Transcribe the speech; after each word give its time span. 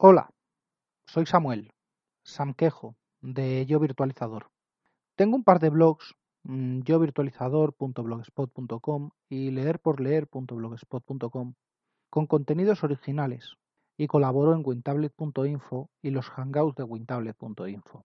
Hola, 0.00 0.30
soy 1.08 1.26
Samuel, 1.26 1.72
Samquejo, 2.22 2.94
de 3.20 3.66
Yo 3.66 3.80
Virtualizador. 3.80 4.52
Tengo 5.16 5.34
un 5.34 5.42
par 5.42 5.58
de 5.58 5.70
blogs, 5.70 6.14
mm, 6.44 6.82
yovirtualizador.blogspot.com 6.82 9.10
y 9.28 9.50
leerporleer.blogspot.com, 9.50 11.54
con 12.10 12.26
contenidos 12.28 12.84
originales, 12.84 13.56
y 13.96 14.06
colaboro 14.06 14.54
en 14.54 14.62
wintablet.info 14.64 15.90
y 16.00 16.10
los 16.10 16.30
hangouts 16.30 16.76
de 16.76 16.84
wintablet.info. 16.84 18.04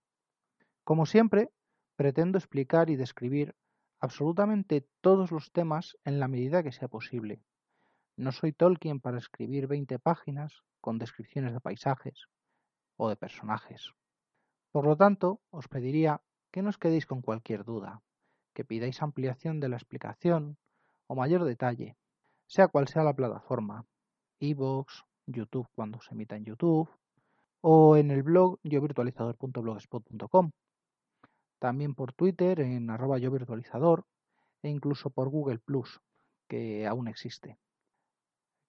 Como 0.83 1.05
siempre, 1.05 1.51
pretendo 1.95 2.39
explicar 2.39 2.89
y 2.89 2.95
describir 2.95 3.53
absolutamente 3.99 4.83
todos 5.01 5.31
los 5.31 5.51
temas 5.51 5.95
en 6.05 6.19
la 6.19 6.27
medida 6.27 6.63
que 6.63 6.71
sea 6.71 6.87
posible. 6.87 7.43
No 8.15 8.31
soy 8.31 8.53
Tolkien 8.53 8.99
para 8.99 9.17
escribir 9.17 9.65
20 9.65 9.97
páginas 9.97 10.61
con 10.81 10.99
descripciones 10.99 11.51
de 11.51 11.59
paisajes 11.59 12.27
o 12.95 13.09
de 13.09 13.15
personajes. 13.15 13.91
Por 14.71 14.85
lo 14.85 14.95
tanto, 14.95 15.41
os 15.49 15.67
pediría 15.67 16.21
que 16.51 16.61
no 16.61 16.69
os 16.69 16.77
quedéis 16.77 17.07
con 17.07 17.23
cualquier 17.23 17.63
duda, 17.63 18.03
que 18.53 18.65
pidáis 18.65 19.01
ampliación 19.01 19.59
de 19.59 19.69
la 19.69 19.77
explicación 19.77 20.57
o 21.07 21.15
mayor 21.15 21.43
detalle, 21.43 21.97
sea 22.45 22.67
cual 22.67 22.87
sea 22.87 23.03
la 23.03 23.15
plataforma, 23.15 23.87
iVoox, 24.39 25.05
YouTube 25.25 25.67
cuando 25.73 25.99
se 26.01 26.13
emita 26.13 26.35
en 26.35 26.45
YouTube, 26.45 26.91
o 27.61 27.97
en 27.97 28.11
el 28.11 28.21
blog 28.21 28.59
yovirtualizador.blogspot.com. 28.61 30.51
También 31.57 31.95
por 31.95 32.13
Twitter 32.13 32.59
en 32.59 32.91
arroba 32.91 33.17
yovirtualizador 33.17 34.05
e 34.61 34.69
incluso 34.69 35.09
por 35.09 35.29
Google 35.29 35.57
Plus, 35.59 35.99
que 36.47 36.85
aún 36.85 37.07
existe. 37.07 37.57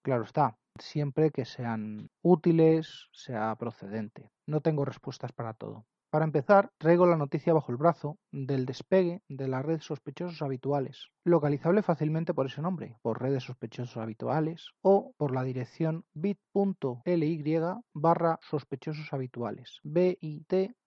Claro 0.05 0.23
está, 0.23 0.55
siempre 0.77 1.31
que 1.31 1.45
sean 1.45 2.11
útiles, 2.21 3.07
sea 3.11 3.55
procedente. 3.55 4.29
No 4.45 4.61
tengo 4.61 4.85
respuestas 4.85 5.31
para 5.31 5.55
todo. 5.55 5.87
Para 6.11 6.25
empezar, 6.25 6.69
traigo 6.77 7.07
la 7.07 7.17
noticia 7.17 7.55
bajo 7.55 7.71
el 7.71 7.79
brazo 7.79 8.19
del 8.31 8.67
despegue 8.67 9.23
de 9.27 9.47
la 9.47 9.63
red 9.63 9.79
sospechosos 9.79 10.43
habituales, 10.43 11.07
localizable 11.23 11.81
fácilmente 11.81 12.35
por 12.35 12.45
ese 12.45 12.61
nombre, 12.61 12.99
por 13.01 13.19
redes 13.19 13.45
sospechosos 13.45 13.97
habituales 13.97 14.69
o 14.83 15.11
por 15.17 15.33
la 15.33 15.41
dirección 15.41 16.05
bit.ly 16.13 17.59
barra 17.95 18.37
sospechosos 18.43 19.11
habituales, 19.11 19.79
bit.ly 19.81 20.77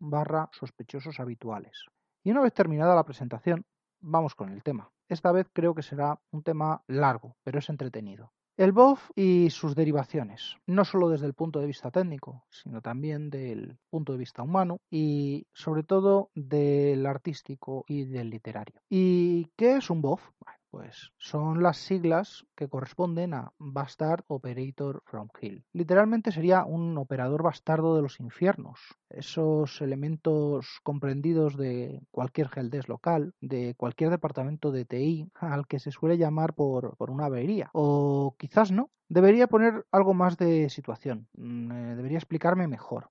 barra 0.00 0.48
sospechosos 0.50 1.20
habituales. 1.20 1.84
Y 2.24 2.32
una 2.32 2.40
vez 2.40 2.52
terminada 2.52 2.96
la 2.96 3.04
presentación, 3.04 3.64
vamos 4.00 4.34
con 4.34 4.48
el 4.48 4.64
tema. 4.64 4.90
Esta 5.10 5.32
vez 5.32 5.48
creo 5.52 5.74
que 5.74 5.82
será 5.82 6.20
un 6.30 6.44
tema 6.44 6.84
largo, 6.86 7.34
pero 7.42 7.58
es 7.58 7.68
entretenido. 7.68 8.32
El 8.56 8.70
BOF 8.70 9.10
y 9.16 9.50
sus 9.50 9.74
derivaciones, 9.74 10.56
no 10.66 10.84
solo 10.84 11.08
desde 11.08 11.26
el 11.26 11.34
punto 11.34 11.58
de 11.58 11.66
vista 11.66 11.90
técnico, 11.90 12.44
sino 12.48 12.80
también 12.80 13.28
del 13.28 13.76
punto 13.90 14.12
de 14.12 14.18
vista 14.18 14.44
humano 14.44 14.78
y 14.88 15.48
sobre 15.52 15.82
todo 15.82 16.30
del 16.34 17.06
artístico 17.06 17.84
y 17.88 18.04
del 18.04 18.30
literario. 18.30 18.80
¿Y 18.88 19.46
qué 19.56 19.78
es 19.78 19.90
un 19.90 20.00
BOF? 20.00 20.22
Pues 20.70 21.12
son 21.18 21.62
las 21.62 21.78
siglas 21.78 22.46
que 22.54 22.68
corresponden 22.68 23.34
a 23.34 23.52
Bastard 23.58 24.24
Operator 24.28 25.02
from 25.04 25.28
Hell. 25.40 25.64
Literalmente 25.72 26.30
sería 26.30 26.64
un 26.64 26.96
operador 26.96 27.42
bastardo 27.42 27.96
de 27.96 28.02
los 28.02 28.20
infiernos. 28.20 28.78
Esos 29.08 29.80
elementos 29.80 30.78
comprendidos 30.84 31.56
de 31.56 32.00
cualquier 32.12 32.50
heldes 32.54 32.88
local, 32.88 33.34
de 33.40 33.74
cualquier 33.76 34.10
departamento 34.10 34.70
de 34.70 34.84
TI, 34.84 35.28
al 35.34 35.66
que 35.66 35.80
se 35.80 35.90
suele 35.90 36.18
llamar 36.18 36.54
por, 36.54 36.96
por 36.96 37.10
una 37.10 37.26
avería. 37.26 37.70
O 37.72 38.36
quizás 38.38 38.70
no. 38.70 38.90
Debería 39.08 39.48
poner 39.48 39.84
algo 39.90 40.14
más 40.14 40.36
de 40.36 40.70
situación. 40.70 41.26
Mm, 41.36 41.72
eh, 41.72 41.96
debería 41.96 42.18
explicarme 42.18 42.68
mejor. 42.68 43.10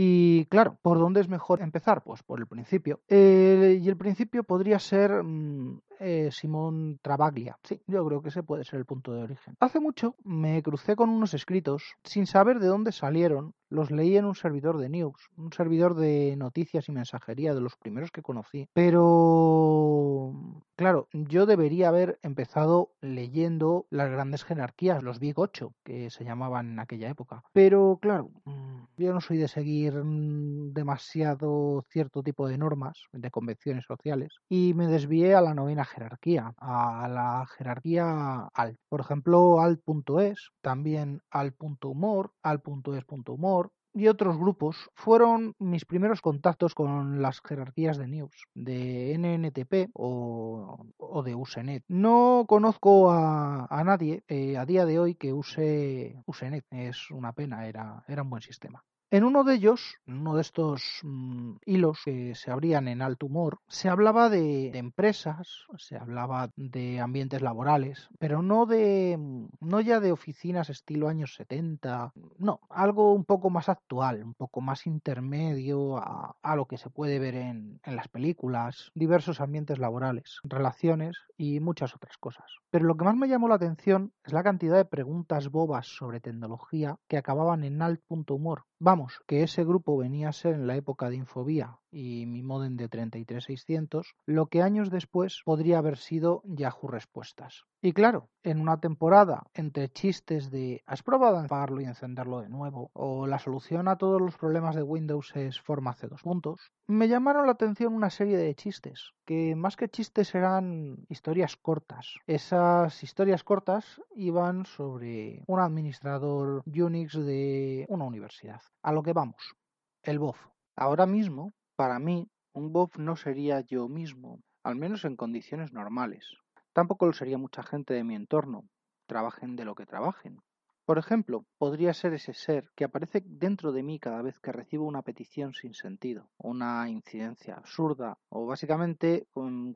Y 0.00 0.44
claro, 0.44 0.78
¿por 0.80 1.00
dónde 1.00 1.20
es 1.20 1.28
mejor 1.28 1.60
empezar? 1.60 2.04
Pues 2.04 2.22
por 2.22 2.38
el 2.38 2.46
principio. 2.46 3.00
Eh, 3.08 3.80
y 3.82 3.88
el 3.88 3.96
principio 3.96 4.44
podría 4.44 4.78
ser 4.78 5.24
mm, 5.24 5.80
eh, 5.98 6.28
Simón 6.30 7.00
Travaglia. 7.02 7.58
Sí, 7.64 7.82
yo 7.88 8.06
creo 8.06 8.22
que 8.22 8.28
ese 8.28 8.44
puede 8.44 8.62
ser 8.62 8.78
el 8.78 8.86
punto 8.86 9.12
de 9.12 9.24
origen. 9.24 9.56
Hace 9.58 9.80
mucho 9.80 10.14
me 10.22 10.62
crucé 10.62 10.94
con 10.94 11.10
unos 11.10 11.34
escritos 11.34 11.96
sin 12.04 12.28
saber 12.28 12.60
de 12.60 12.68
dónde 12.68 12.92
salieron. 12.92 13.54
Los 13.70 13.90
leí 13.90 14.16
en 14.16 14.26
un 14.26 14.36
servidor 14.36 14.78
de 14.78 14.88
news, 14.88 15.30
un 15.36 15.52
servidor 15.52 15.96
de 15.96 16.36
noticias 16.36 16.88
y 16.88 16.92
mensajería 16.92 17.52
de 17.52 17.60
los 17.60 17.76
primeros 17.76 18.12
que 18.12 18.22
conocí. 18.22 18.68
Pero, 18.72 20.32
claro, 20.78 21.08
yo 21.12 21.44
debería 21.44 21.88
haber 21.88 22.20
empezado 22.22 22.92
leyendo 23.00 23.86
las 23.90 24.08
grandes 24.10 24.44
jerarquías, 24.44 25.02
los 25.02 25.18
Big 25.18 25.36
8, 25.36 25.74
que 25.84 26.08
se 26.08 26.24
llamaban 26.24 26.70
en 26.70 26.78
aquella 26.78 27.10
época. 27.10 27.42
Pero, 27.52 27.98
claro, 28.00 28.30
mm, 28.44 28.84
yo 28.96 29.12
no 29.12 29.20
soy 29.20 29.38
de 29.38 29.48
seguir 29.48 29.92
mm, 29.94 30.72
demasiado 30.72 31.84
cierto 31.90 32.22
tipo 32.22 32.46
de 32.46 32.58
normas, 32.58 33.02
de 33.12 33.30
convenciones 33.32 33.86
sociales, 33.86 34.36
y 34.48 34.72
me 34.74 34.86
desvié 34.86 35.34
a 35.34 35.40
la 35.40 35.52
novena 35.52 35.84
jerarquía, 35.84 36.54
a 36.58 37.08
la 37.08 37.44
jerarquía 37.56 38.48
alt. 38.54 38.78
Por 38.88 39.00
ejemplo, 39.00 39.60
alt.es, 39.60 40.50
también 40.60 41.22
alt.humor, 41.30 42.30
alt.es.humor, 42.42 43.72
y 43.94 44.08
otros 44.08 44.38
grupos 44.38 44.90
fueron 44.94 45.54
mis 45.58 45.84
primeros 45.84 46.20
contactos 46.20 46.74
con 46.74 47.22
las 47.22 47.40
jerarquías 47.40 47.98
de 47.98 48.08
news 48.08 48.46
de 48.54 49.16
NNTP 49.18 49.90
o, 49.94 51.22
de 51.24 51.34
Usenet. 51.34 51.84
No 51.88 52.44
conozco 52.48 53.10
a, 53.10 53.82
nadie 53.84 54.22
eh, 54.28 54.56
a 54.56 54.66
día 54.66 54.84
de 54.84 54.98
hoy 54.98 55.14
que 55.14 55.32
use 55.32 56.22
Usenet. 56.26 56.64
Es 56.70 57.10
una 57.10 57.32
pena, 57.32 57.66
era, 57.66 58.04
era 58.08 58.22
un 58.22 58.30
buen 58.30 58.42
sistema. 58.42 58.84
En 59.10 59.24
uno 59.24 59.42
de 59.42 59.54
ellos, 59.54 59.96
uno 60.06 60.34
de 60.34 60.42
estos 60.42 61.00
mm, 61.02 61.52
hilos 61.64 62.00
que 62.04 62.34
se 62.34 62.50
abrían 62.50 62.88
en 62.88 63.00
alto 63.00 63.24
humor, 63.24 63.58
se 63.66 63.88
hablaba 63.88 64.28
de, 64.28 64.68
empresas, 64.76 65.64
se 65.78 65.96
hablaba 65.96 66.50
de 66.56 67.00
ambientes 67.00 67.40
laborales, 67.40 68.10
pero 68.18 68.42
no 68.42 68.66
de 68.66 69.16
mm, 69.18 69.80
ya 69.80 70.00
de 70.00 70.12
oficinas 70.12 70.68
estilo 70.68 71.08
años 71.08 71.34
70, 71.36 72.12
no, 72.36 72.60
algo 72.68 73.14
un 73.14 73.24
poco 73.24 73.48
más 73.48 73.70
actual, 73.70 74.22
un 74.22 74.34
poco 74.34 74.60
más 74.60 74.86
intermedio 74.86 75.96
a, 75.96 76.36
a 76.42 76.56
lo 76.56 76.66
que 76.66 76.76
se 76.76 76.90
puede 76.90 77.18
ver 77.18 77.36
en, 77.36 77.80
en 77.84 77.96
las 77.96 78.08
películas, 78.08 78.92
diversos 78.94 79.40
ambientes 79.40 79.78
laborales, 79.78 80.38
relaciones 80.44 81.16
y 81.38 81.60
muchas 81.60 81.94
otras 81.94 82.18
cosas. 82.18 82.44
Pero 82.70 82.84
lo 82.84 82.96
que 82.96 83.04
más 83.04 83.16
me 83.16 83.28
llamó 83.28 83.48
la 83.48 83.54
atención 83.54 84.12
es 84.24 84.34
la 84.34 84.42
cantidad 84.42 84.76
de 84.76 84.84
preguntas 84.84 85.48
bobas 85.48 85.86
sobre 85.86 86.20
tecnología 86.20 86.98
que 87.08 87.16
acababan 87.16 87.64
en 87.64 87.80
alt 87.80 88.02
punto 88.06 88.34
humor. 88.34 88.64
Vamos, 88.78 88.97
que 89.26 89.42
ese 89.42 89.64
grupo 89.64 89.96
venía 89.96 90.28
a 90.28 90.32
ser 90.32 90.54
en 90.54 90.66
la 90.66 90.76
época 90.76 91.08
de 91.08 91.16
Infobía 91.16 91.78
y 91.90 92.26
mi 92.26 92.42
modem 92.42 92.76
de 92.76 92.88
33600, 92.88 94.14
lo 94.26 94.46
que 94.46 94.62
años 94.62 94.90
después 94.90 95.42
podría 95.44 95.78
haber 95.78 95.96
sido 95.96 96.42
Yahoo 96.44 96.88
Respuestas. 96.88 97.64
Y 97.80 97.92
claro, 97.92 98.28
en 98.42 98.60
una 98.60 98.80
temporada 98.80 99.44
entre 99.54 99.88
chistes 99.88 100.50
de 100.50 100.82
¿has 100.86 101.02
probado 101.02 101.38
apagarlo 101.38 101.80
y 101.80 101.84
encenderlo 101.84 102.40
de 102.40 102.48
nuevo? 102.48 102.90
o 102.92 103.26
la 103.26 103.38
solución 103.38 103.86
a 103.88 103.96
todos 103.96 104.20
los 104.20 104.36
problemas 104.36 104.74
de 104.74 104.82
Windows 104.82 105.34
es 105.36 105.60
forma 105.60 105.94
C2 105.94 106.22
puntos, 106.22 106.72
me 106.86 107.08
llamaron 107.08 107.46
la 107.46 107.52
atención 107.52 107.94
una 107.94 108.10
serie 108.10 108.36
de 108.36 108.54
chistes, 108.54 109.12
que 109.24 109.54
más 109.54 109.76
que 109.76 109.88
chistes 109.88 110.34
eran 110.34 111.04
historias 111.08 111.56
cortas. 111.56 112.16
Esas 112.26 113.02
historias 113.02 113.44
cortas 113.44 114.00
iban 114.14 114.64
sobre 114.64 115.44
un 115.46 115.60
administrador 115.60 116.62
Unix 116.66 117.12
de 117.14 117.86
una 117.88 118.04
universidad. 118.04 118.60
A 118.82 118.92
lo 118.92 119.02
que 119.02 119.12
vamos, 119.12 119.54
el 120.02 120.18
BOF. 120.18 120.38
Ahora 120.76 121.06
mismo 121.06 121.52
para 121.78 122.00
mí, 122.00 122.28
un 122.54 122.72
BOF 122.72 122.98
no 122.98 123.14
sería 123.14 123.60
yo 123.60 123.88
mismo, 123.88 124.40
al 124.64 124.74
menos 124.74 125.04
en 125.04 125.14
condiciones 125.14 125.72
normales. 125.72 126.26
Tampoco 126.72 127.06
lo 127.06 127.12
sería 127.12 127.38
mucha 127.38 127.62
gente 127.62 127.94
de 127.94 128.02
mi 128.02 128.16
entorno, 128.16 128.64
trabajen 129.06 129.54
de 129.54 129.64
lo 129.64 129.76
que 129.76 129.86
trabajen. 129.86 130.40
Por 130.84 130.98
ejemplo, 130.98 131.44
podría 131.56 131.94
ser 131.94 132.14
ese 132.14 132.34
ser 132.34 132.68
que 132.74 132.82
aparece 132.82 133.22
dentro 133.24 133.70
de 133.70 133.84
mí 133.84 134.00
cada 134.00 134.22
vez 134.22 134.40
que 134.40 134.50
recibo 134.50 134.86
una 134.86 135.02
petición 135.02 135.54
sin 135.54 135.72
sentido, 135.72 136.28
una 136.36 136.88
incidencia 136.90 137.54
absurda 137.54 138.18
o 138.28 138.44
básicamente 138.44 139.28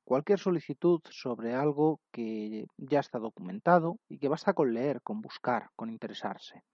cualquier 0.03 0.41
solicitud 0.41 1.03
sobre 1.09 1.55
algo 1.55 2.01
que 2.11 2.67
ya 2.79 2.99
está 2.99 3.21
documentado 3.21 4.01
y 4.09 4.19
que 4.19 4.27
basta 4.27 4.55
con 4.55 4.75
leer, 4.75 5.03
con 5.03 5.21
buscar, 5.21 5.69
con 5.77 5.89
interesarse. 5.89 6.65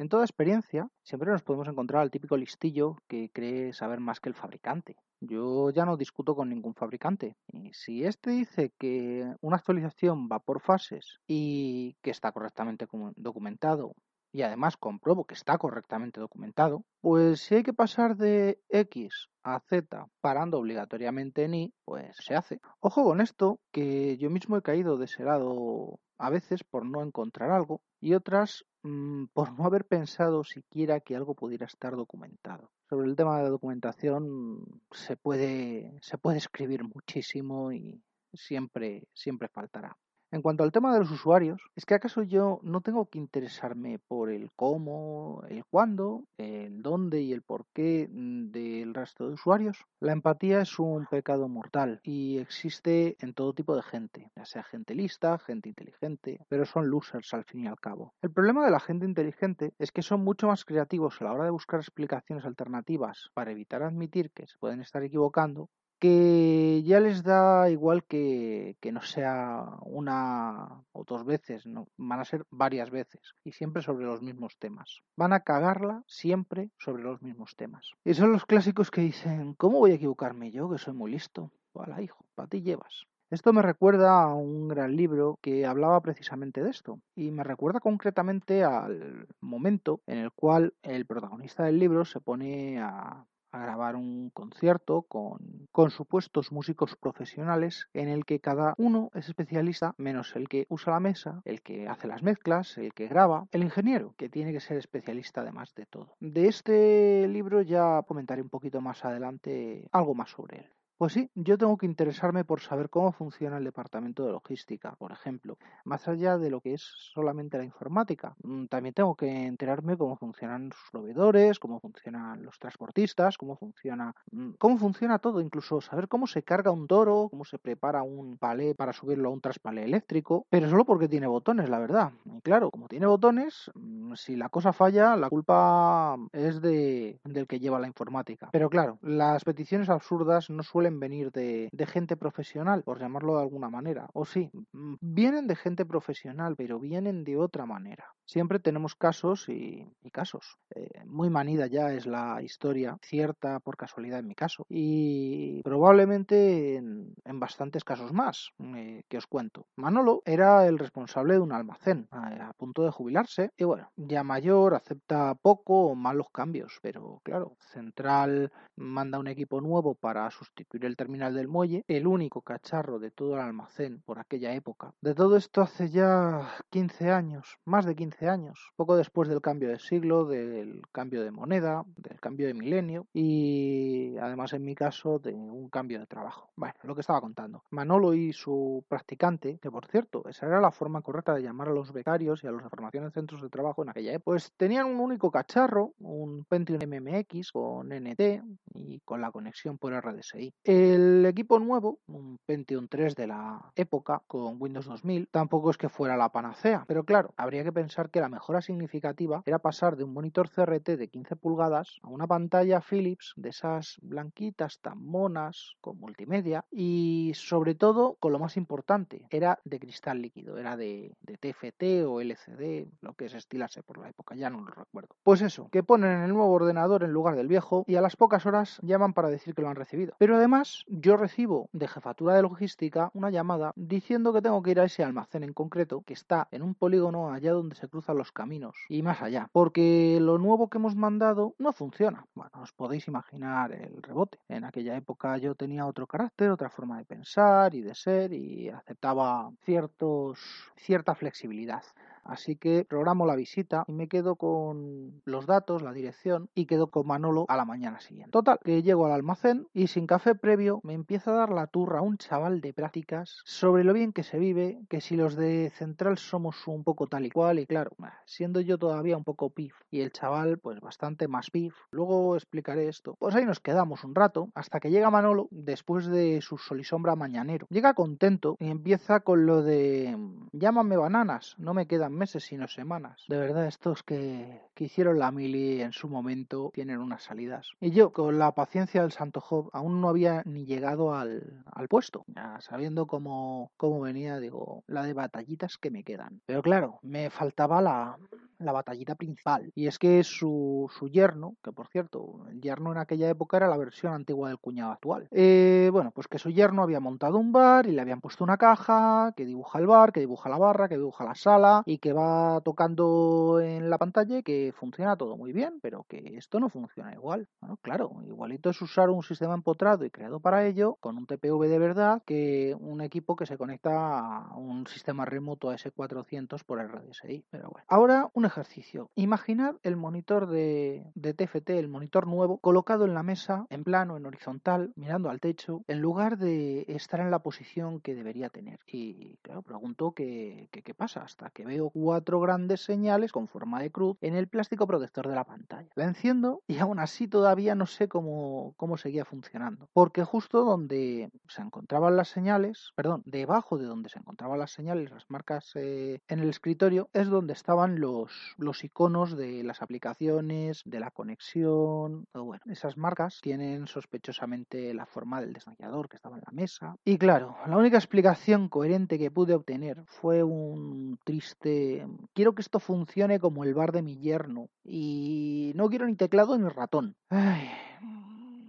En 0.00 0.08
toda 0.08 0.24
experiencia, 0.24 0.88
siempre 1.02 1.30
nos 1.30 1.42
podemos 1.42 1.68
encontrar 1.68 2.00
al 2.00 2.10
típico 2.10 2.34
listillo 2.34 2.96
que 3.06 3.28
cree 3.34 3.74
saber 3.74 4.00
más 4.00 4.18
que 4.18 4.30
el 4.30 4.34
fabricante. 4.34 4.96
Yo 5.20 5.68
ya 5.68 5.84
no 5.84 5.98
discuto 5.98 6.34
con 6.34 6.48
ningún 6.48 6.74
fabricante. 6.74 7.36
Y 7.48 7.74
si 7.74 8.02
este 8.04 8.30
dice 8.30 8.72
que 8.78 9.30
una 9.42 9.56
actualización 9.58 10.26
va 10.26 10.38
por 10.38 10.62
fases 10.62 11.18
y 11.26 11.98
que 12.00 12.12
está 12.12 12.32
correctamente 12.32 12.88
documentado 13.16 13.92
y 14.32 14.40
además 14.40 14.78
compruebo 14.78 15.26
que 15.26 15.34
está 15.34 15.58
correctamente 15.58 16.18
documentado, 16.18 16.86
pues 17.02 17.42
si 17.42 17.56
hay 17.56 17.62
que 17.62 17.74
pasar 17.74 18.16
de 18.16 18.58
X 18.70 19.28
a 19.42 19.60
Z 19.60 20.06
parando 20.22 20.56
obligatoriamente 20.56 21.44
en 21.44 21.52
Y, 21.52 21.74
pues 21.84 22.16
se 22.20 22.34
hace. 22.34 22.60
Ojo 22.78 23.04
con 23.04 23.20
esto, 23.20 23.60
que 23.70 24.16
yo 24.16 24.30
mismo 24.30 24.56
he 24.56 24.62
caído 24.62 24.96
de 24.96 25.04
ese 25.04 25.24
lado 25.24 26.00
a 26.20 26.30
veces 26.30 26.62
por 26.62 26.84
no 26.84 27.02
encontrar 27.02 27.50
algo 27.50 27.80
y 28.00 28.14
otras 28.14 28.64
mm, 28.82 29.24
por 29.32 29.52
no 29.58 29.64
haber 29.64 29.86
pensado 29.86 30.44
siquiera 30.44 31.00
que 31.00 31.16
algo 31.16 31.34
pudiera 31.34 31.66
estar 31.66 31.96
documentado. 31.96 32.70
Sobre 32.88 33.08
el 33.08 33.16
tema 33.16 33.42
de 33.42 33.48
documentación 33.48 34.82
se 34.90 35.16
puede, 35.16 35.98
se 36.02 36.18
puede 36.18 36.38
escribir 36.38 36.84
muchísimo 36.84 37.72
y 37.72 38.02
siempre, 38.34 39.08
siempre 39.14 39.48
faltará. 39.48 39.96
En 40.32 40.42
cuanto 40.42 40.62
al 40.62 40.70
tema 40.70 40.92
de 40.92 41.00
los 41.00 41.10
usuarios, 41.10 41.60
es 41.74 41.84
que 41.84 41.94
acaso 41.94 42.22
yo 42.22 42.60
no 42.62 42.82
tengo 42.82 43.06
que 43.06 43.18
interesarme 43.18 43.98
por 43.98 44.30
el 44.30 44.52
cómo, 44.54 45.42
el 45.48 45.64
cuándo, 45.64 46.24
el 46.38 46.82
dónde 46.82 47.20
y 47.20 47.32
el 47.32 47.42
por 47.42 47.66
qué 47.74 48.06
del 48.08 48.94
resto 48.94 49.26
de 49.26 49.34
usuarios. 49.34 49.84
La 49.98 50.12
empatía 50.12 50.60
es 50.60 50.78
un 50.78 51.06
pecado 51.06 51.48
mortal 51.48 52.00
y 52.04 52.38
existe 52.38 53.16
en 53.18 53.34
todo 53.34 53.54
tipo 53.54 53.74
de 53.74 53.82
gente, 53.82 54.30
ya 54.36 54.44
sea 54.44 54.62
gente 54.62 54.94
lista, 54.94 55.36
gente 55.38 55.68
inteligente, 55.68 56.38
pero 56.48 56.64
son 56.64 56.88
losers 56.88 57.34
al 57.34 57.44
fin 57.44 57.64
y 57.64 57.66
al 57.66 57.80
cabo. 57.80 58.14
El 58.22 58.30
problema 58.30 58.64
de 58.64 58.70
la 58.70 58.78
gente 58.78 59.06
inteligente 59.06 59.74
es 59.80 59.90
que 59.90 60.02
son 60.02 60.22
mucho 60.22 60.46
más 60.46 60.64
creativos 60.64 61.20
a 61.20 61.24
la 61.24 61.32
hora 61.32 61.44
de 61.44 61.50
buscar 61.50 61.80
explicaciones 61.80 62.44
alternativas 62.44 63.30
para 63.34 63.50
evitar 63.50 63.82
admitir 63.82 64.30
que 64.30 64.46
se 64.46 64.56
pueden 64.58 64.80
estar 64.80 65.02
equivocando 65.02 65.70
que 66.00 66.82
ya 66.82 66.98
les 66.98 67.22
da 67.22 67.70
igual 67.70 68.04
que, 68.04 68.76
que, 68.80 68.90
no 68.90 69.02
sea 69.02 69.66
una 69.82 70.82
o 70.92 71.04
dos 71.04 71.24
veces, 71.24 71.66
no, 71.66 71.88
van 71.98 72.20
a 72.20 72.24
ser 72.24 72.44
varias 72.50 72.90
veces 72.90 73.34
y 73.44 73.52
siempre 73.52 73.82
sobre 73.82 74.06
los 74.06 74.22
mismos 74.22 74.56
temas. 74.58 75.02
Van 75.16 75.32
a 75.32 75.40
cagarla 75.40 76.02
siempre 76.06 76.70
sobre 76.78 77.02
los 77.02 77.20
mismos 77.22 77.54
temas. 77.54 77.92
Y 78.04 78.14
son 78.14 78.32
los 78.32 78.46
clásicos 78.46 78.90
que 78.90 79.02
dicen, 79.02 79.54
¿cómo 79.54 79.78
voy 79.78 79.92
a 79.92 79.94
equivocarme 79.94 80.50
yo 80.50 80.70
que 80.70 80.78
soy 80.78 80.94
muy 80.94 81.10
listo? 81.10 81.52
Hola 81.72 82.00
hijo, 82.00 82.24
para 82.34 82.48
ti 82.48 82.62
llevas. 82.62 83.06
Esto 83.30 83.52
me 83.52 83.62
recuerda 83.62 84.22
a 84.22 84.34
un 84.34 84.66
gran 84.66 84.96
libro 84.96 85.38
que 85.40 85.64
hablaba 85.64 86.00
precisamente 86.00 86.64
de 86.64 86.70
esto 86.70 86.98
y 87.14 87.30
me 87.30 87.44
recuerda 87.44 87.78
concretamente 87.78 88.64
al 88.64 89.28
momento 89.40 90.00
en 90.06 90.18
el 90.18 90.32
cual 90.32 90.74
el 90.82 91.06
protagonista 91.06 91.62
del 91.62 91.78
libro 91.78 92.04
se 92.04 92.20
pone 92.20 92.80
a 92.80 93.24
a 93.52 93.58
grabar 93.58 93.96
un 93.96 94.30
concierto 94.30 95.02
con, 95.02 95.68
con, 95.72 95.90
supuestos 95.90 96.52
músicos 96.52 96.96
profesionales 96.96 97.88
en 97.94 98.08
el 98.08 98.24
que 98.24 98.40
cada 98.40 98.74
uno 98.78 99.10
es 99.14 99.28
especialista 99.28 99.94
menos 99.98 100.34
el 100.36 100.48
que 100.48 100.66
usa 100.68 100.92
la 100.92 101.00
mesa, 101.00 101.42
el 101.44 101.62
que 101.62 101.88
hace 101.88 102.06
las 102.06 102.22
mezclas, 102.22 102.78
el 102.78 102.94
que 102.94 103.08
graba, 103.08 103.46
el 103.52 103.62
ingeniero, 103.62 104.14
que 104.16 104.28
tiene 104.28 104.52
que 104.52 104.60
ser 104.60 104.76
especialista 104.76 105.40
además 105.40 105.74
de 105.74 105.86
todo. 105.86 106.16
De 106.20 106.48
este 106.48 107.26
libro 107.28 107.62
ya 107.62 108.02
comentaré 108.06 108.42
un 108.42 108.48
poquito 108.48 108.80
más 108.80 109.04
adelante 109.04 109.88
algo 109.92 110.14
más 110.14 110.30
sobre 110.30 110.58
él. 110.58 110.70
Pues 111.00 111.14
sí, 111.14 111.30
yo 111.34 111.56
tengo 111.56 111.78
que 111.78 111.86
interesarme 111.86 112.44
por 112.44 112.60
saber 112.60 112.90
cómo 112.90 113.10
funciona 113.10 113.56
el 113.56 113.64
departamento 113.64 114.26
de 114.26 114.32
logística, 114.32 114.96
por 114.96 115.12
ejemplo, 115.12 115.56
más 115.86 116.06
allá 116.08 116.36
de 116.36 116.50
lo 116.50 116.60
que 116.60 116.74
es 116.74 116.82
solamente 117.14 117.56
la 117.56 117.64
informática. 117.64 118.36
Mm, 118.42 118.66
también 118.66 118.92
tengo 118.92 119.14
que 119.16 119.46
enterarme 119.46 119.96
cómo 119.96 120.16
funcionan 120.16 120.70
sus 120.72 120.90
proveedores, 120.90 121.58
cómo 121.58 121.80
funcionan 121.80 122.44
los 122.44 122.58
transportistas, 122.58 123.38
cómo 123.38 123.56
funciona, 123.56 124.14
mm, 124.30 124.50
cómo 124.58 124.76
funciona 124.76 125.18
todo, 125.18 125.40
incluso 125.40 125.80
saber 125.80 126.06
cómo 126.06 126.26
se 126.26 126.42
carga 126.42 126.70
un 126.70 126.86
toro, 126.86 127.28
cómo 127.30 127.46
se 127.46 127.58
prepara 127.58 128.02
un 128.02 128.36
palé 128.36 128.74
para 128.74 128.92
subirlo 128.92 129.30
a 129.30 129.32
un 129.32 129.40
traspalé 129.40 129.84
eléctrico, 129.84 130.44
pero 130.50 130.68
solo 130.68 130.84
porque 130.84 131.08
tiene 131.08 131.26
botones, 131.28 131.70
la 131.70 131.78
verdad. 131.78 132.12
Y 132.26 132.42
claro, 132.42 132.70
como 132.70 132.88
tiene 132.88 133.06
botones, 133.06 133.70
mm, 133.74 134.16
si 134.16 134.36
la 134.36 134.50
cosa 134.50 134.74
falla, 134.74 135.16
la 135.16 135.30
culpa 135.30 136.18
es 136.32 136.60
de, 136.60 137.18
del 137.24 137.46
que 137.46 137.58
lleva 137.58 137.80
la 137.80 137.86
informática. 137.86 138.50
Pero 138.52 138.68
claro, 138.68 138.98
las 139.00 139.44
peticiones 139.44 139.88
absurdas 139.88 140.50
no 140.50 140.62
suelen 140.62 140.89
venir 140.98 141.30
de, 141.30 141.68
gente 141.86 142.16
profesional, 142.16 142.82
por 142.82 142.98
llamarlo 142.98 143.36
de 143.36 143.42
alguna 143.42 143.68
manera. 143.68 144.08
O 144.12 144.24
sí, 144.24 144.50
mm, 144.72 144.94
vienen 145.00 145.46
de 145.46 145.56
gente 145.56 145.84
profesional, 145.84 146.54
pero 146.56 146.80
vienen 146.80 147.24
de 147.24 147.36
otra 147.36 147.66
manera. 147.66 148.06
Siempre 148.24 148.60
tenemos 148.60 148.94
casos 148.94 149.48
y, 149.48 149.86
casos. 150.12 150.56
Eh, 150.74 151.04
muy 151.06 151.30
manida 151.30 151.66
ya 151.66 151.92
es 151.92 152.06
la 152.06 152.42
historia, 152.42 152.96
cierta 153.02 153.60
por 153.60 153.76
casualidad 153.76 154.20
en 154.20 154.28
mi 154.28 154.34
caso. 154.34 154.66
Y 154.68 155.62
probablemente 155.62 156.76
en, 156.76 157.14
bastantes 157.34 157.84
casos 157.84 158.12
más 158.12 158.50
eh, 158.76 159.02
que 159.08 159.18
os 159.18 159.26
cuento. 159.26 159.66
Manolo 159.76 160.22
era 160.24 160.66
el 160.66 160.78
responsable 160.78 161.34
de 161.34 161.40
un 161.40 161.52
almacén 161.52 162.08
a, 162.10 162.52
punto 162.54 162.82
de 162.82 162.90
jubilarse 162.90 163.50
y 163.56 163.64
bueno, 163.64 163.90
ya 163.96 164.22
mayor, 164.22 164.74
acepta 164.74 165.34
poco 165.34 165.86
o 165.86 165.94
malos 165.94 166.28
cambios, 166.32 166.78
pero 166.82 167.20
claro, 167.22 167.56
Central 167.72 168.52
manda 168.76 169.18
un 169.18 169.28
equipo 169.28 169.60
nuevo 169.60 169.94
para 169.94 170.30
sustituir 170.30 170.79
el 170.86 170.96
terminal 170.96 171.34
del 171.34 171.48
muelle, 171.48 171.84
el 171.88 172.06
único 172.06 172.42
cacharro 172.42 172.98
de 172.98 173.10
todo 173.10 173.34
el 173.34 173.40
almacén 173.40 174.00
por 174.04 174.18
aquella 174.18 174.52
época. 174.54 174.92
De 175.00 175.14
todo 175.14 175.36
esto 175.36 175.62
hace 175.62 175.90
ya 175.90 176.48
15 176.70 177.10
años, 177.10 177.58
más 177.64 177.84
de 177.84 177.94
15 177.94 178.28
años, 178.28 178.72
poco 178.76 178.96
después 178.96 179.28
del 179.28 179.40
cambio 179.40 179.68
de 179.68 179.78
siglo, 179.78 180.26
del 180.26 180.82
cambio 180.92 181.22
de 181.22 181.30
moneda, 181.30 181.84
del 181.96 182.20
cambio 182.20 182.46
de 182.46 182.54
milenio 182.54 183.06
y 183.12 184.16
además 184.18 184.52
en 184.52 184.64
mi 184.64 184.74
caso 184.74 185.18
de 185.18 185.32
un 185.32 185.68
cambio 185.68 186.00
de 186.00 186.06
trabajo. 186.06 186.50
Bueno, 186.56 186.74
lo 186.82 186.94
que 186.94 187.00
estaba 187.00 187.20
contando. 187.20 187.64
Manolo 187.70 188.14
y 188.14 188.32
su 188.32 188.84
practicante, 188.88 189.58
que 189.58 189.70
por 189.70 189.86
cierto, 189.86 190.28
esa 190.28 190.46
era 190.46 190.60
la 190.60 190.70
forma 190.70 191.02
correcta 191.02 191.34
de 191.34 191.42
llamar 191.42 191.68
a 191.68 191.72
los 191.72 191.92
becarios 191.92 192.42
y 192.42 192.46
a 192.46 192.50
los 192.50 192.62
de 192.62 192.68
formación 192.68 193.04
en 193.04 193.12
centros 193.12 193.42
de 193.42 193.48
trabajo 193.48 193.82
en 193.82 193.90
aquella 193.90 194.12
época, 194.12 194.20
pues 194.24 194.52
tenían 194.56 194.86
un 194.86 195.00
único 195.00 195.30
cacharro, 195.30 195.94
un 195.98 196.44
Pentium 196.44 196.80
MMX 196.86 197.52
con 197.52 197.88
NT 197.88 198.42
y 198.74 199.00
con 199.00 199.20
la 199.20 199.30
conexión 199.30 199.78
por 199.78 199.92
RDSI. 199.92 200.54
El 200.72 201.26
equipo 201.26 201.58
nuevo, 201.58 201.98
un 202.06 202.38
Pentium 202.46 202.86
3 202.86 203.16
de 203.16 203.26
la 203.26 203.72
época 203.74 204.22
con 204.28 204.62
Windows 204.62 204.86
2000, 204.86 205.26
tampoco 205.26 205.72
es 205.72 205.76
que 205.76 205.88
fuera 205.88 206.16
la 206.16 206.28
panacea, 206.28 206.84
pero 206.86 207.02
claro, 207.02 207.34
habría 207.36 207.64
que 207.64 207.72
pensar 207.72 208.08
que 208.08 208.20
la 208.20 208.28
mejora 208.28 208.60
significativa 208.60 209.42
era 209.46 209.58
pasar 209.58 209.96
de 209.96 210.04
un 210.04 210.12
monitor 210.12 210.48
CRT 210.48 210.90
de 210.90 211.08
15 211.08 211.34
pulgadas 211.34 211.98
a 212.04 212.08
una 212.08 212.28
pantalla 212.28 212.80
Philips 212.80 213.32
de 213.34 213.48
esas 213.48 213.96
blanquitas 214.00 214.78
tan 214.78 215.04
monas 215.04 215.74
con 215.80 215.98
multimedia 215.98 216.64
y 216.70 217.32
sobre 217.34 217.74
todo, 217.74 218.16
con 218.20 218.30
lo 218.30 218.38
más 218.38 218.56
importante, 218.56 219.26
era 219.30 219.58
de 219.64 219.80
cristal 219.80 220.22
líquido, 220.22 220.56
era 220.56 220.76
de, 220.76 221.16
TFT 221.40 222.06
o 222.06 222.20
LCD, 222.20 222.86
lo 223.00 223.14
que 223.14 223.24
es 223.24 223.34
estilarse 223.34 223.82
por 223.82 223.98
la 223.98 224.08
época, 224.08 224.36
ya 224.36 224.50
no 224.50 224.60
lo 224.60 224.70
recuerdo. 224.70 225.16
Pues 225.24 225.42
eso, 225.42 225.68
que 225.72 225.82
ponen 225.82 226.22
el 226.22 226.32
nuevo 226.32 226.52
ordenador 226.52 227.02
en 227.02 227.10
lugar 227.10 227.34
del 227.34 227.48
viejo 227.48 227.84
y 227.88 227.96
a 227.96 228.00
las 228.00 228.14
pocas 228.14 228.46
horas 228.46 228.78
llaman 228.82 229.14
para 229.14 229.30
decir 229.30 229.56
que 229.56 229.62
lo 229.62 229.68
han 229.68 229.74
recibido. 229.74 230.14
Pero 230.16 230.36
además 230.36 230.59
yo 230.88 231.16
recibo 231.16 231.68
de 231.72 231.88
jefatura 231.88 232.34
de 232.34 232.42
logística 232.42 233.10
una 233.14 233.30
llamada 233.30 233.72
diciendo 233.76 234.32
que 234.32 234.42
tengo 234.42 234.62
que 234.62 234.72
ir 234.72 234.80
a 234.80 234.84
ese 234.84 235.02
almacén 235.02 235.42
en 235.42 235.52
concreto 235.52 236.02
que 236.02 236.12
está 236.12 236.48
en 236.50 236.62
un 236.62 236.74
polígono 236.74 237.32
allá 237.32 237.52
donde 237.52 237.76
se 237.76 237.88
cruzan 237.88 238.18
los 238.18 238.32
caminos 238.32 238.76
y 238.88 239.02
más 239.02 239.22
allá, 239.22 239.48
porque 239.52 240.18
lo 240.20 240.38
nuevo 240.38 240.68
que 240.68 240.78
hemos 240.78 240.96
mandado 240.96 241.54
no 241.58 241.72
funciona. 241.72 242.26
Bueno, 242.34 242.50
os 242.62 242.72
podéis 242.72 243.08
imaginar 243.08 243.72
el 243.72 244.02
rebote. 244.02 244.38
En 244.48 244.64
aquella 244.64 244.96
época 244.96 245.38
yo 245.38 245.54
tenía 245.54 245.86
otro 245.86 246.06
carácter, 246.06 246.50
otra 246.50 246.70
forma 246.70 246.98
de 246.98 247.04
pensar 247.04 247.74
y 247.74 247.80
de 247.80 247.94
ser 247.94 248.32
y 248.32 248.68
aceptaba 248.68 249.50
ciertos, 249.64 250.38
cierta 250.76 251.14
flexibilidad. 251.14 251.82
Así 252.24 252.56
que 252.56 252.84
programo 252.88 253.26
la 253.26 253.36
visita 253.36 253.84
y 253.86 253.92
me 253.92 254.08
quedo 254.08 254.36
con 254.36 255.22
los 255.24 255.46
datos, 255.46 255.82
la 255.82 255.92
dirección 255.92 256.48
y 256.54 256.66
quedo 256.66 256.88
con 256.88 257.06
Manolo 257.06 257.46
a 257.48 257.56
la 257.56 257.64
mañana 257.64 258.00
siguiente. 258.00 258.30
Total, 258.30 258.58
que 258.62 258.82
llego 258.82 259.06
al 259.06 259.12
almacén 259.12 259.66
y 259.72 259.86
sin 259.86 260.06
café 260.06 260.34
previo 260.34 260.80
me 260.82 260.94
empieza 260.94 261.32
a 261.32 261.34
dar 261.34 261.50
la 261.50 261.66
turra 261.66 262.02
un 262.02 262.18
chaval 262.18 262.60
de 262.60 262.72
prácticas 262.72 263.40
sobre 263.44 263.84
lo 263.84 263.92
bien 263.92 264.12
que 264.12 264.22
se 264.22 264.38
vive, 264.38 264.80
que 264.88 265.00
si 265.00 265.16
los 265.16 265.36
de 265.36 265.70
Central 265.74 266.18
somos 266.18 266.66
un 266.66 266.84
poco 266.84 267.06
tal 267.06 267.26
y 267.26 267.30
cual 267.30 267.58
y 267.58 267.66
claro, 267.66 267.92
siendo 268.26 268.60
yo 268.60 268.78
todavía 268.78 269.16
un 269.16 269.24
poco 269.24 269.50
pif 269.50 269.74
y 269.90 270.00
el 270.00 270.12
chaval 270.12 270.58
pues 270.58 270.80
bastante 270.80 271.28
más 271.28 271.50
pif. 271.50 271.74
Luego 271.90 272.36
explicaré 272.36 272.88
esto. 272.88 273.16
Pues 273.18 273.34
ahí 273.34 273.44
nos 273.44 273.60
quedamos 273.60 274.04
un 274.04 274.14
rato 274.14 274.50
hasta 274.54 274.80
que 274.80 274.90
llega 274.90 275.10
Manolo 275.10 275.48
después 275.50 276.06
de 276.06 276.40
su 276.42 276.58
solisombra 276.58 277.16
mañanero. 277.16 277.66
Llega 277.70 277.94
contento 277.94 278.56
y 278.60 278.68
empieza 278.68 279.20
con 279.20 279.46
lo 279.46 279.62
de 279.62 280.16
llámame 280.52 280.96
bananas, 280.96 281.54
no 281.58 281.74
me 281.74 281.86
queda 281.86 282.09
sean 282.10 282.18
meses 282.18 282.44
sino 282.44 282.66
semanas. 282.68 283.24
De 283.28 283.38
verdad, 283.38 283.66
estos 283.66 284.02
que, 284.02 284.60
que 284.74 284.84
hicieron 284.84 285.18
la 285.18 285.30
mili 285.30 285.80
en 285.80 285.92
su 285.92 286.08
momento 286.08 286.70
tienen 286.74 286.98
unas 286.98 287.22
salidas. 287.22 287.72
Y 287.80 287.90
yo, 287.90 288.12
con 288.12 288.38
la 288.38 288.52
paciencia 288.52 289.02
del 289.02 289.12
Santo 289.12 289.40
Job, 289.40 289.70
aún 289.72 290.00
no 290.00 290.08
había 290.08 290.42
ni 290.44 290.64
llegado 290.66 291.14
al, 291.14 291.64
al 291.66 291.88
puesto. 291.88 292.24
Ya 292.26 292.60
sabiendo 292.60 293.06
cómo, 293.06 293.70
cómo 293.76 294.00
venía, 294.00 294.38
digo, 294.38 294.82
la 294.86 295.04
de 295.04 295.12
batallitas 295.12 295.78
que 295.78 295.90
me 295.90 296.04
quedan. 296.04 296.40
Pero 296.46 296.62
claro, 296.62 296.98
me 297.02 297.30
faltaba 297.30 297.80
la, 297.80 298.18
la 298.60 298.72
batallita 298.72 299.14
principal. 299.14 299.72
Y 299.74 299.86
es 299.86 299.98
que 299.98 300.22
su, 300.24 300.90
su 300.96 301.08
yerno, 301.08 301.56
que 301.62 301.72
por 301.72 301.88
cierto, 301.88 302.46
el 302.50 302.60
yerno 302.60 302.92
en 302.92 302.98
aquella 302.98 303.28
época 303.28 303.56
era 303.56 303.68
la 303.68 303.76
versión 303.76 304.12
antigua 304.12 304.48
del 304.48 304.58
cuñado 304.58 304.92
actual. 304.92 305.28
Eh, 305.30 305.88
bueno, 305.92 306.12
pues 306.12 306.28
que 306.28 306.38
su 306.38 306.50
yerno 306.50 306.82
había 306.82 307.00
montado 307.00 307.38
un 307.38 307.52
bar 307.52 307.86
y 307.86 307.92
le 307.92 308.00
habían 308.00 308.20
puesto 308.20 308.44
una 308.44 308.56
caja 308.56 309.32
que 309.36 309.44
dibuja 309.44 309.78
el 309.78 309.86
bar, 309.86 310.12
que 310.12 310.20
dibuja 310.20 310.48
la 310.48 310.58
barra, 310.58 310.88
que 310.88 310.96
dibuja 310.96 311.24
la 311.24 311.34
sala 311.34 311.82
y 311.86 311.98
que 311.98 312.12
va 312.12 312.60
tocando 312.62 313.60
en 313.60 313.90
la 313.90 313.98
pantalla 313.98 314.42
que 314.42 314.72
funciona 314.76 315.16
todo 315.16 315.36
muy 315.36 315.52
bien, 315.52 315.78
pero 315.80 316.04
que 316.08 316.36
esto 316.36 316.60
no 316.60 316.68
funciona 316.68 317.12
igual. 317.12 317.48
Bueno, 317.60 317.78
claro, 317.82 318.12
igualito 318.26 318.70
es 318.70 318.80
usar 318.82 319.10
un 319.10 319.22
sistema 319.22 319.54
empotrado 319.54 320.04
y 320.04 320.10
creado 320.10 320.40
para 320.40 320.66
ello 320.66 320.96
con 321.00 321.16
un 321.16 321.26
TPV 321.26 321.68
de 321.68 321.78
verdad 321.78 322.22
que 322.24 322.76
un 322.78 323.00
equipo 323.00 323.36
que 323.36 323.46
se 323.46 323.56
conecta 323.56 324.18
a 324.18 324.56
un 324.56 324.86
sistema 324.86 325.24
remoto 325.24 325.72
S400 325.72 326.64
por 326.64 326.78
RDSI. 326.78 327.44
Pero 327.50 327.70
bueno, 327.70 327.84
ahora 327.88 328.28
un 328.34 328.49
ejercicio. 328.50 329.10
Imaginad 329.14 329.76
el 329.82 329.96
monitor 329.96 330.46
de, 330.46 331.06
TFT, 331.14 331.70
el 331.70 331.88
monitor 331.88 332.26
nuevo, 332.26 332.58
colocado 332.58 333.04
en 333.04 333.14
la 333.14 333.22
mesa, 333.22 333.66
en 333.70 333.84
plano, 333.84 334.16
en 334.16 334.26
horizontal, 334.26 334.92
mirando 334.96 335.30
al 335.30 335.40
techo, 335.40 335.82
en 335.88 336.00
lugar 336.00 336.38
de 336.38 336.84
estar 336.88 337.20
en 337.20 337.30
la 337.30 337.38
posición 337.38 338.00
que 338.00 338.14
debería 338.14 338.48
tener. 338.50 338.80
Y 338.86 339.36
claro, 339.42 339.62
pregunto 339.62 340.12
qué, 340.12 340.68
pasa, 340.96 341.22
hasta 341.22 341.50
que 341.50 341.64
veo 341.64 341.90
cuatro 341.90 342.40
grandes 342.40 342.82
señales 342.82 343.32
con 343.32 343.48
forma 343.48 343.80
de 343.80 343.90
cruz 343.90 344.16
en 344.20 344.34
el 344.34 344.48
plástico 344.48 344.86
protector 344.86 345.28
de 345.28 345.34
la 345.34 345.44
pantalla. 345.44 345.88
La 345.94 346.04
enciendo 346.04 346.62
y 346.66 346.78
aún 346.78 346.98
así 346.98 347.28
todavía 347.28 347.74
no 347.74 347.86
sé 347.86 348.08
cómo, 348.08 348.74
cómo 348.76 348.96
seguía 348.96 349.24
funcionando. 349.24 349.88
Porque 349.92 350.24
justo 350.24 350.64
donde 350.64 351.30
se 351.48 351.62
encontraban 351.62 352.16
las 352.16 352.28
señales, 352.28 352.92
perdón, 352.96 353.22
debajo 353.24 353.78
de 353.78 353.86
donde 353.86 354.08
se 354.08 354.18
encontraban 354.18 354.58
las 354.58 354.72
señales, 354.72 355.10
las 355.10 355.30
marcas 355.30 355.72
eh, 355.76 356.20
en 356.28 356.40
el 356.40 356.50
escritorio, 356.50 357.08
es 357.12 357.28
donde 357.28 357.52
estaban 357.52 358.00
los, 358.00 358.30
los 358.56 358.84
iconos 358.84 359.36
de 359.36 359.62
las 359.62 359.82
aplicaciones, 359.82 360.82
de 360.84 361.00
la 361.00 361.10
conexión. 361.10 362.26
O 362.32 362.44
bueno, 362.44 362.62
esas 362.66 362.96
marcas 362.96 363.40
tienen 363.40 363.86
sospechosamente 363.86 364.94
la 364.94 365.06
forma 365.06 365.40
del 365.40 365.52
desmayador 365.52 366.08
que 366.08 366.16
estaba 366.16 366.36
en 366.36 366.42
la 366.46 366.52
mesa. 366.52 366.96
Y 367.04 367.18
claro, 367.18 367.56
la 367.66 367.76
única 367.76 367.96
explicación 367.96 368.68
coherente 368.68 369.18
que 369.18 369.30
pude 369.30 369.54
obtener 369.54 370.02
fue 370.06 370.42
un 370.42 371.18
triste. 371.24 372.06
Quiero 372.34 372.54
que 372.54 372.62
esto 372.62 372.80
funcione 372.80 373.38
como 373.40 373.64
el 373.64 373.74
bar 373.74 373.92
de 373.92 374.02
mi 374.02 374.18
yerno. 374.18 374.68
Y 374.84 375.72
no 375.74 375.88
quiero 375.88 376.06
ni 376.06 376.16
teclado 376.16 376.56
ni 376.58 376.68
ratón. 376.68 377.16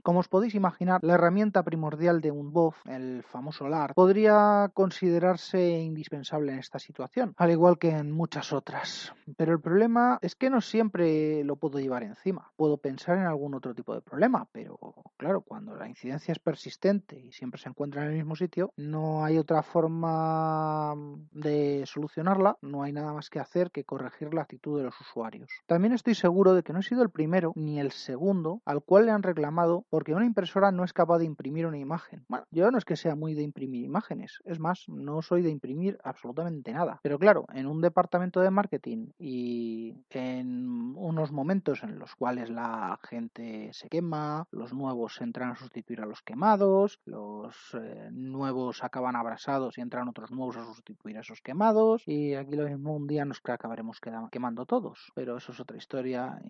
Como 0.04 0.20
os 0.20 0.28
podéis 0.28 0.56
imaginar, 0.56 1.00
la 1.04 1.14
herramienta 1.14 1.64
primordial 1.64 2.22
de 2.22 2.32
un 2.32 2.52
BOF, 2.52 2.76
el 2.88 3.24
famoso 3.24 3.68
LAR, 3.68 3.94
podría 3.94 4.72
considerarse 4.74 5.80
indispensable 5.80 6.54
en 6.54 6.60
esta 6.60 6.80
situación, 6.80 7.36
al 7.38 7.52
igual 7.52 7.78
que 7.78 7.90
en 7.90 8.12
muchas 8.12 8.52
otras. 8.52 9.14
Pero 9.38 9.54
el 9.54 9.62
problema 9.62 10.18
es 10.22 10.36
que 10.36 10.50
no 10.50 10.62
siempre 10.62 11.44
lo 11.44 11.56
puedo 11.56 11.80
llevar 11.80 12.04
encima. 12.04 12.52
Puedo 12.56 12.78
pensar 12.78 13.18
en 13.18 13.26
algún 13.26 13.54
otro 13.54 13.76
tipo 13.76 13.94
de 13.94 14.02
problema, 14.02 14.48
pero 14.52 14.78
claro, 15.18 15.42
cuando 15.42 15.76
la 15.76 15.88
incidencia 15.88 16.32
es 16.32 16.40
persistente 16.40 17.20
y 17.20 17.32
siempre 17.32 17.62
se 17.62 17.70
encuentra 17.70 18.04
en 18.04 18.12
el 18.12 18.18
mismo 18.18 18.36
sitio, 18.36 18.74
no 18.78 19.24
hay 19.24 19.38
otra 19.38 19.62
forma 19.62 20.96
de 21.32 21.84
solucionarla, 21.86 22.58
no 22.62 22.84
hay 22.84 22.92
nada 22.92 23.14
más 23.14 23.30
que 23.30 23.40
hacer 23.40 23.72
que 23.72 23.84
corregir 23.84 24.34
la 24.34 24.42
actitud 24.42 24.78
de 24.78 24.86
los 24.86 25.00
usuarios. 25.00 25.52
También 25.68 25.94
estoy 25.94 26.16
seguro 26.16 26.54
de 26.54 26.64
que 26.64 26.74
no 26.74 26.80
he 26.80 26.84
sido 26.84 27.04
el 27.04 27.10
primero 27.10 27.54
ni 27.56 27.80
el 27.80 27.92
segundo 27.92 28.62
al 28.66 28.82
cual 28.82 29.06
le 29.06 29.12
han 29.12 29.24
reclamado 29.24 29.86
porque 29.92 30.16
una 30.16 30.26
impresora 30.26 30.72
no 30.72 30.84
es 30.84 30.94
capaz 30.94 31.20
de 31.20 31.26
imprimir 31.26 31.68
una 31.68 31.78
imagen. 31.78 32.24
Bueno, 32.30 32.46
yo 32.50 32.72
no 32.72 32.78
es 32.78 32.86
que 32.86 32.96
sea 32.96 33.16
muy 33.16 33.36
de 33.36 33.44
imprimir 33.44 33.84
imágenes, 33.84 34.42
es 34.46 34.60
más, 34.60 34.88
no 34.88 35.22
soy 35.22 35.42
de 35.42 35.50
imprimir 35.50 36.00
absolutamente 36.04 36.72
nada. 36.72 37.00
Pero 37.04 37.20
claro, 37.20 37.46
en 37.54 37.68
un 37.68 37.82
departamento 37.82 38.40
de 38.40 38.50
marketing 38.50 39.10
y 39.20 39.94
en 40.10 40.96
unos 40.96 41.32
momentos 41.32 41.84
en 41.84 42.00
los 42.00 42.16
cuales 42.16 42.50
la 42.50 43.00
gente 43.04 43.70
se 43.74 43.90
quema, 43.90 44.48
los 44.52 44.74
nuevos 44.74 45.20
entran 45.20 45.52
a 45.52 45.56
sustituir 45.56 46.02
a 46.02 46.06
los 46.06 46.22
quemados, 46.22 47.00
los 47.06 47.56
eh, 47.74 48.10
nuevos 48.12 48.84
acaban 48.86 49.18
abrasados 49.18 49.78
y 49.78 49.82
entran 49.82 50.08
otros 50.08 50.32
nuevos 50.32 50.56
a 50.56 50.64
sustituir 50.64 51.18
a 51.18 51.22
esos 51.22 51.42
quemados, 51.42 52.04
y 52.08 52.36
aquí 52.36 52.56
lo 52.56 52.70
mismo 52.70 52.96
un 52.96 53.08
día 53.08 53.26
nos 53.26 53.42
acabaremos 53.44 54.00
quemando 54.32 54.66
todos. 54.66 55.12
Pero 55.16 55.38
eso 55.38 55.52
es 55.52 55.60
otra 55.60 55.78
historia. 55.78 56.42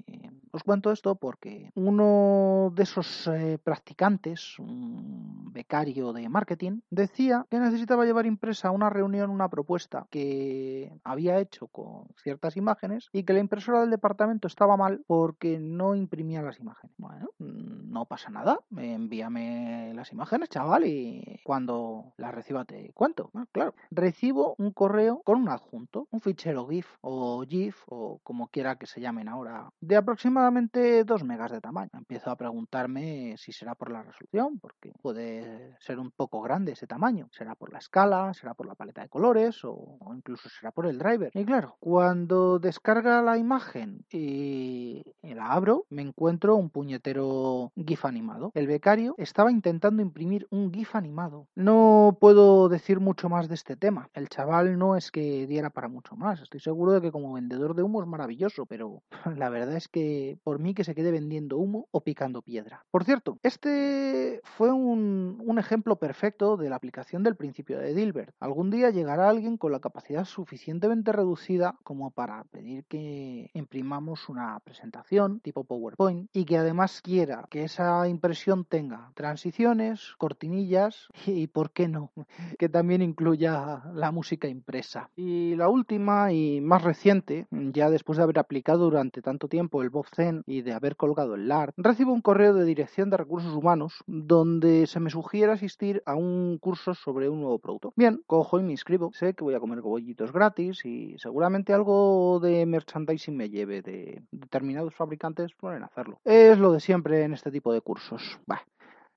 Os 0.52 0.64
cuento 0.64 0.92
esto 0.92 1.16
porque 1.16 1.72
uno 1.76 2.72
de 2.76 2.84
esos 2.84 3.31
eh, 3.34 3.58
practicantes, 3.58 4.60
un 4.60 5.52
becario 5.54 6.14
de 6.14 6.30
marketing, 6.30 6.82
decía 6.90 7.46
que 7.50 7.60
necesitaba 7.60 8.06
llevar 8.06 8.26
impresa 8.26 8.70
a 8.70 8.72
una 8.72 8.90
reunión 8.90 9.30
una 9.30 9.50
propuesta 9.50 10.08
que 10.10 10.92
había 11.04 11.40
hecho 11.40 11.68
con 11.68 12.08
ciertas 12.24 12.58
imágenes 12.58 13.10
y 13.12 13.24
que 13.24 13.34
la 13.34 13.40
impresora 13.40 13.82
del 13.82 13.90
departamento 13.90 14.48
estaba 14.48 14.78
mal 14.78 15.04
porque 15.08 15.60
no 15.60 15.96
imprimía 15.96 16.42
las 16.42 16.60
imágenes. 16.60 16.96
Bueno, 16.98 17.30
no 17.40 18.06
pasa 18.06 18.30
nada, 18.30 18.60
envíame 18.76 19.94
las 19.94 20.12
imágenes, 20.12 20.50
chaval, 20.50 20.86
y 20.86 21.40
cuando 21.44 22.14
las 22.18 22.34
reciba 22.34 22.66
te 22.66 22.92
cuento. 22.94 23.30
Bueno, 23.34 23.48
claro, 23.52 23.76
recibo 23.90 24.56
un 24.58 24.72
correo 24.72 25.22
con 25.24 25.38
un 25.42 25.50
adjunto, 25.50 26.08
un 26.12 26.22
fichero 26.22 26.68
GIF 26.68 26.88
o 27.02 27.44
GIF 27.48 27.84
o 27.88 28.20
como 28.24 28.48
quiera 28.48 28.78
que 28.78 28.88
se 28.88 29.02
llamen 29.02 29.28
ahora, 29.28 29.72
de 29.82 29.96
aproximadamente 29.96 31.04
2 31.04 31.24
megas 31.24 31.52
de 31.52 31.62
tamaño. 31.62 31.92
Empiezo 31.94 32.32
a 32.32 32.36
preguntarme 32.36 33.21
si 33.38 33.51
será 33.51 33.75
por 33.75 33.92
la 33.92 34.04
resolución, 34.04 34.60
porque 34.60 34.92
puede 35.01 35.75
ser 35.80 36.00
un 36.00 36.12
poco 36.12 36.42
grande 36.42 36.74
ese 36.74 36.88
tamaño. 36.88 37.30
Será 37.32 37.56
por 37.56 37.72
la 37.72 37.80
escala, 37.80 38.34
será 38.34 38.54
por 38.54 38.68
la 38.68 38.75
paleta 38.75 39.01
de 39.01 39.10
colores 39.10 39.60
o, 39.63 39.98
incluso 40.16 40.50
será 40.50 40.72
por 40.72 40.86
el 40.86 40.98
driver. 40.98 41.32
Y 41.34 41.46
claro, 41.46 41.78
cuando 41.80 42.60
descarga 42.60 43.22
la 43.22 43.38
imagen 43.38 44.06
y, 44.12 45.04
y 45.22 45.34
la 45.34 45.51
abro, 45.51 45.86
me 45.90 46.01
encuentro 46.01 46.56
un 46.56 46.70
puñetero 46.70 47.72
GIF 47.75 48.06
animado. 48.06 48.51
El 48.54 48.68
becario 48.68 49.16
estaba 49.18 49.51
intentando 49.51 50.01
imprimir 50.01 50.48
un 50.50 50.72
GIF 50.74 50.96
animado. 50.96 51.48
No 51.56 52.18
puedo 52.20 52.70
decir 52.70 53.00
mucho 53.00 53.30
más 53.30 53.48
de 53.48 53.56
este 53.56 53.75
tema. 53.75 54.10
El 54.13 54.30
chaval 54.30 54.78
no 54.78 54.96
es 54.96 55.12
que 55.12 55.48
diera 55.48 55.70
para 55.70 55.88
mucho 55.88 56.16
más. 56.16 56.42
Estoy 56.42 56.60
seguro 56.60 56.92
de 56.94 57.01
que 57.01 57.12
como 57.12 57.34
vendedor 57.34 57.75
de 57.75 57.84
humo 57.84 58.01
es 58.01 58.08
maravilloso, 58.08 58.66
pero 58.66 59.04
la 59.38 59.50
verdad 59.50 59.75
es 59.75 59.88
que 59.88 60.40
por 60.44 60.60
mí 60.60 60.74
que 60.74 60.84
se 60.84 60.96
quede 60.96 61.12
vendiendo 61.12 61.58
humo 61.58 61.88
o 61.92 62.01
picando 62.01 62.42
piedra. 62.42 62.86
Por 62.92 63.04
cierto, 63.12 63.39
este 63.44 64.39
fue 64.56 64.72
un, 64.72 65.58
ejemplo 65.60 65.98
perfecto 65.98 66.58
de 66.58 66.70
la 66.70 66.77
aplicación 66.77 67.24
del 67.24 67.36
principio 67.36 67.77
de 67.77 67.94
Dilbert. 67.94 68.34
Algún 68.39 68.72
día 68.72 68.89
llegará 68.89 69.30
alguien 69.30 69.58
con 69.58 69.74
la 69.74 69.80
capacidad 69.80 70.24
suficientemente 70.24 71.12
reducida 71.12 71.75
como 71.84 72.10
para 72.10 72.46
pedir 72.46 72.86
que 72.86 73.51
imprimamos 73.53 74.27
una 74.27 74.58
presentación 74.62 75.39
tipo 75.41 75.65
PowerPoint 75.65 76.30
y 76.34 76.46
que 76.46 76.58
además 76.58 77.01
quiera 77.03 77.46
que 77.51 77.65
esa 77.65 78.08
impresión 78.08 78.65
tenga 78.65 79.12
transiciones, 79.13 80.15
cortinillas 80.18 81.10
y, 81.27 81.48
por 81.48 81.72
qué 81.72 81.89
no, 81.89 82.12
que 82.58 82.70
también 82.70 83.01
incluya 83.01 83.84
la 83.94 84.12
música 84.12 84.48
impresa. 84.48 85.10
Y 85.18 85.56
la 85.58 85.68
última 85.68 86.32
y 86.32 86.62
más 86.62 86.82
reciente, 86.82 87.46
ya 87.51 87.89
después 87.89 88.18
de 88.18 88.24
haber 88.24 88.39
aplicado 88.39 88.86
durante 88.86 89.22
tanto 89.22 89.50
tiempo 89.50 89.82
el 89.82 89.89
BobZen 89.89 90.44
y 90.48 90.62
de 90.62 90.74
haber 90.74 90.96
colgado 90.96 91.36
el 91.36 91.50
LAR, 91.50 91.74
recibo 91.75 92.13
un 92.13 92.22
correo 92.22 92.53
de 92.53 92.65
dirección 92.65 93.00
de 93.10 93.17
recursos 93.17 93.53
humanos 93.53 94.03
donde 94.08 94.88
se 94.88 95.00
me 95.00 95.10
sugiere 95.10 95.51
asistir 95.51 96.03
a 96.05 96.15
un 96.15 96.58
curso 96.60 96.93
sobre 96.93 97.29
un 97.29 97.41
nuevo 97.41 97.60
producto. 97.60 97.93
Bien, 97.96 98.22
cojo 98.27 98.60
y 98.60 98.63
me 98.63 98.72
inscribo. 98.72 99.12
Sé 99.13 99.34
que 99.34 99.43
voy 99.43 99.55
a 99.55 99.60
comer 99.60 99.81
cobollitos 99.81 100.31
gratis 100.31 100.86
y 100.86 101.15
seguramente 101.17 101.74
algo 101.74 102.39
de 102.39 102.65
merchandising 102.65 103.36
me 103.36 103.50
lleve 103.50 103.81
de 103.81 104.22
determinados 104.31 104.93
fabricantes 104.93 105.53
pueden 105.53 105.84
hacerlo. 105.84 106.20
Es 106.24 106.58
lo 106.58 106.72
de 106.72 106.79
siempre 106.79 107.24
en 107.24 107.34
este 107.34 107.51
tipo 107.51 107.74
de 107.74 107.81
cursos. 107.81 108.39
Bah. 108.46 108.62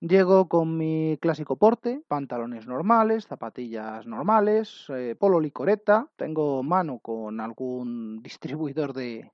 Llego 0.07 0.49
con 0.49 0.77
mi 0.77 1.17
clásico 1.19 1.57
porte, 1.57 2.03
pantalones 2.09 2.67
normales, 2.67 3.27
zapatillas 3.27 4.07
normales, 4.07 4.85
eh, 4.91 5.17
polo 5.19 5.41
licoreta, 5.41 6.09
tengo 6.17 6.63
mano 6.63 6.99
con 6.99 7.41
algún 7.41 8.21
distribuidor 8.23 8.93
de... 8.93 9.33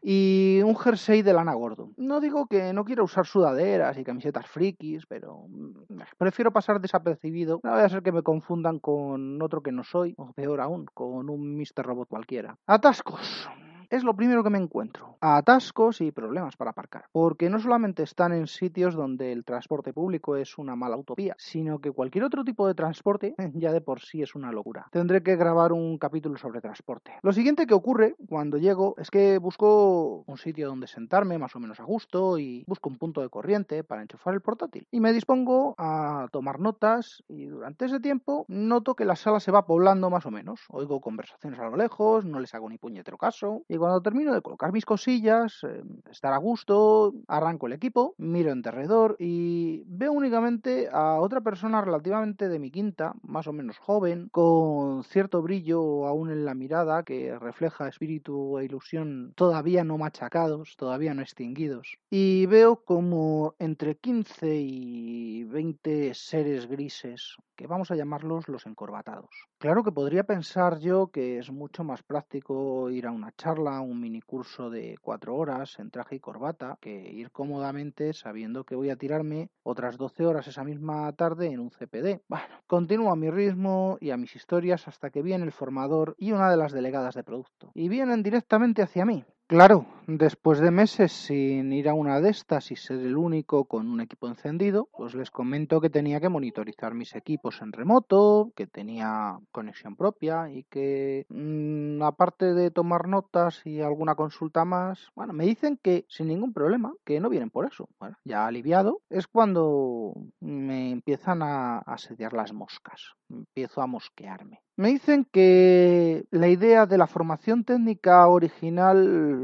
y 0.00 0.62
un 0.64 0.74
jersey 0.74 1.20
de 1.20 1.34
lana 1.34 1.52
gordo. 1.52 1.90
No 1.98 2.20
digo 2.20 2.46
que 2.46 2.72
no 2.72 2.86
quiero 2.86 3.04
usar 3.04 3.26
sudaderas 3.26 3.98
y 3.98 4.04
camisetas 4.04 4.46
frikis, 4.46 5.04
pero 5.04 5.44
mm, 5.48 6.00
prefiero 6.16 6.50
pasar 6.50 6.80
desapercibido. 6.80 7.60
No 7.62 7.72
vaya 7.72 7.84
a 7.84 7.90
ser 7.90 8.02
que 8.02 8.12
me 8.12 8.22
confundan 8.22 8.78
con 8.78 9.42
otro 9.42 9.62
que 9.62 9.70
no 9.70 9.84
soy, 9.84 10.14
o 10.16 10.32
peor 10.32 10.62
aún, 10.62 10.86
con 10.94 11.28
un 11.28 11.58
Mr. 11.58 11.84
Robot 11.84 12.08
cualquiera. 12.08 12.56
Atascos. 12.66 13.50
Es 13.90 14.04
lo 14.04 14.14
primero 14.14 14.44
que 14.44 14.50
me 14.50 14.58
encuentro. 14.58 15.16
atascos 15.20 16.00
y 16.00 16.12
problemas 16.12 16.56
para 16.56 16.70
aparcar. 16.70 17.06
Porque 17.10 17.50
no 17.50 17.58
solamente 17.58 18.04
están 18.04 18.32
en 18.32 18.46
sitios 18.46 18.94
donde 18.94 19.32
el 19.32 19.44
transporte 19.44 19.92
público 19.92 20.36
es 20.36 20.58
una 20.58 20.76
mala 20.76 20.96
utopía, 20.96 21.34
sino 21.38 21.80
que 21.80 21.90
cualquier 21.90 22.22
otro 22.22 22.44
tipo 22.44 22.68
de 22.68 22.74
transporte 22.74 23.34
ya 23.54 23.72
de 23.72 23.80
por 23.80 24.00
sí 24.00 24.22
es 24.22 24.36
una 24.36 24.52
locura. 24.52 24.86
Tendré 24.92 25.24
que 25.24 25.34
grabar 25.34 25.72
un 25.72 25.98
capítulo 25.98 26.38
sobre 26.38 26.60
transporte. 26.60 27.12
Lo 27.22 27.32
siguiente 27.32 27.66
que 27.66 27.74
ocurre 27.74 28.14
cuando 28.28 28.58
llego 28.58 28.94
es 28.96 29.10
que 29.10 29.38
busco 29.38 30.22
un 30.24 30.38
sitio 30.38 30.68
donde 30.68 30.86
sentarme 30.86 31.36
más 31.38 31.56
o 31.56 31.58
menos 31.58 31.80
a 31.80 31.84
gusto 31.84 32.38
y 32.38 32.62
busco 32.68 32.88
un 32.88 32.96
punto 32.96 33.20
de 33.22 33.28
corriente 33.28 33.82
para 33.82 34.02
enchufar 34.02 34.34
el 34.34 34.40
portátil. 34.40 34.86
Y 34.92 35.00
me 35.00 35.12
dispongo 35.12 35.74
a 35.78 36.28
tomar 36.30 36.60
notas 36.60 37.24
y 37.26 37.46
durante 37.46 37.86
ese 37.86 37.98
tiempo 37.98 38.44
noto 38.46 38.94
que 38.94 39.04
la 39.04 39.16
sala 39.16 39.40
se 39.40 39.50
va 39.50 39.66
poblando 39.66 40.10
más 40.10 40.26
o 40.26 40.30
menos. 40.30 40.60
Oigo 40.68 41.00
conversaciones 41.00 41.58
a 41.58 41.68
lo 41.68 41.76
lejos, 41.76 42.24
no 42.24 42.38
les 42.38 42.54
hago 42.54 42.70
ni 42.70 42.78
puñetero 42.78 43.18
caso. 43.18 43.64
Cuando 43.80 44.00
termino 44.00 44.32
de 44.32 44.42
colocar 44.42 44.72
mis 44.72 44.84
cosillas, 44.84 45.58
eh, 45.64 45.82
estar 46.10 46.32
a 46.32 46.38
gusto, 46.38 47.14
arranco 47.26 47.66
el 47.66 47.72
equipo, 47.72 48.14
miro 48.18 48.52
en 48.52 48.62
derredor 48.62 49.16
y 49.18 49.82
veo 49.86 50.12
únicamente 50.12 50.88
a 50.92 51.18
otra 51.20 51.40
persona 51.40 51.80
relativamente 51.80 52.48
de 52.48 52.58
mi 52.58 52.70
quinta, 52.70 53.14
más 53.22 53.46
o 53.48 53.52
menos 53.52 53.78
joven, 53.78 54.28
con 54.30 55.02
cierto 55.04 55.42
brillo 55.42 56.06
aún 56.06 56.30
en 56.30 56.44
la 56.44 56.54
mirada 56.54 57.02
que 57.02 57.36
refleja 57.38 57.88
espíritu 57.88 58.58
e 58.58 58.66
ilusión 58.66 59.32
todavía 59.34 59.82
no 59.82 59.98
machacados, 59.98 60.76
todavía 60.76 61.14
no 61.14 61.22
extinguidos. 61.22 61.98
Y 62.10 62.46
veo 62.46 62.84
como 62.84 63.54
entre 63.58 63.96
15 63.96 64.56
y 64.56 65.44
20 65.44 66.14
seres 66.14 66.66
grises, 66.66 67.36
que 67.56 67.66
vamos 67.66 67.90
a 67.90 67.96
llamarlos 67.96 68.48
los 68.48 68.66
encorbatados. 68.66 69.30
Claro 69.58 69.84
que 69.84 69.92
podría 69.92 70.24
pensar 70.24 70.78
yo 70.78 71.08
que 71.08 71.38
es 71.38 71.50
mucho 71.50 71.84
más 71.84 72.02
práctico 72.02 72.90
ir 72.90 73.06
a 73.06 73.10
una 73.10 73.32
charla, 73.36 73.69
un 73.78 74.00
minicurso 74.00 74.70
de 74.70 74.96
cuatro 75.00 75.36
horas 75.36 75.78
en 75.78 75.90
traje 75.90 76.16
y 76.16 76.20
corbata, 76.20 76.78
que 76.80 77.12
ir 77.12 77.30
cómodamente 77.30 78.12
sabiendo 78.12 78.64
que 78.64 78.74
voy 78.74 78.90
a 78.90 78.96
tirarme 78.96 79.50
otras 79.62 79.96
12 79.96 80.26
horas 80.26 80.48
esa 80.48 80.64
misma 80.64 81.12
tarde 81.12 81.46
en 81.46 81.60
un 81.60 81.70
CPD. 81.70 82.22
Bueno, 82.26 82.46
continúo 82.66 83.12
a 83.12 83.16
mi 83.16 83.30
ritmo 83.30 83.98
y 84.00 84.10
a 84.10 84.16
mis 84.16 84.34
historias 84.34 84.88
hasta 84.88 85.10
que 85.10 85.22
viene 85.22 85.44
el 85.44 85.52
formador 85.52 86.16
y 86.18 86.32
una 86.32 86.50
de 86.50 86.56
las 86.56 86.72
delegadas 86.72 87.14
de 87.14 87.22
producto. 87.22 87.70
Y 87.74 87.88
vienen 87.88 88.22
directamente 88.22 88.82
hacia 88.82 89.04
mí. 89.04 89.24
Claro, 89.50 89.84
después 90.06 90.60
de 90.60 90.70
meses 90.70 91.10
sin 91.10 91.72
ir 91.72 91.88
a 91.88 91.94
una 91.94 92.20
de 92.20 92.30
estas 92.30 92.70
y 92.70 92.76
ser 92.76 93.00
el 93.00 93.16
único 93.16 93.64
con 93.64 93.88
un 93.88 94.00
equipo 94.00 94.28
encendido, 94.28 94.88
pues 94.96 95.16
les 95.16 95.32
comento 95.32 95.80
que 95.80 95.90
tenía 95.90 96.20
que 96.20 96.28
monitorizar 96.28 96.94
mis 96.94 97.16
equipos 97.16 97.60
en 97.60 97.72
remoto, 97.72 98.52
que 98.54 98.68
tenía 98.68 99.40
conexión 99.50 99.96
propia 99.96 100.48
y 100.52 100.62
que 100.70 101.26
mm, 101.30 102.00
aparte 102.04 102.54
de 102.54 102.70
tomar 102.70 103.08
notas 103.08 103.60
y 103.66 103.80
alguna 103.80 104.14
consulta 104.14 104.64
más, 104.64 105.08
bueno, 105.16 105.32
me 105.32 105.46
dicen 105.46 105.80
que 105.82 106.04
sin 106.08 106.28
ningún 106.28 106.52
problema, 106.52 106.92
que 107.04 107.18
no 107.18 107.28
vienen 107.28 107.50
por 107.50 107.66
eso. 107.66 107.88
Bueno, 107.98 108.16
ya 108.24 108.46
aliviado 108.46 109.00
es 109.10 109.26
cuando 109.26 110.14
me 110.38 110.92
empiezan 110.92 111.42
a 111.42 111.78
asediar 111.78 112.34
las 112.34 112.52
moscas, 112.52 113.14
empiezo 113.28 113.82
a 113.82 113.88
mosquearme. 113.88 114.60
Me 114.80 114.88
dicen 114.88 115.26
que 115.30 116.24
la 116.30 116.48
idea 116.48 116.86
de 116.86 116.96
la 116.96 117.06
formación 117.06 117.64
técnica 117.64 118.26
original 118.26 118.96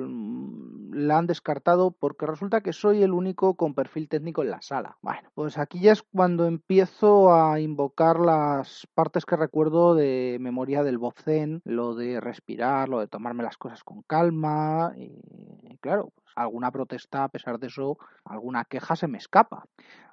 mm, 0.09 0.95
la 0.95 1.19
han 1.19 1.27
descartado 1.27 1.91
porque 1.91 2.25
resulta 2.25 2.63
que 2.63 2.73
soy 2.73 3.03
el 3.03 3.13
único 3.13 3.53
con 3.53 3.75
perfil 3.75 4.09
técnico 4.09 4.43
en 4.43 4.49
la 4.49 4.63
sala. 4.63 4.97
Bueno, 5.03 5.29
pues 5.35 5.59
aquí 5.59 5.79
ya 5.79 5.93
es 5.93 6.03
cuando 6.03 6.47
empiezo 6.47 7.35
a 7.35 7.61
invocar 7.61 8.19
las 8.19 8.89
partes 8.95 9.27
que 9.27 9.37
recuerdo 9.37 9.95
de 9.95 10.39
memoria 10.41 10.83
del 10.83 10.99
Zen, 11.23 11.61
lo 11.67 11.95
de 11.95 12.19
respirar, 12.19 12.89
lo 12.89 13.01
de 13.01 13.09
tomarme 13.09 13.43
las 13.43 13.59
cosas 13.59 13.85
con 13.85 14.01
calma 14.05 14.95
y 14.97 15.77
claro, 15.83 16.15
alguna 16.37 16.71
protesta 16.71 17.25
a 17.25 17.29
pesar 17.29 17.59
de 17.59 17.67
eso, 17.69 17.99
alguna 18.25 18.65
queja 18.65 18.95
se 18.95 19.09
me 19.09 19.19
escapa. 19.19 19.65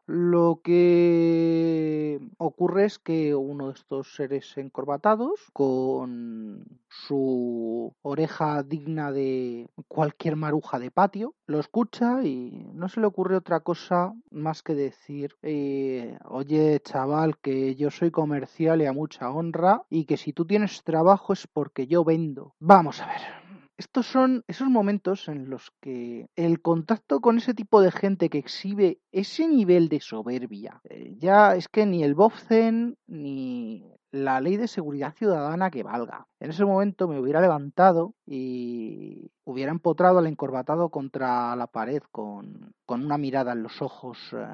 Lo 0.05 0.59
que 0.61 2.19
ocurre 2.37 2.85
es 2.85 2.99
que 2.99 3.35
uno 3.35 3.67
de 3.67 3.73
estos 3.73 4.15
seres 4.15 4.57
encorbatados, 4.57 5.39
con 5.53 6.65
su 6.89 7.93
oreja 8.01 8.63
digna 8.63 9.13
de 9.13 9.69
cualquier 9.87 10.35
maruja 10.35 10.77
de 10.79 10.91
patio, 10.91 11.35
lo 11.45 11.59
escucha 11.59 12.21
y 12.23 12.69
no 12.73 12.89
se 12.89 12.99
le 12.99 13.07
ocurre 13.07 13.37
otra 13.37 13.61
cosa 13.61 14.13
más 14.29 14.61
que 14.61 14.75
decir, 14.75 15.37
eh, 15.41 16.17
oye 16.25 16.81
chaval, 16.81 17.37
que 17.37 17.75
yo 17.75 17.89
soy 17.89 18.11
comercial 18.11 18.81
y 18.81 18.87
a 18.87 18.93
mucha 18.93 19.29
honra 19.29 19.83
y 19.89 20.03
que 20.03 20.17
si 20.17 20.33
tú 20.33 20.45
tienes 20.45 20.83
trabajo 20.83 21.31
es 21.31 21.47
porque 21.47 21.87
yo 21.87 22.03
vendo. 22.03 22.55
Vamos 22.59 23.01
a 23.01 23.07
ver. 23.07 23.42
Estos 23.77 24.05
son 24.05 24.43
esos 24.47 24.69
momentos 24.69 25.27
en 25.27 25.49
los 25.49 25.71
que 25.81 26.27
el 26.35 26.61
contacto 26.61 27.21
con 27.21 27.37
ese 27.37 27.53
tipo 27.55 27.81
de 27.81 27.91
gente 27.91 28.29
que 28.29 28.37
exhibe 28.37 28.99
ese 29.11 29.47
nivel 29.47 29.89
de 29.89 29.99
soberbia, 29.99 30.81
eh, 30.89 31.15
ya 31.17 31.55
es 31.55 31.67
que 31.67 31.85
ni 31.85 32.03
el 32.03 32.13
Bobzen 32.13 32.97
ni 33.07 33.83
la 34.13 34.39
ley 34.39 34.57
de 34.57 34.67
seguridad 34.67 35.15
ciudadana 35.15 35.71
que 35.71 35.81
valga. 35.81 36.27
En 36.39 36.51
ese 36.51 36.65
momento 36.65 37.07
me 37.07 37.19
hubiera 37.19 37.41
levantado 37.41 38.13
y 38.27 39.31
hubiera 39.43 39.71
empotrado 39.71 40.19
al 40.19 40.27
encorbatado 40.27 40.89
contra 40.89 41.55
la 41.55 41.65
pared 41.65 42.03
con, 42.11 42.75
con 42.85 43.03
una 43.03 43.17
mirada 43.17 43.53
en 43.53 43.63
los 43.63 43.81
ojos 43.81 44.19
eh, 44.33 44.45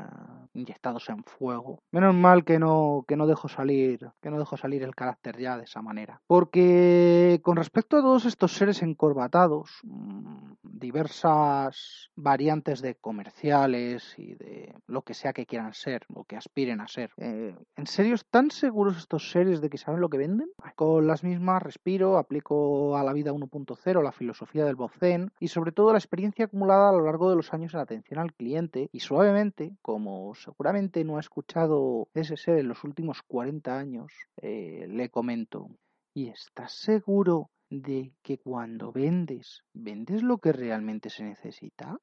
inyectados 0.54 1.10
en 1.10 1.26
fuego. 1.26 1.84
Menos 1.92 2.16
mal 2.16 2.46
que 2.46 2.58
no, 2.58 3.04
que 3.06 3.18
no 3.18 3.28
dejo 3.28 3.50
salir, 3.50 4.10
que 4.22 4.32
no 4.32 4.40
dejo 4.40 4.56
salir 4.56 4.82
el 4.82 4.96
carácter 4.96 5.38
ya 5.38 5.58
de 5.58 5.66
esa 5.66 5.82
manera. 5.82 6.22
Porque 6.26 7.42
con 7.44 7.58
respecto 7.58 7.98
a 7.98 8.02
todos 8.02 8.24
estos 8.24 8.54
seres 8.54 8.82
encorbatados, 8.82 9.70
mm, 9.84 10.54
diversas 10.80 12.10
variantes 12.16 12.82
de 12.82 12.96
comerciales 12.96 14.14
y 14.18 14.36
de 14.36 14.74
lo 14.88 15.04
que 15.04 15.14
sea 15.14 15.34
que 15.34 15.46
quieran 15.46 15.74
ser 15.74 16.06
o 16.14 16.24
que 16.24 16.36
aspiren 16.36 16.82
a 16.82 16.88
ser, 16.88 17.12
eh, 17.18 17.56
¿en 17.76 17.88
serio 17.88 18.16
están 18.16 18.52
seguros 18.52 18.98
estos 18.98 19.32
seres 19.32 19.62
de 19.62 19.70
que 19.70 19.78
saben 19.78 20.02
lo 20.02 20.10
que 20.10 20.18
venden? 20.18 20.50
Con 20.76 21.08
las 21.08 21.24
mismas 21.24 21.62
respiro, 21.62 22.18
aplico 22.18 22.98
a 22.98 23.04
la 23.04 23.14
vida 23.14 23.32
1.0 23.32 24.04
la 24.04 24.12
filosofía 24.12 24.66
del 24.66 24.76
Bofzen 24.76 25.32
y 25.40 25.50
sobre 25.50 25.72
todo 25.72 25.92
la 25.92 26.00
experiencia 26.00 26.46
acumulada 26.46 26.90
a 26.90 26.94
lo 26.94 27.06
largo 27.06 27.30
de 27.30 27.36
los 27.36 27.54
años 27.54 27.74
en 27.74 27.82
atención 27.82 28.20
al 28.20 28.34
cliente 28.34 28.90
y 28.92 29.02
suavemente, 29.02 29.76
como 29.82 30.34
seguramente 30.36 31.04
no 31.04 31.18
ha 31.18 31.20
escuchado 31.20 32.08
ese 32.14 32.38
ser 32.38 32.60
en 32.60 32.68
los 32.68 32.84
últimos 32.84 33.22
40 33.24 33.78
años, 33.78 34.14
eh, 34.38 34.86
le 34.90 35.10
comento, 35.10 35.70
¿y 36.14 36.30
estás 36.30 36.74
seguro 36.74 37.50
de 37.70 38.14
que 38.24 38.40
cuando 38.40 38.92
vendes, 38.92 39.64
vendes 39.74 40.24
lo 40.24 40.40
que 40.40 40.52
realmente 40.52 41.10
se 41.10 41.24
necesita? 41.24 42.00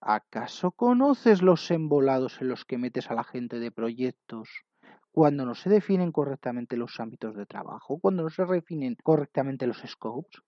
¿Acaso 0.00 0.72
conoces 0.72 1.42
los 1.42 1.70
embolados 1.70 2.40
en 2.40 2.48
los 2.48 2.64
que 2.64 2.78
metes 2.78 3.10
a 3.10 3.14
la 3.14 3.24
gente 3.24 3.58
de 3.58 3.70
proyectos 3.70 4.48
cuando 5.10 5.46
no 5.46 5.54
se 5.54 5.70
definen 5.70 6.12
correctamente 6.12 6.76
los 6.76 7.00
ámbitos 7.00 7.34
de 7.34 7.46
trabajo, 7.46 7.98
cuando 7.98 8.22
no 8.22 8.30
se 8.30 8.44
definen 8.44 8.96
correctamente 9.02 9.66
los 9.66 9.82
scopes? 9.86 10.42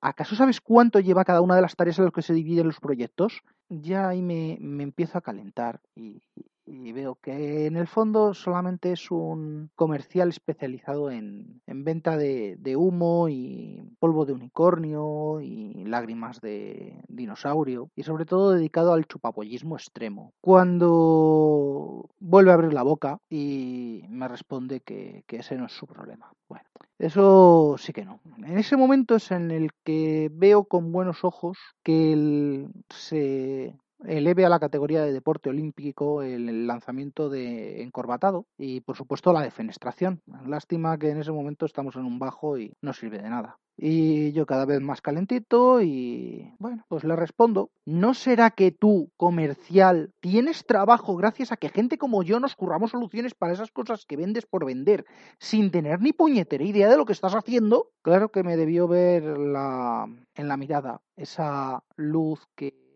¿Acaso 0.00 0.34
sabes 0.34 0.60
cuánto 0.60 0.98
lleva 0.98 1.24
cada 1.24 1.42
una 1.42 1.54
de 1.54 1.62
las 1.62 1.76
tareas 1.76 1.98
en 1.98 2.06
las 2.06 2.14
que 2.14 2.22
se 2.22 2.34
dividen 2.34 2.66
los 2.66 2.80
proyectos? 2.80 3.42
Ya 3.68 4.08
ahí 4.08 4.22
me, 4.22 4.56
me 4.60 4.82
empiezo 4.82 5.18
a 5.18 5.22
calentar 5.22 5.80
y, 5.94 6.22
y 6.70 6.92
veo 6.92 7.16
que 7.16 7.66
en 7.66 7.76
el 7.76 7.86
fondo 7.86 8.34
solamente 8.34 8.92
es 8.92 9.10
un 9.10 9.70
comercial 9.74 10.28
especializado 10.28 11.10
en, 11.10 11.60
en 11.66 11.84
venta 11.84 12.16
de, 12.16 12.76
humo 12.76 13.28
y 13.28 13.82
polvo 13.98 14.26
de 14.26 14.34
unicornio 14.34 15.40
y 15.40 15.84
lágrimas 15.84 16.40
de 16.40 17.02
dinosaurio 17.08 17.90
y 17.96 18.02
sobre 18.02 18.26
todo 18.26 18.52
dedicado 18.52 18.92
al 18.92 19.06
chupapollismo 19.06 19.76
extremo. 19.76 20.32
Cuando 20.40 22.10
vuelve 22.20 22.50
a 22.50 22.54
abrir 22.54 22.72
la 22.72 22.82
boca 22.82 23.18
y 23.30 24.02
me 24.08 24.28
responde 24.28 24.80
que, 24.80 25.24
que 25.26 25.38
ese 25.38 25.56
no 25.56 25.66
es 25.66 25.72
su 25.72 25.86
problema. 25.86 26.32
Bueno, 26.48 26.64
eso 26.98 27.76
sí 27.78 27.92
que 27.92 28.04
no. 28.04 28.20
En 28.38 28.58
ese 28.58 28.76
momento 28.76 29.16
es 29.16 29.30
en 29.30 29.50
el 29.50 29.70
que 29.84 30.30
veo 30.32 30.64
con 30.64 30.92
buenos 30.92 31.24
ojos 31.24 31.58
que 31.82 32.12
él 32.12 32.68
se 32.88 33.76
eleve 34.04 34.44
a 34.44 34.48
la 34.48 34.60
categoría 34.60 35.02
de 35.02 35.12
deporte 35.12 35.50
olímpico 35.50 36.22
el 36.22 36.66
lanzamiento 36.66 37.28
de 37.28 37.82
encorbatado 37.82 38.46
y 38.56 38.80
por 38.80 38.96
supuesto 38.96 39.32
la 39.32 39.42
defenestración. 39.42 40.22
Lástima 40.46 40.98
que 40.98 41.10
en 41.10 41.18
ese 41.18 41.32
momento 41.32 41.66
estamos 41.66 41.96
en 41.96 42.04
un 42.04 42.18
bajo 42.18 42.58
y 42.58 42.72
no 42.80 42.92
sirve 42.92 43.18
de 43.18 43.30
nada. 43.30 43.58
Y 43.80 44.32
yo 44.32 44.44
cada 44.44 44.64
vez 44.64 44.80
más 44.80 45.00
calentito 45.00 45.80
y 45.80 46.52
bueno, 46.58 46.84
pues 46.88 47.04
le 47.04 47.14
respondo, 47.14 47.70
¿no 47.84 48.12
será 48.12 48.50
que 48.50 48.72
tú, 48.72 49.12
comercial, 49.16 50.12
tienes 50.20 50.66
trabajo 50.66 51.14
gracias 51.14 51.52
a 51.52 51.56
que 51.56 51.68
gente 51.68 51.96
como 51.96 52.24
yo 52.24 52.40
nos 52.40 52.56
curramos 52.56 52.90
soluciones 52.90 53.34
para 53.34 53.52
esas 53.52 53.70
cosas 53.70 54.04
que 54.04 54.16
vendes 54.16 54.46
por 54.46 54.66
vender, 54.66 55.06
sin 55.38 55.70
tener 55.70 56.00
ni 56.00 56.12
puñetera 56.12 56.64
idea 56.64 56.88
de 56.88 56.96
lo 56.96 57.04
que 57.04 57.12
estás 57.12 57.36
haciendo? 57.36 57.92
Claro 58.02 58.32
que 58.32 58.42
me 58.42 58.56
debió 58.56 58.88
ver 58.88 59.22
la, 59.22 60.08
en 60.34 60.48
la 60.48 60.56
mirada 60.56 61.00
esa 61.14 61.84
luz 61.94 62.48
que 62.56 62.87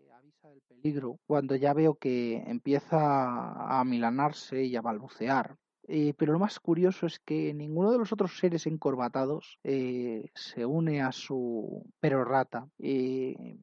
cuando 1.25 1.55
ya 1.55 1.73
veo 1.73 1.95
que 1.95 2.43
empieza 2.47 3.79
a 3.79 3.83
milanarse 3.85 4.63
y 4.63 4.75
a 4.75 4.81
balbucear. 4.81 5.57
Eh, 5.87 6.13
pero 6.17 6.31
lo 6.33 6.39
más 6.39 6.59
curioso 6.59 7.05
es 7.05 7.19
que 7.19 7.53
ninguno 7.53 7.91
de 7.91 7.97
los 7.97 8.13
otros 8.13 8.37
seres 8.37 8.67
encorbatados 8.67 9.59
eh, 9.63 10.29
se 10.33 10.65
une 10.65 11.01
a 11.01 11.11
su 11.11 11.85
perorrata. 11.99 12.67
Eh, 12.79 13.57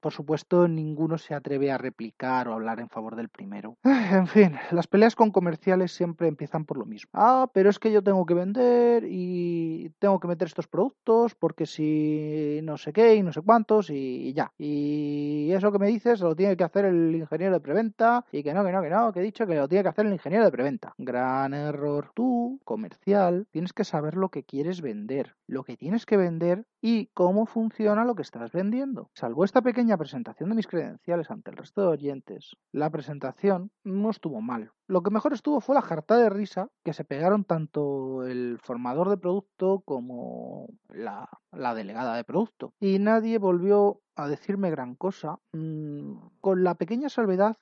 por 0.00 0.12
supuesto, 0.12 0.68
ninguno 0.68 1.18
se 1.18 1.34
atreve 1.34 1.70
a 1.70 1.78
replicar 1.78 2.48
o 2.48 2.54
hablar 2.54 2.80
en 2.80 2.88
favor 2.88 3.16
del 3.16 3.28
primero. 3.28 3.76
En 4.10 4.26
fin, 4.26 4.56
las 4.70 4.86
peleas 4.86 5.14
con 5.14 5.30
comerciales 5.30 5.92
siempre 5.92 6.28
empiezan 6.28 6.64
por 6.64 6.78
lo 6.78 6.86
mismo. 6.86 7.10
Ah, 7.12 7.50
pero 7.52 7.68
es 7.68 7.78
que 7.78 7.92
yo 7.92 8.02
tengo 8.02 8.24
que 8.24 8.32
vender 8.32 9.04
y 9.06 9.90
tengo 9.98 10.18
que 10.18 10.28
meter 10.28 10.46
estos 10.46 10.66
productos 10.66 11.34
porque 11.34 11.66
si 11.66 12.60
no 12.62 12.78
sé 12.78 12.92
qué 12.92 13.16
y 13.16 13.22
no 13.22 13.32
sé 13.32 13.42
cuántos 13.42 13.90
y 13.90 14.32
ya. 14.32 14.52
Y 14.56 15.50
eso 15.52 15.70
que 15.70 15.78
me 15.78 15.88
dices 15.88 16.20
lo 16.20 16.34
tiene 16.34 16.56
que 16.56 16.64
hacer 16.64 16.86
el 16.86 17.14
ingeniero 17.14 17.54
de 17.54 17.60
preventa 17.60 18.24
y 18.32 18.42
que 18.42 18.54
no, 18.54 18.64
que 18.64 18.72
no, 18.72 18.82
que 18.82 18.90
no, 18.90 19.12
que 19.12 19.20
he 19.20 19.22
dicho 19.22 19.46
que 19.46 19.54
lo 19.54 19.68
tiene 19.68 19.82
que 19.82 19.90
hacer 19.90 20.06
el 20.06 20.12
ingeniero 20.12 20.44
de 20.44 20.50
preventa. 20.50 20.94
Gran 20.96 21.54
error. 21.54 22.10
Tú, 22.14 22.60
comercial, 22.64 23.46
tienes 23.50 23.72
que 23.72 23.84
saber 23.84 24.16
lo 24.16 24.30
que 24.30 24.44
quieres 24.44 24.80
vender, 24.80 25.36
lo 25.46 25.64
que 25.64 25.76
tienes 25.76 26.06
que 26.06 26.16
vender 26.16 26.64
y 26.80 27.06
cómo 27.14 27.46
funciona 27.46 28.04
lo 28.04 28.14
que 28.14 28.22
estás 28.22 28.52
vendiendo. 28.52 29.10
Salvo 29.14 29.44
esta 29.44 29.57
pequeña 29.62 29.96
presentación 29.96 30.48
de 30.48 30.56
mis 30.56 30.66
credenciales 30.66 31.30
ante 31.30 31.50
el 31.50 31.56
resto 31.56 31.82
de 31.82 31.88
oyentes, 31.88 32.56
la 32.72 32.90
presentación 32.90 33.70
no 33.84 34.10
estuvo 34.10 34.40
mal. 34.40 34.72
Lo 34.88 35.02
que 35.02 35.10
mejor 35.10 35.34
estuvo 35.34 35.60
fue 35.60 35.74
la 35.74 35.82
jarta 35.82 36.16
de 36.16 36.30
risa 36.30 36.70
que 36.82 36.94
se 36.94 37.04
pegaron 37.04 37.44
tanto 37.44 38.26
el 38.26 38.58
formador 38.62 39.10
de 39.10 39.18
producto 39.18 39.82
como 39.84 40.66
la, 40.88 41.28
la 41.52 41.74
delegada 41.74 42.16
de 42.16 42.24
producto. 42.24 42.72
Y 42.80 42.98
nadie 42.98 43.38
volvió 43.38 44.00
a 44.18 44.26
decirme 44.26 44.70
gran 44.70 44.96
cosa, 44.96 45.38
mm, 45.52 46.40
con 46.40 46.64
la 46.64 46.74
pequeña 46.74 47.08
salvedad, 47.08 47.56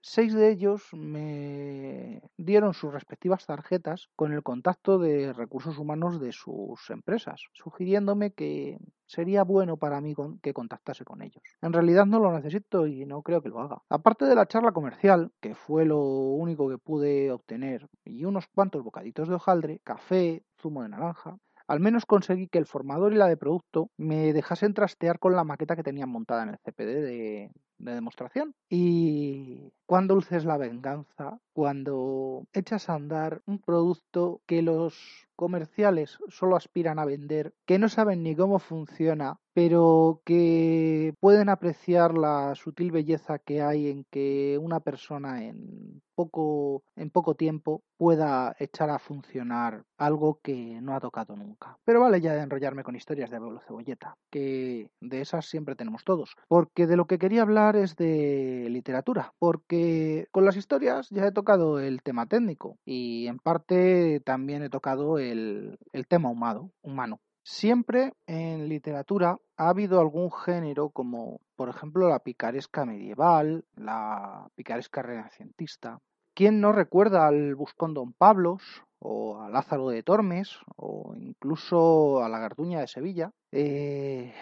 seis 0.00 0.32
de 0.32 0.48
ellos 0.48 0.88
me 0.92 2.22
dieron 2.36 2.72
sus 2.72 2.92
respectivas 2.92 3.46
tarjetas 3.46 4.08
con 4.14 4.32
el 4.32 4.44
contacto 4.44 4.98
de 4.98 5.32
recursos 5.32 5.76
humanos 5.76 6.20
de 6.20 6.30
sus 6.30 6.88
empresas, 6.90 7.42
sugiriéndome 7.52 8.30
que 8.30 8.78
sería 9.06 9.42
bueno 9.42 9.76
para 9.76 10.00
mí 10.00 10.14
que 10.40 10.54
contactase 10.54 11.04
con 11.04 11.22
ellos. 11.22 11.42
En 11.62 11.72
realidad 11.72 12.06
no 12.06 12.20
lo 12.20 12.32
necesito 12.32 12.86
y 12.86 13.04
no 13.04 13.22
creo 13.22 13.42
que 13.42 13.48
lo 13.48 13.58
haga. 13.58 13.82
Aparte 13.88 14.26
de 14.26 14.36
la 14.36 14.46
charla 14.46 14.70
comercial, 14.70 15.32
que 15.40 15.56
fue 15.56 15.84
lo 15.84 15.98
único 16.00 16.57
que 16.66 16.78
pude 16.78 17.30
obtener, 17.30 17.86
y 18.06 18.24
unos 18.24 18.46
cuantos 18.48 18.82
bocaditos 18.82 19.28
de 19.28 19.34
hojaldre, 19.34 19.80
café, 19.84 20.42
zumo 20.56 20.82
de 20.82 20.88
naranja, 20.88 21.38
al 21.68 21.80
menos 21.80 22.06
conseguí 22.06 22.48
que 22.48 22.58
el 22.58 22.64
formador 22.64 23.12
y 23.12 23.16
la 23.16 23.28
de 23.28 23.36
producto 23.36 23.90
me 23.98 24.32
dejasen 24.32 24.72
trastear 24.72 25.18
con 25.18 25.36
la 25.36 25.44
maqueta 25.44 25.76
que 25.76 25.82
tenían 25.82 26.08
montada 26.08 26.42
en 26.42 26.48
el 26.48 26.58
CPD 26.58 27.02
de, 27.02 27.50
demostración. 27.76 28.54
Y 28.70 29.70
cuando 29.86 30.14
dulce 30.14 30.38
es 30.38 30.46
la 30.46 30.56
venganza, 30.56 31.38
cuando 31.52 32.44
echas 32.54 32.88
a 32.88 32.94
andar 32.94 33.42
un 33.46 33.58
producto 33.60 34.40
que 34.46 34.62
los 34.62 35.27
comerciales 35.38 36.18
solo 36.28 36.56
aspiran 36.56 36.98
a 36.98 37.04
vender, 37.04 37.54
que 37.64 37.78
no 37.78 37.88
saben 37.88 38.24
ni 38.24 38.34
cómo 38.34 38.58
funciona, 38.58 39.38
pero 39.54 40.20
que 40.24 41.14
pueden 41.20 41.48
apreciar 41.48 42.18
la 42.18 42.54
sutil 42.56 42.90
belleza 42.90 43.38
que 43.38 43.62
hay 43.62 43.88
en 43.88 44.04
que 44.10 44.58
una 44.60 44.80
persona 44.80 45.44
en 45.44 46.02
poco, 46.16 46.82
en 46.96 47.10
poco 47.10 47.36
tiempo 47.36 47.82
pueda 47.96 48.56
echar 48.58 48.90
a 48.90 48.98
funcionar 48.98 49.84
algo 49.96 50.40
que 50.42 50.80
no 50.80 50.94
ha 50.94 51.00
tocado 51.00 51.36
nunca. 51.36 51.78
Pero 51.84 52.00
vale 52.00 52.20
ya 52.20 52.34
de 52.34 52.42
enrollarme 52.42 52.82
con 52.82 52.96
historias 52.96 53.30
de 53.30 53.36
abuelo 53.36 53.60
cebolleta, 53.66 54.16
que 54.30 54.88
de 55.00 55.20
esas 55.20 55.46
siempre 55.46 55.76
tenemos 55.76 56.04
todos, 56.04 56.36
porque 56.48 56.86
de 56.86 56.96
lo 56.96 57.06
que 57.06 57.18
quería 57.18 57.42
hablar 57.42 57.76
es 57.76 57.94
de 57.96 58.66
literatura, 58.70 59.32
porque 59.38 60.26
con 60.32 60.44
las 60.44 60.56
historias 60.56 61.08
ya 61.10 61.26
he 61.26 61.32
tocado 61.32 61.78
el 61.80 62.02
tema 62.02 62.26
técnico 62.26 62.78
y 62.84 63.26
en 63.26 63.38
parte 63.38 64.20
también 64.24 64.62
he 64.62 64.70
tocado 64.70 65.18
el, 65.18 65.27
el 65.28 66.06
tema 66.08 66.30
humano, 66.30 66.70
humano. 66.82 67.20
Siempre 67.50 68.12
en 68.26 68.68
literatura 68.68 69.38
ha 69.56 69.70
habido 69.70 70.00
algún 70.00 70.30
género 70.30 70.90
como, 70.90 71.40
por 71.56 71.70
ejemplo, 71.70 72.06
la 72.06 72.18
picaresca 72.18 72.84
medieval, 72.84 73.64
la 73.74 74.50
picaresca 74.54 75.00
renacentista. 75.00 75.98
¿Quién 76.34 76.60
no 76.60 76.72
recuerda 76.72 77.26
al 77.26 77.54
Buscón 77.54 77.94
Don 77.94 78.12
Pablos 78.12 78.62
o 78.98 79.40
a 79.40 79.48
Lázaro 79.48 79.88
de 79.88 80.02
Tormes 80.02 80.58
o 80.76 81.14
incluso 81.16 82.22
a 82.22 82.28
la 82.28 82.38
Garduña 82.38 82.80
de 82.80 82.86
Sevilla? 82.86 83.32
Eh, 83.50 84.34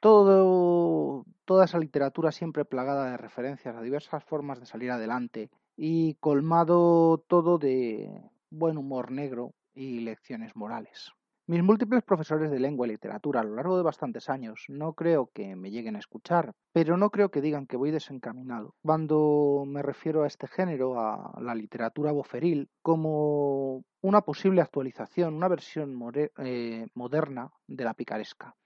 todo, 0.00 1.24
toda 1.46 1.64
esa 1.64 1.80
literatura 1.80 2.30
siempre 2.30 2.64
plagada 2.64 3.10
de 3.10 3.16
referencias 3.16 3.74
a 3.74 3.82
diversas 3.82 4.22
formas 4.22 4.60
de 4.60 4.66
salir 4.66 4.92
adelante 4.92 5.50
y 5.76 6.14
colmado 6.20 7.18
todo 7.26 7.58
de 7.58 8.08
buen 8.50 8.78
humor 8.78 9.10
negro 9.10 9.52
y 9.76 10.00
lecciones 10.00 10.56
morales. 10.56 11.12
Mis 11.48 11.62
múltiples 11.62 12.02
profesores 12.02 12.50
de 12.50 12.58
lengua 12.58 12.88
y 12.88 12.90
literatura 12.90 13.38
a 13.38 13.44
lo 13.44 13.54
largo 13.54 13.76
de 13.76 13.84
bastantes 13.84 14.28
años 14.28 14.64
no 14.66 14.94
creo 14.94 15.30
que 15.32 15.54
me 15.54 15.70
lleguen 15.70 15.94
a 15.94 16.00
escuchar, 16.00 16.54
pero 16.72 16.96
no 16.96 17.10
creo 17.10 17.30
que 17.30 17.40
digan 17.40 17.68
que 17.68 17.76
voy 17.76 17.92
desencaminado. 17.92 18.74
Cuando 18.82 19.62
me 19.64 19.80
refiero 19.82 20.24
a 20.24 20.26
este 20.26 20.48
género, 20.48 20.98
a 20.98 21.38
la 21.40 21.54
literatura 21.54 22.10
boferil, 22.10 22.68
como 22.82 23.84
una 24.00 24.22
posible 24.22 24.60
actualización, 24.60 25.34
una 25.34 25.46
versión 25.46 25.96
eh, 26.38 26.88
moderna 26.94 27.52
de 27.68 27.84
la 27.84 27.94
picaresca. 27.94 28.56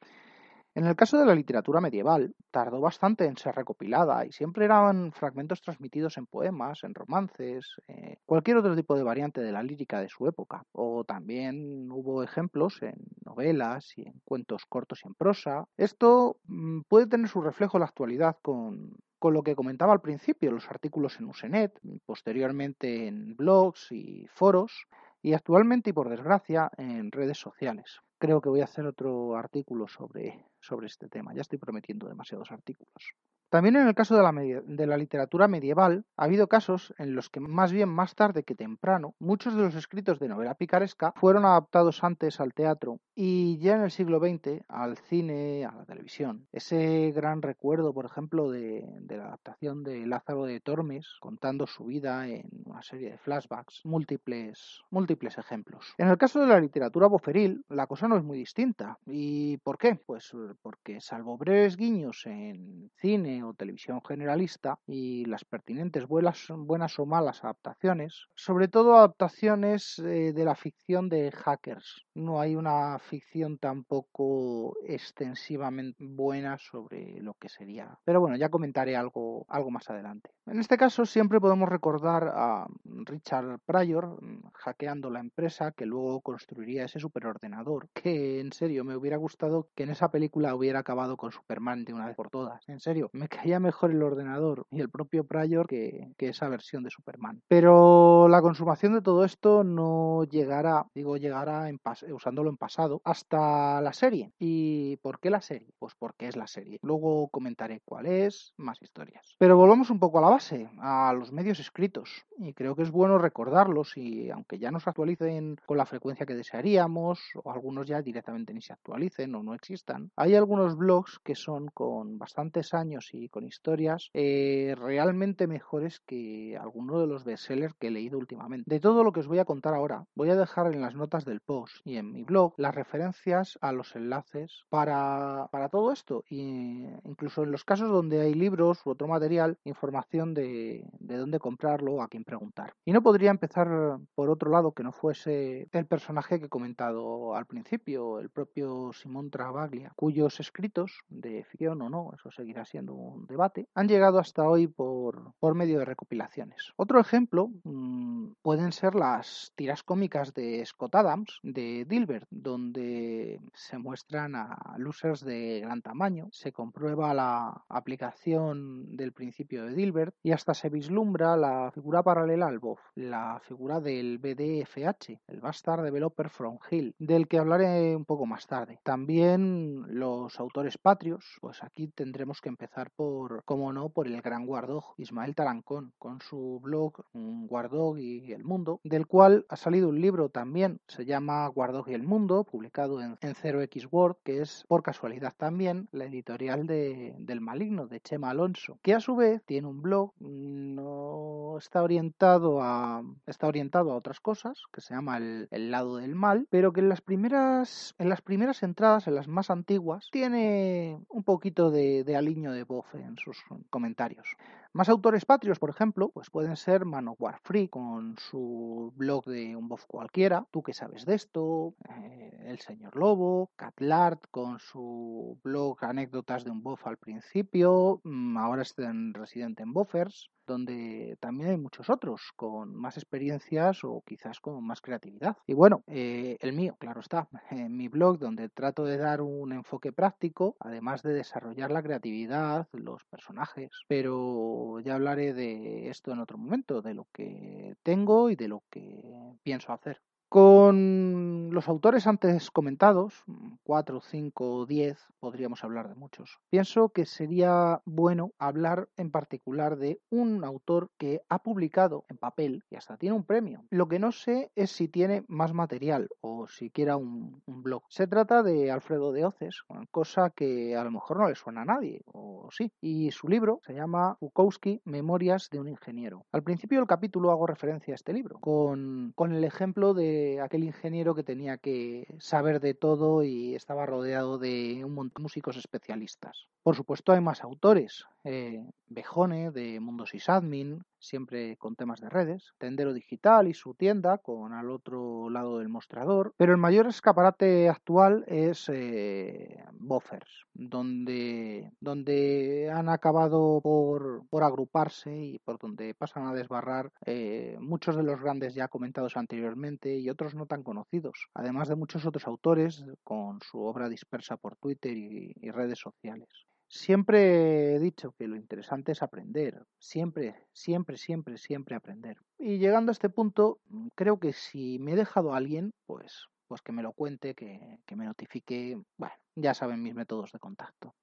En 0.74 0.86
el 0.86 0.94
caso 0.94 1.18
de 1.18 1.26
la 1.26 1.34
literatura 1.34 1.80
medieval, 1.80 2.32
tardó 2.52 2.80
bastante 2.80 3.24
en 3.24 3.36
ser 3.36 3.56
recopilada 3.56 4.24
y 4.24 4.30
siempre 4.30 4.66
eran 4.66 5.10
fragmentos 5.10 5.60
transmitidos 5.60 6.16
en 6.16 6.26
poemas, 6.26 6.84
en 6.84 6.94
romances, 6.94 7.74
eh, 7.88 8.18
cualquier 8.24 8.58
otro 8.58 8.76
tipo 8.76 8.96
de 8.96 9.02
variante 9.02 9.40
de 9.40 9.50
la 9.50 9.64
lírica 9.64 10.00
de 10.00 10.08
su 10.08 10.28
época. 10.28 10.64
O 10.72 11.02
también 11.02 11.90
hubo 11.90 12.22
ejemplos 12.22 12.82
en 12.82 12.94
novelas 13.24 13.98
y 13.98 14.06
en 14.06 14.20
cuentos 14.24 14.64
cortos 14.64 15.00
y 15.04 15.08
en 15.08 15.14
prosa. 15.14 15.66
Esto 15.76 16.36
mm, 16.46 16.82
puede 16.88 17.08
tener 17.08 17.28
su 17.28 17.40
reflejo 17.40 17.76
en 17.76 17.80
la 17.80 17.86
actualidad 17.86 18.36
con, 18.40 18.96
con 19.18 19.34
lo 19.34 19.42
que 19.42 19.56
comentaba 19.56 19.92
al 19.92 20.00
principio, 20.00 20.52
los 20.52 20.70
artículos 20.70 21.18
en 21.18 21.26
Usenet, 21.26 21.78
posteriormente 22.06 23.08
en 23.08 23.34
blogs 23.36 23.90
y 23.90 24.26
foros, 24.28 24.86
y 25.20 25.34
actualmente 25.34 25.90
y 25.90 25.92
por 25.92 26.08
desgracia 26.08 26.70
en 26.78 27.12
redes 27.12 27.38
sociales. 27.38 28.00
Creo 28.18 28.40
que 28.40 28.48
voy 28.48 28.60
a 28.60 28.64
hacer 28.64 28.86
otro 28.86 29.36
artículo 29.36 29.88
sobre 29.88 30.44
sobre 30.60 30.86
este 30.86 31.08
tema. 31.08 31.34
Ya 31.34 31.42
estoy 31.42 31.58
prometiendo 31.58 32.08
demasiados 32.08 32.50
artículos. 32.52 33.14
También 33.50 33.74
en 33.74 33.88
el 33.88 33.96
caso 33.96 34.16
de 34.16 34.22
la, 34.22 34.30
de 34.32 34.86
la, 34.86 34.96
literatura 34.96 35.48
medieval 35.48 36.04
ha 36.16 36.24
habido 36.24 36.46
casos 36.46 36.94
en 36.98 37.16
los 37.16 37.30
que 37.30 37.40
más 37.40 37.72
bien 37.72 37.88
más 37.88 38.14
tarde 38.14 38.44
que 38.44 38.54
temprano 38.54 39.16
muchos 39.18 39.56
de 39.56 39.62
los 39.62 39.74
escritos 39.74 40.20
de 40.20 40.28
novela 40.28 40.54
picaresca 40.54 41.12
fueron 41.16 41.44
adaptados 41.44 42.04
antes 42.04 42.38
al 42.38 42.54
teatro 42.54 43.00
y 43.12 43.58
ya 43.58 43.74
en 43.74 43.82
el 43.82 43.90
siglo 43.90 44.20
XX 44.20 44.62
al 44.68 44.98
cine, 44.98 45.64
a 45.64 45.74
la 45.74 45.84
televisión. 45.84 46.46
Ese 46.52 47.10
gran 47.10 47.42
recuerdo, 47.42 47.92
por 47.92 48.04
ejemplo, 48.04 48.52
de, 48.52 48.88
de 49.00 49.16
la 49.16 49.26
adaptación 49.26 49.82
de 49.82 50.06
Lázaro 50.06 50.44
de 50.44 50.60
Tormes 50.60 51.16
contando 51.18 51.66
su 51.66 51.86
vida 51.86 52.28
en 52.28 52.48
una 52.66 52.82
serie 52.82 53.10
de 53.10 53.18
flashbacks, 53.18 53.84
múltiples, 53.84 54.80
múltiples 54.90 55.38
ejemplos. 55.38 55.92
En 55.98 56.08
el 56.08 56.18
caso 56.18 56.40
de 56.40 56.46
la 56.46 56.60
literatura 56.60 57.08
boferil 57.08 57.64
la 57.68 57.88
cosa 57.88 58.06
no 58.06 58.16
es 58.16 58.22
muy 58.22 58.38
distinta. 58.38 58.96
¿Y 59.06 59.56
por 59.58 59.76
qué? 59.76 59.96
Pues 60.06 60.32
porque 60.60 61.00
salvo 61.00 61.36
breves 61.36 61.76
guiños 61.76 62.26
en 62.26 62.90
cine 62.96 63.42
o 63.44 63.54
televisión 63.54 64.00
generalista 64.02 64.78
y 64.86 65.24
las 65.24 65.44
pertinentes 65.44 66.06
buenas, 66.06 66.46
buenas 66.50 66.98
o 66.98 67.06
malas 67.06 67.44
adaptaciones, 67.44 68.26
sobre 68.34 68.68
todo 68.68 68.96
adaptaciones 68.96 69.98
eh, 69.98 70.32
de 70.32 70.44
la 70.44 70.54
ficción 70.54 71.08
de 71.08 71.30
hackers. 71.30 72.06
No 72.14 72.40
hay 72.40 72.56
una 72.56 72.98
ficción 72.98 73.58
tampoco 73.58 74.76
extensivamente 74.86 75.96
buena 76.00 76.58
sobre 76.58 77.20
lo 77.20 77.34
que 77.34 77.48
sería. 77.48 77.98
Pero 78.04 78.20
bueno, 78.20 78.36
ya 78.36 78.48
comentaré 78.48 78.96
algo, 78.96 79.44
algo 79.48 79.70
más 79.70 79.88
adelante. 79.90 80.30
En 80.46 80.58
este 80.58 80.76
caso 80.76 81.06
siempre 81.06 81.40
podemos 81.40 81.68
recordar 81.68 82.30
a 82.34 82.66
Richard 82.84 83.60
Pryor 83.64 84.22
mm, 84.22 84.50
hackeando 84.54 85.10
la 85.10 85.20
empresa 85.20 85.72
que 85.72 85.86
luego 85.86 86.20
construiría 86.20 86.84
ese 86.84 86.98
superordenador, 86.98 87.88
que 87.94 88.40
en 88.40 88.52
serio 88.52 88.84
me 88.84 88.96
hubiera 88.96 89.16
gustado 89.16 89.68
que 89.74 89.84
en 89.84 89.90
esa 89.90 90.10
película 90.10 90.39
hubiera 90.54 90.80
acabado 90.80 91.16
con 91.16 91.32
Superman 91.32 91.84
de 91.84 91.94
una 91.94 92.06
vez 92.06 92.16
por 92.16 92.30
todas. 92.30 92.68
En 92.68 92.80
serio, 92.80 93.10
me 93.12 93.28
caía 93.28 93.60
mejor 93.60 93.90
el 93.90 94.02
ordenador 94.02 94.66
y 94.70 94.80
el 94.80 94.90
propio 94.90 95.24
Pryor 95.24 95.66
que, 95.66 96.14
esa 96.18 96.48
versión 96.48 96.84
de 96.84 96.90
Superman. 96.90 97.42
Pero 97.48 98.28
la 98.28 98.40
consumación 98.40 98.94
de 98.94 99.02
todo 99.02 99.24
esto 99.24 99.64
no 99.64 100.24
llegará, 100.24 100.86
digo 100.94 101.16
llegará 101.16 101.68
en 101.68 101.80
usándolo 102.12 102.50
en 102.50 102.56
pasado, 102.56 103.00
hasta 103.04 103.80
la 103.80 103.92
serie. 103.92 104.32
¿Y 104.38 104.96
por 104.98 105.18
qué 105.18 105.30
la 105.30 105.40
serie? 105.40 105.74
Pues 105.78 105.94
porque 105.98 106.28
es 106.28 106.36
la 106.36 106.46
serie. 106.46 106.78
Luego 106.82 107.28
comentaré 107.28 107.80
cuál 107.84 108.06
es, 108.06 108.52
más 108.56 108.80
historias. 108.80 109.34
Pero 109.38 109.56
volvamos 109.56 109.90
un 109.90 109.98
poco 109.98 110.18
a 110.18 110.22
la 110.22 110.28
base, 110.28 110.70
a 110.78 111.12
los 111.12 111.32
medios 111.32 111.58
escritos. 111.58 112.24
Y 112.38 112.52
creo 112.54 112.76
que 112.76 112.82
es 112.82 112.90
bueno 112.90 113.18
recordarlos 113.18 113.96
y 113.96 114.30
aunque 114.30 114.58
ya 114.58 114.70
no 114.70 114.80
se 114.80 114.90
actualicen 114.90 115.56
con 115.66 115.76
la 115.76 115.86
frecuencia 115.86 116.26
que 116.26 116.34
desearíamos, 116.34 117.20
o 117.42 117.50
algunos 117.50 117.86
ya 117.86 118.02
directamente 118.02 118.54
ni 118.54 118.62
se 118.62 118.72
actualicen 118.72 119.34
o 119.34 119.42
no 119.42 119.54
existan, 119.54 120.10
hay 120.16 120.29
algunos 120.34 120.76
blogs 120.76 121.18
que 121.20 121.34
son 121.34 121.68
con 121.68 122.18
bastantes 122.18 122.74
años 122.74 123.10
y 123.12 123.28
con 123.28 123.44
historias 123.44 124.10
eh, 124.14 124.74
realmente 124.78 125.46
mejores 125.46 126.00
que 126.00 126.56
alguno 126.56 127.00
de 127.00 127.06
los 127.06 127.24
bestsellers 127.24 127.74
que 127.74 127.88
he 127.88 127.90
leído 127.90 128.18
últimamente. 128.18 128.64
De 128.68 128.80
todo 128.80 129.04
lo 129.04 129.12
que 129.12 129.20
os 129.20 129.28
voy 129.28 129.38
a 129.38 129.44
contar 129.44 129.74
ahora, 129.74 130.04
voy 130.14 130.30
a 130.30 130.36
dejar 130.36 130.72
en 130.72 130.80
las 130.80 130.94
notas 130.94 131.24
del 131.24 131.40
post 131.40 131.76
y 131.84 131.96
en 131.96 132.12
mi 132.12 132.24
blog 132.24 132.54
las 132.56 132.74
referencias 132.74 133.58
a 133.60 133.72
los 133.72 133.94
enlaces 133.96 134.64
para, 134.68 135.48
para 135.50 135.68
todo 135.68 135.92
esto, 135.92 136.24
y 136.28 136.86
incluso 137.04 137.42
en 137.42 137.52
los 137.52 137.64
casos 137.64 137.88
donde 137.88 138.20
hay 138.20 138.34
libros 138.34 138.84
u 138.86 138.90
otro 138.90 139.08
material, 139.08 139.58
información 139.64 140.34
de, 140.34 140.84
de 140.98 141.16
dónde 141.16 141.38
comprarlo, 141.38 142.02
a 142.02 142.08
quién 142.08 142.24
preguntar. 142.24 142.74
Y 142.84 142.92
no 142.92 143.02
podría 143.02 143.30
empezar 143.30 143.98
por 144.14 144.30
otro 144.30 144.50
lado 144.50 144.72
que 144.72 144.82
no 144.82 144.92
fuese 144.92 145.68
el 145.72 145.86
personaje 145.86 146.38
que 146.38 146.46
he 146.46 146.48
comentado 146.50 147.34
al 147.34 147.46
principio, 147.46 148.20
el 148.20 148.30
propio 148.30 148.92
Simón 148.92 149.30
Travaglia, 149.30 149.92
escritos, 150.26 151.00
de 151.08 151.44
ficción 151.44 151.80
o 151.82 151.88
no, 151.88 152.10
eso 152.14 152.30
seguirá 152.30 152.64
siendo 152.64 152.94
un 152.94 153.26
debate, 153.26 153.68
han 153.74 153.88
llegado 153.88 154.18
hasta 154.18 154.48
hoy 154.48 154.66
por, 154.66 155.32
por 155.38 155.54
medio 155.54 155.78
de 155.78 155.84
recopilaciones. 155.84 156.72
Otro 156.76 157.00
ejemplo 157.00 157.50
mmm, 157.64 158.32
pueden 158.42 158.72
ser 158.72 158.94
las 158.94 159.52
tiras 159.56 159.82
cómicas 159.82 160.34
de 160.34 160.64
Scott 160.66 160.94
Adams, 160.94 161.38
de 161.42 161.84
Dilbert, 161.88 162.26
donde 162.30 163.40
se 163.54 163.78
muestran 163.78 164.34
a 164.34 164.74
losers 164.78 165.24
de 165.24 165.60
gran 165.60 165.82
tamaño, 165.82 166.28
se 166.32 166.52
comprueba 166.52 167.14
la 167.14 167.64
aplicación 167.68 168.96
del 168.96 169.12
principio 169.12 169.64
de 169.64 169.74
Dilbert 169.74 170.14
y 170.22 170.32
hasta 170.32 170.54
se 170.54 170.68
vislumbra 170.68 171.36
la 171.36 171.70
figura 171.72 172.02
paralela 172.02 172.46
al 172.46 172.58
BOF, 172.58 172.80
la 172.94 173.40
figura 173.46 173.80
del 173.80 174.18
BDFH, 174.18 175.20
el 175.28 175.40
Bastard 175.40 175.82
Developer 175.82 176.28
from 176.28 176.58
Hill, 176.70 176.94
del 176.98 177.28
que 177.28 177.38
hablaré 177.38 177.96
un 177.96 178.04
poco 178.04 178.26
más 178.26 178.46
tarde. 178.46 178.78
También 178.82 179.84
los 179.88 180.09
autores 180.38 180.78
patrios, 180.78 181.38
pues 181.40 181.62
aquí 181.62 181.88
tendremos 181.88 182.40
que 182.40 182.48
empezar 182.48 182.90
por, 182.90 183.44
como 183.44 183.72
no, 183.72 183.88
por 183.88 184.06
el 184.06 184.20
gran 184.22 184.46
Guardog, 184.46 184.94
Ismael 184.96 185.34
Tarancón, 185.34 185.92
con 185.98 186.20
su 186.20 186.60
blog 186.62 187.04
Guardog 187.12 187.98
y 187.98 188.32
el 188.32 188.44
Mundo, 188.44 188.80
del 188.84 189.06
cual 189.06 189.46
ha 189.48 189.56
salido 189.56 189.88
un 189.88 190.00
libro 190.00 190.28
también, 190.28 190.80
se 190.86 191.04
llama 191.04 191.46
Guardog 191.48 191.88
y 191.88 191.94
el 191.94 192.02
Mundo, 192.02 192.44
publicado 192.44 193.00
en, 193.00 193.18
en 193.20 193.34
0x 193.34 193.88
Word, 193.90 194.16
que 194.24 194.40
es 194.42 194.64
por 194.68 194.82
casualidad 194.82 195.34
también 195.36 195.88
la 195.92 196.04
editorial 196.04 196.66
de, 196.66 197.14
del 197.18 197.40
Maligno, 197.40 197.86
de 197.86 198.00
Chema 198.00 198.30
Alonso, 198.30 198.78
que 198.82 198.94
a 198.94 199.00
su 199.00 199.16
vez 199.16 199.42
tiene 199.44 199.68
un 199.68 199.82
blog, 199.82 200.12
no 200.20 201.56
está 201.58 201.82
orientado 201.82 202.62
a, 202.62 203.02
está 203.26 203.46
orientado 203.46 203.92
a 203.92 203.96
otras 203.96 204.20
cosas, 204.20 204.62
que 204.72 204.80
se 204.80 204.94
llama 204.94 205.18
el, 205.18 205.48
el 205.50 205.70
lado 205.70 205.96
del 205.96 206.14
mal, 206.14 206.46
pero 206.50 206.72
que 206.72 206.80
en 206.80 206.88
las 206.88 207.00
primeras, 207.00 207.94
en 207.98 208.08
las 208.08 208.22
primeras 208.22 208.62
entradas, 208.62 209.06
en 209.06 209.14
las 209.14 209.28
más 209.28 209.50
antiguas, 209.50 209.99
tiene 210.10 210.98
un 211.08 211.22
poquito 211.22 211.70
de, 211.70 212.04
de 212.04 212.16
aliño 212.16 212.52
de 212.52 212.64
voz 212.64 212.86
en 212.94 213.16
sus 213.16 213.38
comentarios. 213.70 214.26
Más 214.72 214.88
autores 214.88 215.24
patrios, 215.24 215.58
por 215.58 215.70
ejemplo, 215.70 216.10
pues 216.14 216.30
pueden 216.30 216.56
ser 216.56 216.84
Manowar 216.84 217.40
Free 217.42 217.68
con 217.68 218.16
su 218.18 218.92
blog 218.94 219.24
de 219.24 219.56
un 219.56 219.66
buff 219.66 219.84
cualquiera, 219.86 220.46
tú 220.52 220.62
que 220.62 220.74
sabes 220.74 221.04
de 221.06 221.16
esto, 221.16 221.74
eh, 221.88 222.44
El 222.46 222.60
Señor 222.60 222.94
Lobo, 222.94 223.50
Catlart 223.56 224.22
con 224.30 224.60
su 224.60 225.40
blog 225.42 225.84
Anécdotas 225.84 226.44
de 226.44 226.52
un 226.52 226.62
buff 226.62 226.86
al 226.86 226.98
principio, 226.98 228.00
mmm, 228.04 228.36
ahora 228.36 228.62
está 228.62 228.88
en 228.88 229.12
residente 229.12 229.64
en 229.64 229.72
Buffers, 229.72 230.30
donde 230.46 231.16
también 231.20 231.50
hay 231.50 231.56
muchos 231.56 231.90
otros 231.90 232.32
con 232.36 232.74
más 232.74 232.96
experiencias 232.96 233.84
o 233.84 234.02
quizás 234.06 234.40
con 234.40 234.64
más 234.64 234.80
creatividad. 234.80 235.36
Y 235.46 235.54
bueno, 235.54 235.82
eh, 235.86 236.36
el 236.40 236.52
mío, 236.52 236.76
claro 236.78 237.00
está, 237.00 237.28
en 237.50 237.76
mi 237.76 237.88
blog 237.88 238.18
donde 238.18 238.48
trato 238.48 238.84
de 238.84 238.98
dar 238.98 239.20
un 239.20 239.52
enfoque 239.52 239.92
práctico, 239.92 240.56
además 240.60 241.02
de 241.02 241.12
desarrollar 241.12 241.70
la 241.70 241.82
creatividad, 241.82 242.68
los 242.72 243.04
personajes, 243.04 243.70
pero 243.86 244.59
ya 244.80 244.94
hablaré 244.94 245.32
de 245.34 245.88
esto 245.88 246.12
en 246.12 246.20
otro 246.20 246.38
momento, 246.38 246.82
de 246.82 246.94
lo 246.94 247.06
que 247.12 247.76
tengo 247.82 248.30
y 248.30 248.36
de 248.36 248.48
lo 248.48 248.62
que 248.70 249.36
pienso 249.42 249.72
hacer. 249.72 250.00
Con 250.30 251.50
los 251.50 251.66
autores 251.66 252.06
antes 252.06 252.52
comentados, 252.52 253.24
4, 253.64 254.00
5, 254.00 254.64
10, 254.64 254.96
podríamos 255.18 255.64
hablar 255.64 255.88
de 255.88 255.96
muchos. 255.96 256.38
Pienso 256.50 256.90
que 256.90 257.04
sería 257.04 257.80
bueno 257.84 258.30
hablar 258.38 258.88
en 258.96 259.10
particular 259.10 259.76
de 259.76 259.98
un 260.08 260.44
autor 260.44 260.88
que 260.98 261.20
ha 261.28 261.40
publicado 261.40 262.04
en 262.08 262.16
papel 262.16 262.62
y 262.70 262.76
hasta 262.76 262.96
tiene 262.96 263.16
un 263.16 263.24
premio. 263.24 263.64
Lo 263.70 263.88
que 263.88 263.98
no 263.98 264.12
sé 264.12 264.52
es 264.54 264.70
si 264.70 264.86
tiene 264.86 265.24
más 265.26 265.52
material 265.52 266.08
o 266.20 266.46
siquiera 266.46 266.96
un, 266.96 267.42
un 267.46 267.62
blog. 267.64 267.82
Se 267.88 268.06
trata 268.06 268.44
de 268.44 268.70
Alfredo 268.70 269.10
de 269.10 269.24
Oces, 269.24 269.64
cosa 269.90 270.30
que 270.30 270.76
a 270.76 270.84
lo 270.84 270.92
mejor 270.92 271.18
no 271.18 271.28
le 271.28 271.34
suena 271.34 271.62
a 271.62 271.64
nadie, 271.64 272.02
o 272.06 272.48
sí. 272.52 272.70
Y 272.80 273.10
su 273.10 273.26
libro 273.26 273.58
se 273.66 273.74
llama 273.74 274.16
Bukowski, 274.20 274.80
Memorias 274.84 275.50
de 275.50 275.58
un 275.58 275.66
ingeniero. 275.66 276.24
Al 276.30 276.44
principio 276.44 276.78
del 276.78 276.86
capítulo 276.86 277.32
hago 277.32 277.48
referencia 277.48 277.94
a 277.94 277.96
este 277.96 278.12
libro, 278.12 278.38
con, 278.38 279.12
con 279.16 279.32
el 279.32 279.42
ejemplo 279.42 279.92
de 279.92 280.19
aquel 280.42 280.64
ingeniero 280.64 281.14
que 281.14 281.22
tenía 281.22 281.58
que 281.58 282.06
saber 282.18 282.60
de 282.60 282.74
todo 282.74 283.22
y 283.22 283.54
estaba 283.54 283.86
rodeado 283.86 284.38
de 284.38 284.84
un 284.84 284.94
montón 284.94 285.22
de 285.22 285.24
músicos 285.24 285.56
especialistas. 285.56 286.48
Por 286.62 286.76
supuesto 286.76 287.12
hay 287.12 287.20
más 287.20 287.42
autores, 287.42 288.04
eh, 288.24 288.64
Bejone 288.88 289.50
de 289.50 289.80
Mundo 289.80 290.06
Sysadmin, 290.06 290.82
siempre 291.00 291.56
con 291.56 291.76
temas 291.76 292.00
de 292.00 292.08
redes, 292.08 292.54
Tendero 292.58 292.92
Digital 292.92 293.48
y 293.48 293.54
su 293.54 293.74
tienda 293.74 294.18
con 294.18 294.52
al 294.52 294.70
otro 294.70 295.30
lado 295.30 295.58
del 295.58 295.68
mostrador, 295.68 296.34
pero 296.36 296.52
el 296.52 296.58
mayor 296.58 296.86
escaparate 296.86 297.68
actual 297.68 298.24
es 298.26 298.68
eh, 298.68 299.64
Buffers, 299.72 300.46
donde, 300.54 301.72
donde 301.80 302.70
han 302.72 302.88
acabado 302.88 303.60
por, 303.62 304.26
por, 304.28 304.42
agruparse 304.42 305.16
y 305.16 305.38
por 305.40 305.58
donde 305.58 305.94
pasan 305.94 306.26
a 306.26 306.34
desbarrar 306.34 306.92
eh, 307.06 307.56
muchos 307.60 307.96
de 307.96 308.02
los 308.02 308.20
grandes 308.20 308.54
ya 308.54 308.68
comentados 308.68 309.16
anteriormente 309.16 309.98
y 309.98 310.10
otros 310.10 310.34
no 310.34 310.46
tan 310.46 310.62
conocidos, 310.62 311.28
además 311.34 311.68
de 311.68 311.76
muchos 311.76 312.06
otros 312.06 312.26
autores 312.26 312.84
con 313.04 313.40
su 313.40 313.60
obra 313.60 313.88
dispersa 313.88 314.36
por 314.36 314.56
Twitter 314.56 314.96
y, 314.96 315.34
y 315.40 315.50
redes 315.50 315.78
sociales. 315.78 316.28
Siempre 316.72 317.74
he 317.74 317.80
dicho 317.80 318.12
que 318.12 318.28
lo 318.28 318.36
interesante 318.36 318.92
es 318.92 319.02
aprender, 319.02 319.66
siempre, 319.80 320.46
siempre, 320.52 320.96
siempre, 320.96 321.36
siempre 321.36 321.74
aprender. 321.74 322.16
Y 322.38 322.58
llegando 322.58 322.90
a 322.90 322.92
este 322.92 323.08
punto, 323.08 323.58
creo 323.96 324.20
que 324.20 324.32
si 324.32 324.78
me 324.78 324.92
he 324.92 324.96
dejado 324.96 325.34
alguien, 325.34 325.72
pues, 325.84 326.26
pues 326.46 326.62
que 326.62 326.70
me 326.70 326.84
lo 326.84 326.92
cuente, 326.92 327.34
que, 327.34 327.80
que 327.84 327.96
me 327.96 328.04
notifique, 328.04 328.80
bueno, 328.96 329.14
ya 329.34 329.52
saben 329.52 329.82
mis 329.82 329.96
métodos 329.96 330.30
de 330.30 330.38
contacto. 330.38 330.94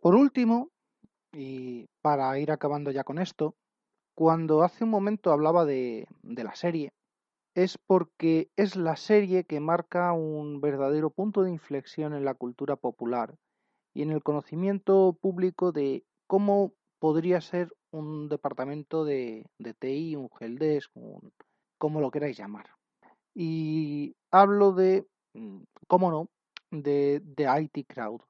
Por 0.00 0.14
último, 0.14 0.70
y 1.32 1.84
para 2.00 2.38
ir 2.38 2.50
acabando 2.50 2.90
ya 2.90 3.04
con 3.04 3.18
esto, 3.18 3.54
cuando 4.14 4.62
hace 4.62 4.84
un 4.84 4.90
momento 4.90 5.32
hablaba 5.32 5.66
de, 5.66 6.06
de 6.22 6.44
la 6.44 6.54
serie, 6.54 6.94
es 7.54 7.76
porque 7.76 8.48
es 8.56 8.76
la 8.76 8.96
serie 8.96 9.44
que 9.44 9.60
marca 9.60 10.14
un 10.14 10.62
verdadero 10.62 11.10
punto 11.10 11.42
de 11.42 11.50
inflexión 11.50 12.14
en 12.14 12.24
la 12.24 12.32
cultura 12.32 12.76
popular 12.76 13.34
y 13.94 14.02
en 14.02 14.10
el 14.10 14.22
conocimiento 14.22 15.16
público 15.20 15.72
de 15.72 16.04
cómo 16.26 16.72
podría 16.98 17.40
ser 17.40 17.68
un 17.90 18.28
departamento 18.28 19.04
de, 19.04 19.46
de 19.58 19.74
TI, 19.74 20.16
un 20.16 20.30
helpdesk, 20.40 20.90
un, 20.94 21.32
como 21.78 22.00
lo 22.00 22.10
queráis 22.10 22.38
llamar. 22.38 22.70
Y 23.34 24.14
hablo 24.30 24.72
de, 24.72 25.06
cómo 25.86 26.10
no, 26.10 26.28
de, 26.70 27.20
de 27.24 27.70
IT 27.74 27.86
Crowd, 27.86 28.20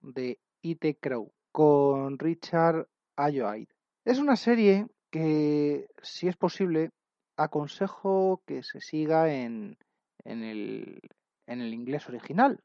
de 0.00 0.38
IT 0.62 0.98
Crowd, 1.00 1.28
con 1.52 2.18
Richard 2.18 2.88
Ayoade. 3.16 3.68
Es 4.04 4.18
una 4.18 4.36
serie 4.36 4.86
que, 5.10 5.86
si 6.02 6.28
es 6.28 6.36
posible, 6.36 6.90
aconsejo 7.36 8.42
que 8.46 8.62
se 8.62 8.80
siga 8.80 9.32
en, 9.32 9.76
en, 10.24 10.42
el, 10.42 11.00
en 11.46 11.60
el 11.60 11.72
inglés 11.72 12.08
original. 12.08 12.60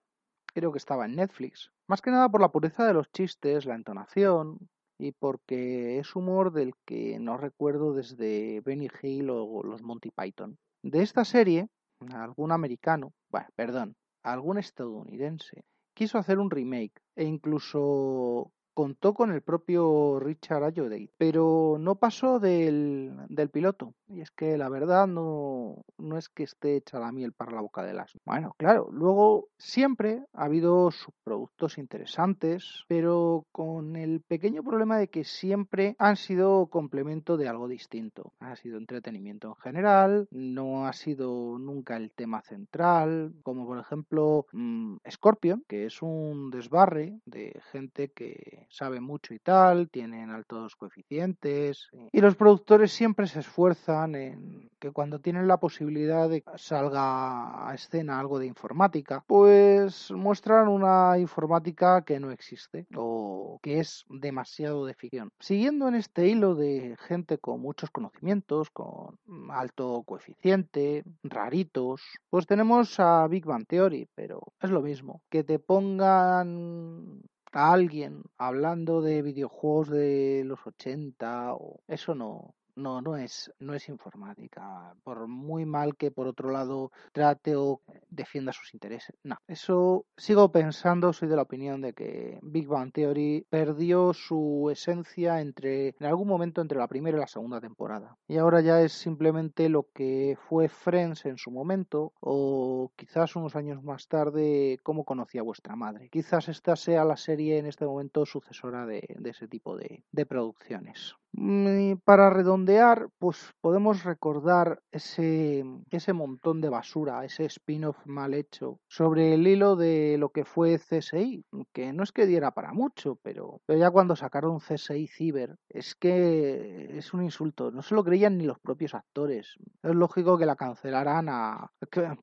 Creo 0.54 0.72
que 0.72 0.78
estaba 0.78 1.06
en 1.06 1.16
Netflix. 1.16 1.72
Más 1.88 2.02
que 2.02 2.12
nada 2.12 2.30
por 2.30 2.42
la 2.42 2.52
pureza 2.52 2.86
de 2.86 2.94
los 2.94 3.12
chistes, 3.12 3.66
la 3.66 3.76
entonación 3.76 4.70
y 4.98 5.14
porque 5.14 6.00
es 6.00 6.16
humor 6.16 6.52
del 6.52 6.74
que 6.86 7.20
no 7.20 7.38
recuerdo 7.38 7.94
desde 7.94 8.62
Benny 8.62 8.90
Hill 9.02 9.30
o 9.30 9.64
los 9.64 9.82
Monty 9.82 10.12
Python. 10.12 10.58
De 10.84 11.02
esta 11.02 11.24
serie, 11.24 11.70
algún 12.14 12.52
americano, 12.52 13.14
bueno, 13.30 13.48
perdón, 13.56 13.96
algún 14.24 14.58
estadounidense 14.58 15.64
quiso 15.94 16.18
hacer 16.18 16.40
un 16.40 16.50
remake 16.50 17.02
e 17.16 17.26
incluso 17.26 18.52
contó 18.80 19.14
con 19.14 19.34
el 19.34 19.42
propio 19.42 20.22
Richard 20.22 20.64
Ayoade, 20.64 21.10
pero 21.18 21.76
no 21.78 21.96
pasó 21.96 22.40
del, 22.40 23.12
del, 23.28 23.50
piloto. 23.50 23.94
Y 24.08 24.22
es 24.22 24.32
que 24.32 24.58
la 24.58 24.70
verdad 24.70 25.06
no, 25.06 25.84
no 25.98 26.18
es 26.18 26.30
que 26.30 26.44
esté 26.44 26.78
hecha 26.78 26.98
la 26.98 27.12
miel 27.12 27.34
para 27.34 27.52
la 27.52 27.60
boca 27.60 27.84
del 27.84 28.00
asno. 28.00 28.22
Bueno, 28.24 28.56
claro, 28.58 28.88
luego 28.94 29.50
siempre 29.58 30.24
ha 30.32 30.46
habido 30.46 30.92
subproductos 30.92 31.78
interesantes, 31.78 32.86
pero 32.88 33.46
con 33.52 33.98
el 33.98 34.22
pequeño 34.22 34.64
problema 34.64 34.98
de 34.98 35.10
que 35.10 35.26
siempre 35.26 35.98
han 36.00 36.16
sido 36.16 36.68
complemento 36.68 37.36
de 37.36 37.50
algo 37.50 37.68
distinto. 37.68 38.32
Ha 38.40 38.56
sido 38.56 38.78
entretenimiento 38.78 39.50
en 39.50 39.56
general, 39.56 40.28
no 40.32 40.88
ha 40.88 40.94
sido 40.94 41.60
nunca 41.60 41.98
el 41.98 42.14
tema 42.14 42.42
central, 42.44 43.34
como 43.44 43.68
por 43.68 43.78
ejemplo 43.78 44.46
mmm, 44.54 44.96
Scorpion, 45.12 45.66
que 45.68 45.86
es 45.86 46.02
un 46.02 46.50
desbarre 46.50 47.20
de 47.26 47.60
gente 47.74 48.14
que 48.14 48.69
saben 48.70 49.04
mucho 49.04 49.34
y 49.34 49.40
tal, 49.40 49.90
tienen 49.90 50.30
altos 50.30 50.76
coeficientes. 50.76 51.90
Y 52.12 52.22
los 52.22 52.36
productores 52.36 52.92
siempre 52.92 53.28
se 53.28 53.40
esfuerzan 53.40 54.16
en 54.16 54.70
que 54.80 54.92
cuando 54.92 55.20
tienen 55.20 55.48
la 55.48 55.58
posibilidad 55.58 56.30
de 56.30 56.42
que 56.42 56.58
salga 56.58 57.70
a 57.70 57.74
escena 57.74 58.20
algo 58.20 58.40
de 58.40 58.46
informática, 58.46 59.24
pues 59.28 60.12
muestran 60.12 60.68
una 60.68 61.18
informática 61.18 62.04
que 62.04 62.20
no 62.20 62.32
existe 62.32 62.88
o 62.96 63.60
que 63.62 63.80
es 63.80 64.06
demasiado 64.10 64.86
de 64.86 64.94
ficción. 64.94 65.32
Siguiendo 65.40 65.88
en 65.88 65.96
este 65.96 66.28
hilo 66.28 66.56
de 66.56 66.96
gente 67.08 67.38
con 67.38 67.62
muchos 67.62 67.90
conocimientos, 67.90 68.70
con 68.70 69.18
alto 69.50 70.04
coeficiente, 70.06 71.04
raritos, 71.24 72.02
pues 72.30 72.46
tenemos 72.46 73.00
a 73.00 73.28
Big 73.28 73.46
Bang 73.46 73.66
Theory, 73.68 74.08
pero 74.16 74.42
es 74.62 74.70
lo 74.70 74.82
mismo. 74.82 75.22
Que 75.30 75.44
te 75.44 75.60
pongan 75.60 77.22
a 77.52 77.74
alguien 77.74 78.24
hablando 78.38 79.02
de 79.02 79.22
videojuegos 79.22 79.90
de 79.90 80.44
los 80.46 80.60
80 80.66 81.54
o 81.54 81.80
eso 81.88 82.16
no 82.16 82.56
no, 82.80 83.02
no 83.02 83.18
es, 83.18 83.52
no 83.60 83.74
es 83.74 83.90
informática. 83.90 84.96
Por 85.04 85.28
muy 85.28 85.66
mal 85.66 85.96
que 85.96 86.12
por 86.12 86.28
otro 86.28 86.50
lado 86.50 86.92
trate 87.12 87.56
o 87.56 87.82
defienda 88.10 88.54
sus 88.54 88.74
intereses. 88.74 89.16
No, 89.24 89.38
eso 89.48 90.06
sigo 90.18 90.52
pensando, 90.52 91.14
soy 91.14 91.28
de 91.28 91.36
la 91.36 91.44
opinión 91.44 91.82
de 91.82 91.94
que 91.94 92.40
Big 92.42 92.68
Bang 92.68 92.92
Theory 92.92 93.46
perdió 93.50 94.14
su 94.14 94.70
esencia 94.72 95.42
entre, 95.42 95.96
en 96.00 96.06
algún 96.06 96.28
momento 96.28 96.62
entre 96.62 96.78
la 96.78 96.88
primera 96.88 97.18
y 97.18 97.22
la 97.22 97.28
segunda 97.28 97.62
temporada. 97.62 98.18
Y 98.28 98.38
ahora 98.38 98.62
ya 98.62 98.82
es 98.82 98.94
simplemente 98.94 99.70
lo 99.70 99.88
que 99.94 100.38
fue 100.48 100.70
Friends 100.70 101.26
en 101.26 101.38
su 101.38 101.52
momento, 101.52 102.14
o 102.20 102.92
quizás 102.96 103.36
unos 103.36 103.56
años 103.56 103.84
más 103.84 104.08
tarde, 104.08 104.80
cómo 104.84 105.06
conocía 105.06 105.44
vuestra 105.44 105.76
madre. 105.76 106.10
Quizás 106.10 106.50
esta 106.50 106.76
sea 106.76 107.06
la 107.06 107.18
serie 107.18 107.58
en 107.58 107.66
este 107.66 107.86
momento 107.86 108.26
sucesora 108.26 108.86
de, 108.86 109.04
ese 109.26 109.48
tipo 109.48 109.78
de, 109.78 110.04
de 110.12 110.26
producciones. 110.26 111.16
Mm, 111.34 111.98
para 112.04 112.30
redondear, 112.32 113.10
pues 113.20 113.54
podemos 113.62 114.04
recordar 114.04 114.82
ese, 114.92 115.64
ese 115.92 116.14
montón 116.14 116.60
de 116.60 116.70
basura, 116.70 117.24
ese 117.24 117.46
spin-off 117.46 117.98
mal 118.06 118.34
hecho, 118.34 118.80
sobre 118.88 119.36
el 119.36 119.48
hilo 119.48 119.76
de 119.76 120.18
lo 120.18 120.30
que 120.30 120.44
fue 120.44 120.80
CSI, 120.80 121.46
que 121.72 121.94
no 121.94 122.04
es 122.04 122.12
que 122.12 122.26
diera 122.26 122.52
para 122.52 122.74
mucho, 122.74 123.18
pero, 123.22 123.62
ya 123.68 123.92
cuando 123.92 124.16
sacaron 124.16 124.60
CSI 124.60 125.08
Ciber, 125.08 125.56
es 125.70 125.96
que 125.96 126.98
es 126.98 127.14
un 127.14 127.24
insulto, 127.24 127.72
no 127.72 127.84
se 127.84 127.96
lo 127.96 128.04
creían 128.04 128.38
ni 128.38 128.46
los 128.46 128.60
propios 128.60 128.96
actores. 128.96 129.56
Es 129.84 129.96
lógico 129.96 130.38
que 130.38 130.48
la 130.48 130.56
cancelaran 130.56 131.30
a, 131.30 131.72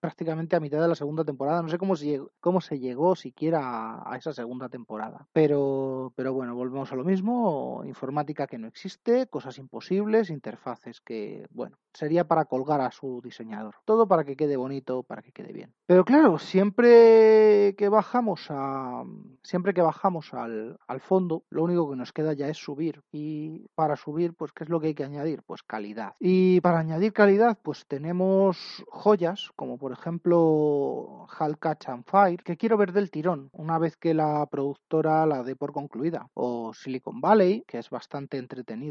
prácticamente 0.00 0.56
a 0.56 0.60
mitad 0.60 0.80
de 0.80 0.88
la 0.88 0.94
segunda 0.96 1.24
temporada, 1.24 1.62
no 1.62 1.68
sé 1.68 1.78
cómo 1.78 1.94
se, 1.94 2.20
cómo 2.40 2.60
se 2.60 2.80
llegó 2.80 3.14
siquiera 3.14 3.60
a, 3.60 4.12
a 4.12 4.16
esa 4.16 4.32
segunda 4.32 4.68
temporada, 4.68 5.28
pero, 5.32 6.12
pero 6.16 6.32
bueno, 6.34 6.54
volvemos 6.56 6.92
a 6.92 6.96
lo 6.96 7.04
mismo, 7.04 7.82
informática 7.86 8.46
que 8.46 8.58
no 8.58 8.66
existe 8.66 8.95
cosas 9.30 9.58
imposibles, 9.58 10.30
interfaces 10.30 11.00
que, 11.00 11.46
bueno, 11.50 11.76
sería 11.92 12.24
para 12.24 12.44
colgar 12.44 12.80
a 12.80 12.90
su 12.90 13.20
diseñador. 13.22 13.76
Todo 13.84 14.06
para 14.06 14.24
que 14.24 14.36
quede 14.36 14.56
bonito, 14.56 15.02
para 15.02 15.22
que 15.22 15.32
quede 15.32 15.52
bien. 15.52 15.72
Pero 15.86 16.04
claro, 16.04 16.38
siempre 16.38 17.74
que 17.76 17.88
bajamos 17.88 18.46
a 18.50 19.04
siempre 19.42 19.72
que 19.74 19.82
bajamos 19.82 20.34
al, 20.34 20.78
al 20.86 21.00
fondo, 21.00 21.44
lo 21.50 21.62
único 21.64 21.88
que 21.90 21.96
nos 21.96 22.12
queda 22.12 22.32
ya 22.34 22.48
es 22.48 22.58
subir. 22.58 23.02
Y 23.12 23.66
para 23.74 23.96
subir, 23.96 24.34
pues, 24.34 24.52
¿qué 24.52 24.64
es 24.64 24.70
lo 24.70 24.80
que 24.80 24.88
hay 24.88 24.94
que 24.94 25.04
añadir? 25.04 25.42
Pues 25.46 25.62
calidad. 25.62 26.14
Y 26.18 26.60
para 26.60 26.80
añadir 26.80 27.12
calidad, 27.12 27.58
pues 27.62 27.86
tenemos 27.86 28.84
joyas, 28.88 29.50
como 29.56 29.78
por 29.78 29.92
ejemplo 29.92 31.26
Hal 31.38 31.58
Catch 31.58 31.88
and 31.88 32.04
Fire, 32.04 32.42
que 32.42 32.56
quiero 32.56 32.76
ver 32.76 32.92
del 32.92 33.10
tirón, 33.10 33.48
una 33.52 33.78
vez 33.78 33.96
que 33.96 34.14
la 34.14 34.46
productora 34.46 35.24
la 35.26 35.42
dé 35.42 35.56
por 35.56 35.72
concluida. 35.72 36.28
O 36.34 36.72
Silicon 36.74 37.20
Valley, 37.20 37.64
que 37.66 37.78
es 37.78 37.90
bastante 37.90 38.38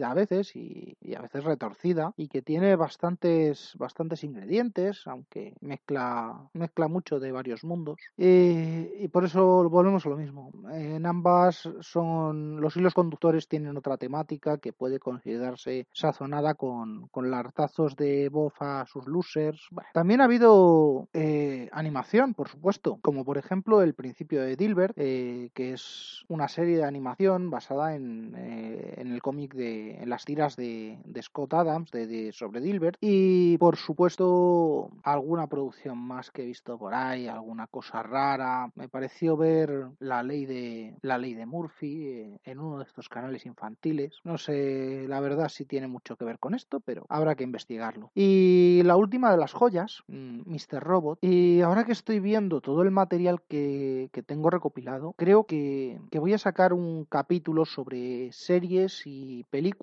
a 0.03 0.13
veces 0.13 0.55
y, 0.55 0.97
a 1.15 1.21
veces 1.21 1.43
retorcida, 1.43 2.13
y 2.17 2.27
que 2.27 2.41
tiene 2.41 2.75
bastante 2.75 2.95
bastantes, 2.95 3.75
bastantes 3.77 4.23
ingredientes, 4.23 5.05
aunque 5.05 5.53
mezcla, 5.61 6.49
mezcla 6.53 6.87
mucho 6.87 7.19
de 7.19 7.31
varios 7.31 7.63
mundos. 7.63 7.99
y 8.17 9.07
por 9.09 9.25
eso 9.25 9.69
volvemos 9.69 10.05
a 10.05 10.09
lo 10.09 10.17
mismo. 10.17 10.51
En 10.71 11.05
ambas 11.05 11.69
son 11.81 12.61
los 12.61 12.75
hilos 12.75 12.93
conductores 12.93 13.47
tienen 13.47 13.77
otra 13.77 13.97
temática 13.97 14.57
que 14.57 14.73
puede 14.73 14.99
considerarse 14.99 15.87
sazonada 15.93 16.55
con, 16.55 17.07
con 17.09 17.29
lartazos 17.29 17.95
de 17.95 18.29
bof 18.29 18.61
a 18.61 18.85
sus 18.85 19.07
losers. 19.07 19.67
también 19.93 20.21
ha 20.21 20.25
habido 20.25 21.07
eh, 21.13 21.69
animación, 21.71 22.33
por 22.33 22.49
supuesto, 22.49 22.97
como 23.01 23.23
por 23.23 23.37
ejemplo 23.37 23.81
El 23.81 23.93
principio 23.93 24.41
de 24.41 24.55
Dilbert, 24.55 24.93
eh, 24.97 25.49
que 25.53 25.73
es 25.73 26.25
una 26.27 26.47
serie 26.47 26.77
de 26.77 26.85
animación 26.85 27.49
basada 27.49 27.95
en, 27.95 28.33
eh, 28.35 28.95
en 28.97 29.11
el 29.11 29.21
cómic 29.21 29.53
de 29.53 29.84
en 29.91 30.09
las 30.09 30.25
tiras 30.25 30.55
de, 30.55 30.97
Scott 31.21 31.53
Adams 31.53 31.91
de 31.91 32.31
sobre 32.33 32.61
Dilbert 32.61 32.97
y 33.01 33.57
por 33.57 33.77
supuesto 33.77 34.91
alguna 35.03 35.47
producción 35.47 35.97
más 35.97 36.31
que 36.31 36.43
he 36.43 36.45
visto 36.45 36.77
por 36.77 36.93
ahí, 36.93 37.27
alguna 37.27 37.67
cosa 37.67 38.03
rara. 38.03 38.71
Me 38.75 38.89
pareció 38.89 39.37
ver 39.37 39.87
la 39.99 40.23
ley 40.23 40.45
de 40.45 40.95
la 41.01 41.17
ley 41.17 41.33
de 41.33 41.45
Murphy 41.45 42.07
eh, 42.07 42.39
en 42.43 42.59
uno 42.59 42.79
de 42.79 42.85
estos 42.85 43.09
canales 43.09 43.45
infantiles. 43.45 44.19
No 44.23 44.37
sé, 44.37 45.05
la 45.07 45.19
verdad 45.19 45.49
si 45.49 45.65
tiene 45.65 45.87
mucho 45.87 46.15
que 46.15 46.25
ver 46.25 46.39
con 46.39 46.55
esto, 46.55 46.79
pero 46.79 47.05
habrá 47.09 47.35
que 47.35 47.43
investigarlo. 47.43 48.11
Y 48.13 48.81
la 48.83 48.95
última 48.95 49.31
de 49.31 49.37
las 49.37 49.53
joyas, 49.53 50.03
Mr. 50.07 50.83
Mm, 50.83 50.85
Robot. 50.85 51.19
Y 51.21 51.61
ahora 51.61 51.85
que 51.85 51.91
estoy 51.91 52.19
viendo 52.19 52.61
todo 52.61 52.81
el 52.81 52.91
material 52.91 53.41
que, 53.47 54.09
que 54.11 54.23
tengo 54.23 54.49
recopilado, 54.49 55.13
creo 55.17 55.45
que, 55.45 55.99
que 56.11 56.19
voy 56.19 56.33
a 56.33 56.37
sacar 56.37 56.73
un 56.73 57.05
capítulo 57.05 57.65
sobre 57.65 58.31
series 58.31 59.03
y 59.05 59.43
películas 59.49 59.74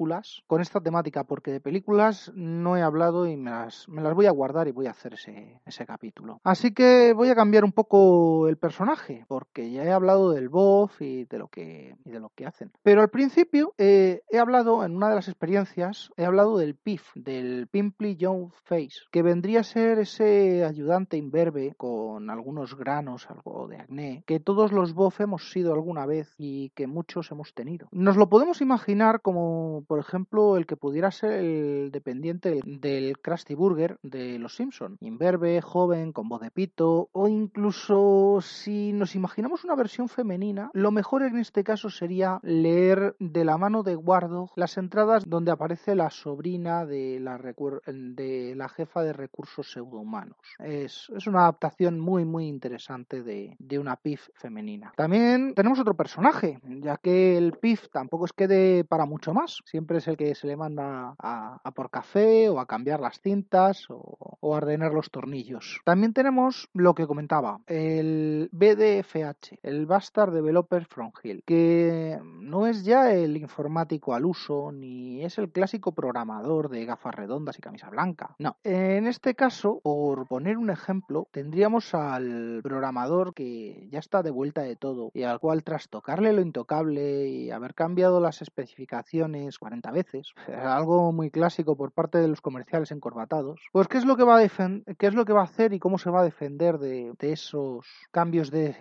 con 0.47 0.61
esta 0.61 0.81
temática, 0.81 1.25
porque 1.25 1.53
de 1.53 1.61
películas 1.61 2.33
no 2.35 2.77
he 2.77 2.83
hablado 2.83 3.27
y 3.27 3.37
me 3.37 3.51
las, 3.51 3.89
me 3.89 4.03
las 4.03 4.15
voy 4.15 4.27
a 4.27 4.31
guardar 4.31 4.69
y 4.69 4.73
voy 4.73 4.87
a 4.87 4.91
hacer 4.91 5.15
ese, 5.15 5.61
ese 5.65 5.87
capítulo. 5.87 6.41
Así 6.45 6.73
que 6.73 7.13
voy 7.15 7.29
a 7.29 7.35
cambiar 7.35 7.65
un 7.65 7.73
poco 7.73 8.49
el 8.49 8.57
personaje, 8.57 9.25
porque 9.29 9.71
ya 9.71 9.85
he 9.85 9.93
hablado 9.93 10.31
del 10.33 10.49
boss 10.49 10.93
y 11.01 11.25
de 11.25 11.39
lo 11.39 11.49
que, 11.49 11.97
y 12.05 12.11
de 12.11 12.21
lo 12.21 12.31
que 12.31 12.47
hacen. 12.47 12.73
Pero 12.83 13.03
al 13.03 13.11
principio 13.11 13.75
eh, 13.79 14.23
he 14.31 14.39
hablado, 14.39 14.85
en 14.85 14.97
una 14.97 15.09
de 15.09 15.15
las 15.15 15.29
experiencias, 15.29 16.11
he 16.17 16.25
hablado 16.25 16.59
del 16.59 16.75
PIF, 16.75 17.03
del 17.15 17.69
Pimply 17.69 18.17
Young 18.17 18.51
Face, 18.65 19.01
que 19.11 19.23
vendría 19.23 19.61
a 19.61 19.65
ser 19.65 19.99
ese 19.99 20.65
ayudante 20.65 21.17
imberbe 21.17 21.75
con 21.77 22.31
algunos 22.31 22.77
granos, 22.77 23.31
algo 23.31 23.69
de 23.69 23.77
acné, 23.77 24.25
que 24.27 24.41
todos 24.41 24.73
los 24.73 24.95
bof 24.95 25.21
hemos 25.21 25.51
sido 25.51 25.73
alguna 25.73 26.07
vez 26.07 26.35
y 26.39 26.71
que 26.71 26.87
muchos 26.87 27.31
hemos 27.31 27.55
tenido. 27.55 27.89
Nos 27.93 28.17
lo 28.17 28.29
podemos 28.29 28.61
imaginar 28.61 29.21
como, 29.21 29.82
por 29.83 29.99
ejemplo, 29.99 30.57
el 30.57 30.67
que 30.67 30.77
pudiera 30.77 31.11
ser 31.11 31.33
el 31.33 31.91
dependiente 31.93 32.61
del 32.65 33.19
Krusty 33.19 33.55
Burger 33.55 33.99
de 34.03 34.39
Los 34.39 34.57
Simpson. 34.57 34.97
Imberbe, 35.01 35.61
joven, 35.61 36.13
con 36.13 36.29
voz 36.29 36.41
de 36.41 36.51
pito, 36.51 37.09
o 37.13 37.29
incluso 37.29 38.41
si 38.41 38.93
nos 38.93 39.15
imaginamos 39.15 39.65
una 39.65 39.77
versión 39.77 40.09
femenina, 40.09 40.71
lo 40.73 40.91
mejor 40.91 41.23
en 41.23 41.39
este 41.39 41.65
caso 41.65 41.91
sería 41.91 42.41
leer 42.43 43.17
de 43.19 43.45
la 43.45 43.59
mano 43.59 43.83
de 43.83 43.95
Guardo 43.95 44.51
las 44.57 44.77
entradas 44.77 45.25
donde 45.29 45.53
aparece 45.53 45.95
la 45.95 46.11
sobrina 46.11 46.85
de 46.87 47.21
la, 47.21 47.39
de 47.39 48.55
la 48.57 48.69
jefa 48.69 49.03
de 49.03 49.13
recursos 49.13 49.71
pseudohumanos. 49.71 50.37
Es, 50.59 51.11
es 51.17 51.27
una 51.27 51.41
adaptación 51.41 51.99
muy 51.99 52.25
muy 52.25 52.47
interesante 52.47 53.23
de, 53.23 53.57
de 53.59 53.79
una 53.79 53.97
PIF 53.97 54.29
femenina. 54.35 54.93
También 54.97 55.55
tenemos 55.55 55.79
otro 55.79 55.95
personaje, 55.95 56.59
ya 56.65 56.97
que 56.97 57.37
el 57.37 57.53
PIF 57.53 57.89
tampoco 57.91 58.25
es 58.25 58.33
que 58.33 58.49
dé 58.49 58.85
para 58.89 59.07
mucho 59.07 59.35
más. 59.35 59.61
Siempre 59.73 59.99
es 59.99 60.07
el 60.07 60.19
que 60.19 60.35
se 60.35 60.47
le 60.47 60.55
manda 60.55 61.15
a, 61.19 61.59
a 61.65 61.71
por 61.71 61.89
café 61.89 62.51
o 62.51 62.61
a 62.61 62.67
cambiar 62.67 63.01
las 63.01 63.23
cintas 63.23 63.89
o, 63.89 64.37
o 64.39 64.51
ordenar 64.51 64.93
los 64.93 65.11
tornillos. 65.11 65.81
También 65.83 66.13
tenemos 66.13 66.69
lo 66.75 66.95
que 66.95 67.07
comentaba, 67.07 67.61
el 67.67 68.51
BDFH, 68.53 69.61
el 69.63 69.87
Bastard 69.87 70.35
Developer 70.35 70.85
from 70.85 71.11
Hill, 71.23 71.43
que 71.47 72.21
no 72.23 72.67
es 72.67 72.85
ya 72.85 73.15
el 73.15 73.39
informático 73.39 74.13
al 74.13 74.27
uso 74.27 74.73
ni 74.73 75.25
es 75.25 75.39
el 75.39 75.51
clásico 75.51 75.93
programador 75.93 76.69
de 76.69 76.85
gafas 76.85 77.15
redondas 77.15 77.59
y 77.59 77.63
camisa 77.63 77.89
blanca. 77.89 78.37
No, 78.39 78.57
en 78.65 79.07
este 79.07 79.35
caso, 79.35 79.81
por 79.83 80.27
poner 80.27 80.59
un 80.59 80.69
ejemplo, 80.69 81.29
tendríamos 81.31 81.95
al 81.95 82.61
programador 82.63 83.33
que 83.33 83.89
ya 83.91 84.01
está 84.01 84.23
de 84.23 84.33
vuelta 84.33 84.61
de 84.61 84.77
todo 84.77 85.11
y 85.15 85.23
al 85.23 85.41
cual 85.41 85.65
tras 85.65 85.89
tocarle 85.89 86.35
lo 86.35 86.43
intocable 86.43 87.29
y 87.29 87.51
haber 87.51 87.75
cambiado 87.75 88.21
las 88.21 88.43
especificaciones 88.43 89.62
40 89.63 89.93
veces, 89.93 90.35
algo 90.53 91.13
muy 91.13 91.31
clásico 91.31 91.77
por 91.77 91.93
parte 91.93 92.19
de 92.19 92.27
los 92.27 92.41
comerciales 92.41 92.91
encorbatados. 92.91 93.61
Pues 93.71 93.87
¿qué 93.87 93.99
es 93.99 94.05
lo 94.05 94.17
que 94.17 94.25
va 94.25 94.41
a, 94.41 94.49
qué 94.49 95.07
es 95.07 95.15
lo 95.15 95.25
que 95.25 95.33
va 95.33 95.43
a 95.43 95.45
hacer 95.45 95.73
y 95.73 95.79
cómo 95.79 95.99
se 95.99 96.11
va 96.11 96.23
a 96.23 96.25
defender 96.25 96.79
de, 96.79 97.15
esos 97.21 97.87
cambios 98.11 98.51
de, 98.51 98.75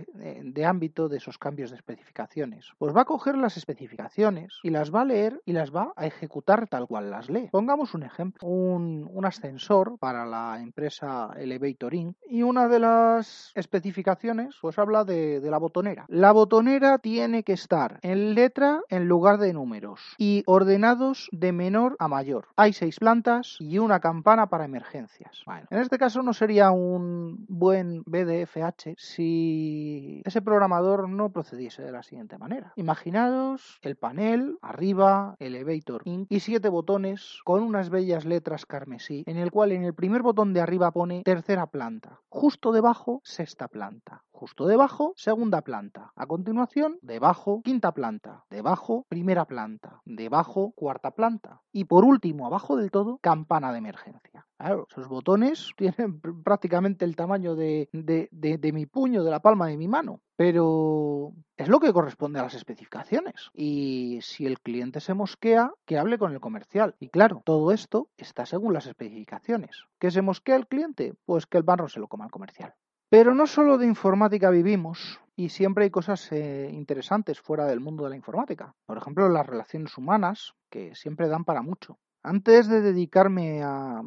de, 0.44 0.66
ámbito, 0.66 1.08
de 1.08 1.18
esos 1.18 1.38
cambios 1.38 1.70
de 1.70 1.76
especificaciones? 1.76 2.72
Pues 2.80 2.96
va 2.96 3.02
a 3.02 3.06
coger 3.06 3.38
las 3.38 3.58
especificaciones 3.58 4.60
y 4.64 4.72
las 4.72 4.92
va 4.92 5.02
a 5.02 5.06
leer 5.06 5.40
y 5.46 5.54
las 5.54 5.72
va 5.72 5.94
a 5.96 6.08
ejecutar 6.08 6.68
tal 6.68 6.88
cual 6.88 7.12
las 7.12 7.30
lee. 7.30 7.50
Pongamos 7.52 7.94
un 7.94 8.02
ejemplo, 8.02 8.48
un, 8.48 9.08
un 9.08 9.26
ascensor 9.26 10.00
para 10.00 10.26
la 10.26 10.60
empresa 10.60 11.30
Elevator 11.38 11.94
Inc. 11.94 12.18
y 12.28 12.42
una 12.42 12.68
de 12.68 12.80
las 12.80 13.52
especificaciones 13.54 14.58
pues 14.60 14.80
habla 14.80 15.04
de, 15.04 15.42
de 15.42 15.52
la 15.52 15.60
botonera. 15.60 16.06
La 16.08 16.32
botonera 16.32 16.98
tiene 16.98 17.44
que 17.44 17.54
estar 17.54 18.00
en 18.02 18.34
letra 18.34 18.82
en 18.90 19.08
lugar 19.08 19.38
de 19.38 19.54
números 19.54 20.16
y 20.18 20.42
ordenados 20.72 21.28
de 21.34 21.52
menor 21.52 21.98
a 22.00 22.08
mayor. 22.08 22.48
Hay 22.56 22.72
seis 22.72 22.98
plantas 22.98 23.58
y 23.60 23.78
una 23.78 24.00
campana 24.00 24.48
para 24.48 24.64
emergencias. 24.64 25.44
Bueno, 25.46 25.68
en 25.70 25.80
este 25.80 25.98
caso 25.98 26.24
no 26.24 26.32
sería 26.32 26.72
un 26.72 27.46
buen 27.50 28.04
BDFH 28.06 28.94
si 28.96 30.22
ese 30.24 30.42
programador 30.42 31.10
no 31.10 31.30
procediese 31.30 31.82
de 31.82 31.92
la 31.92 32.04
siguiente 32.04 32.38
manera. 32.38 32.72
Imaginaos 32.78 33.80
el 33.82 33.98
panel, 33.98 34.60
arriba, 34.62 35.36
elevator 35.40 36.04
y 36.06 36.40
siete 36.40 36.70
botones 36.70 37.42
con 37.44 37.64
unas 37.64 37.90
bellas 37.90 38.24
letras 38.24 38.66
carmesí, 38.66 39.26
en 39.28 39.36
el 39.36 39.52
cual 39.52 39.74
en 39.74 39.84
el 39.84 39.94
primer 39.94 40.22
botón 40.22 40.54
de 40.54 40.62
arriba 40.62 40.92
pone 40.92 41.22
tercera 41.24 41.68
planta, 41.68 42.22
justo 42.30 42.72
debajo 42.72 43.20
sexta 43.26 43.68
planta, 43.68 44.24
justo 44.32 44.66
debajo 44.66 45.14
segunda 45.18 45.62
planta, 45.62 46.14
a 46.16 46.26
continuación 46.26 46.98
debajo 47.02 47.62
quinta 47.62 47.92
planta, 47.92 48.46
debajo 48.50 49.06
primera 49.10 49.46
planta, 49.46 50.02
debajo 50.06 50.51
cuarta 50.76 51.12
planta 51.12 51.62
y 51.72 51.86
por 51.86 52.04
último 52.04 52.46
abajo 52.46 52.76
del 52.76 52.92
todo 52.92 53.18
campana 53.22 53.72
de 53.72 53.80
emergencia. 53.80 54.48
Claro, 54.58 54.88
esos 54.90 55.08
botones 55.08 55.72
tienen 55.78 56.22
prácticamente 56.44 57.06
el 57.06 57.16
tamaño 57.16 57.56
de, 57.56 57.90
de, 57.92 58.72
mi 58.74 58.86
puño, 58.86 59.24
de 59.24 59.32
la 59.32 59.42
palma 59.42 59.68
de 59.68 59.78
mi 59.78 59.88
mano, 59.88 60.22
pero 60.36 61.34
es 61.58 61.68
lo 61.68 61.80
que 61.80 61.94
corresponde 61.94 62.40
a 62.40 62.44
las 62.44 62.54
especificaciones. 62.54 63.50
Y 63.54 64.20
si 64.22 64.46
el 64.46 64.60
cliente 64.60 65.00
se 65.00 65.14
mosquea, 65.14 65.72
que 65.86 65.98
hable 65.98 66.18
con 66.18 66.34
el 66.34 66.40
comercial. 66.40 66.96
Y 67.00 67.10
claro, 67.10 67.42
todo 67.46 67.72
esto 67.72 68.10
está 68.18 68.46
según 68.46 68.74
las 68.74 68.86
especificaciones. 68.86 69.86
¿Qué 70.00 70.12
se 70.12 70.22
mosquea 70.22 70.56
el 70.58 70.68
cliente? 70.68 71.14
Pues 71.26 71.46
que 71.46 71.58
el 71.58 71.64
barro 71.64 71.90
se 71.90 72.00
lo 72.00 72.08
coma 72.08 72.26
el 72.26 72.32
comercial. 72.32 72.76
Pero 73.10 73.36
no 73.36 73.46
solo 73.46 73.78
de 73.78 73.88
informática 73.88 74.50
vivimos 74.50 75.20
y 75.42 75.50
siempre 75.50 75.86
hay 75.86 75.90
cosas 75.90 76.32
eh, 76.32 76.70
interesantes 76.72 77.42
fuera 77.42 77.66
del 77.66 77.80
mundo 77.80 78.04
de 78.04 78.12
la 78.12 78.16
informática. 78.16 78.76
Por 78.86 79.00
ejemplo, 79.00 79.28
las 79.28 79.48
relaciones 79.48 79.98
humanas, 79.98 80.54
que 80.70 80.94
siempre 80.94 81.28
dan 81.30 81.46
para 81.46 81.64
mucho. 81.64 81.98
Antes 82.22 82.68
de 82.68 82.82
dedicarme 82.82 83.64
a, 83.64 84.04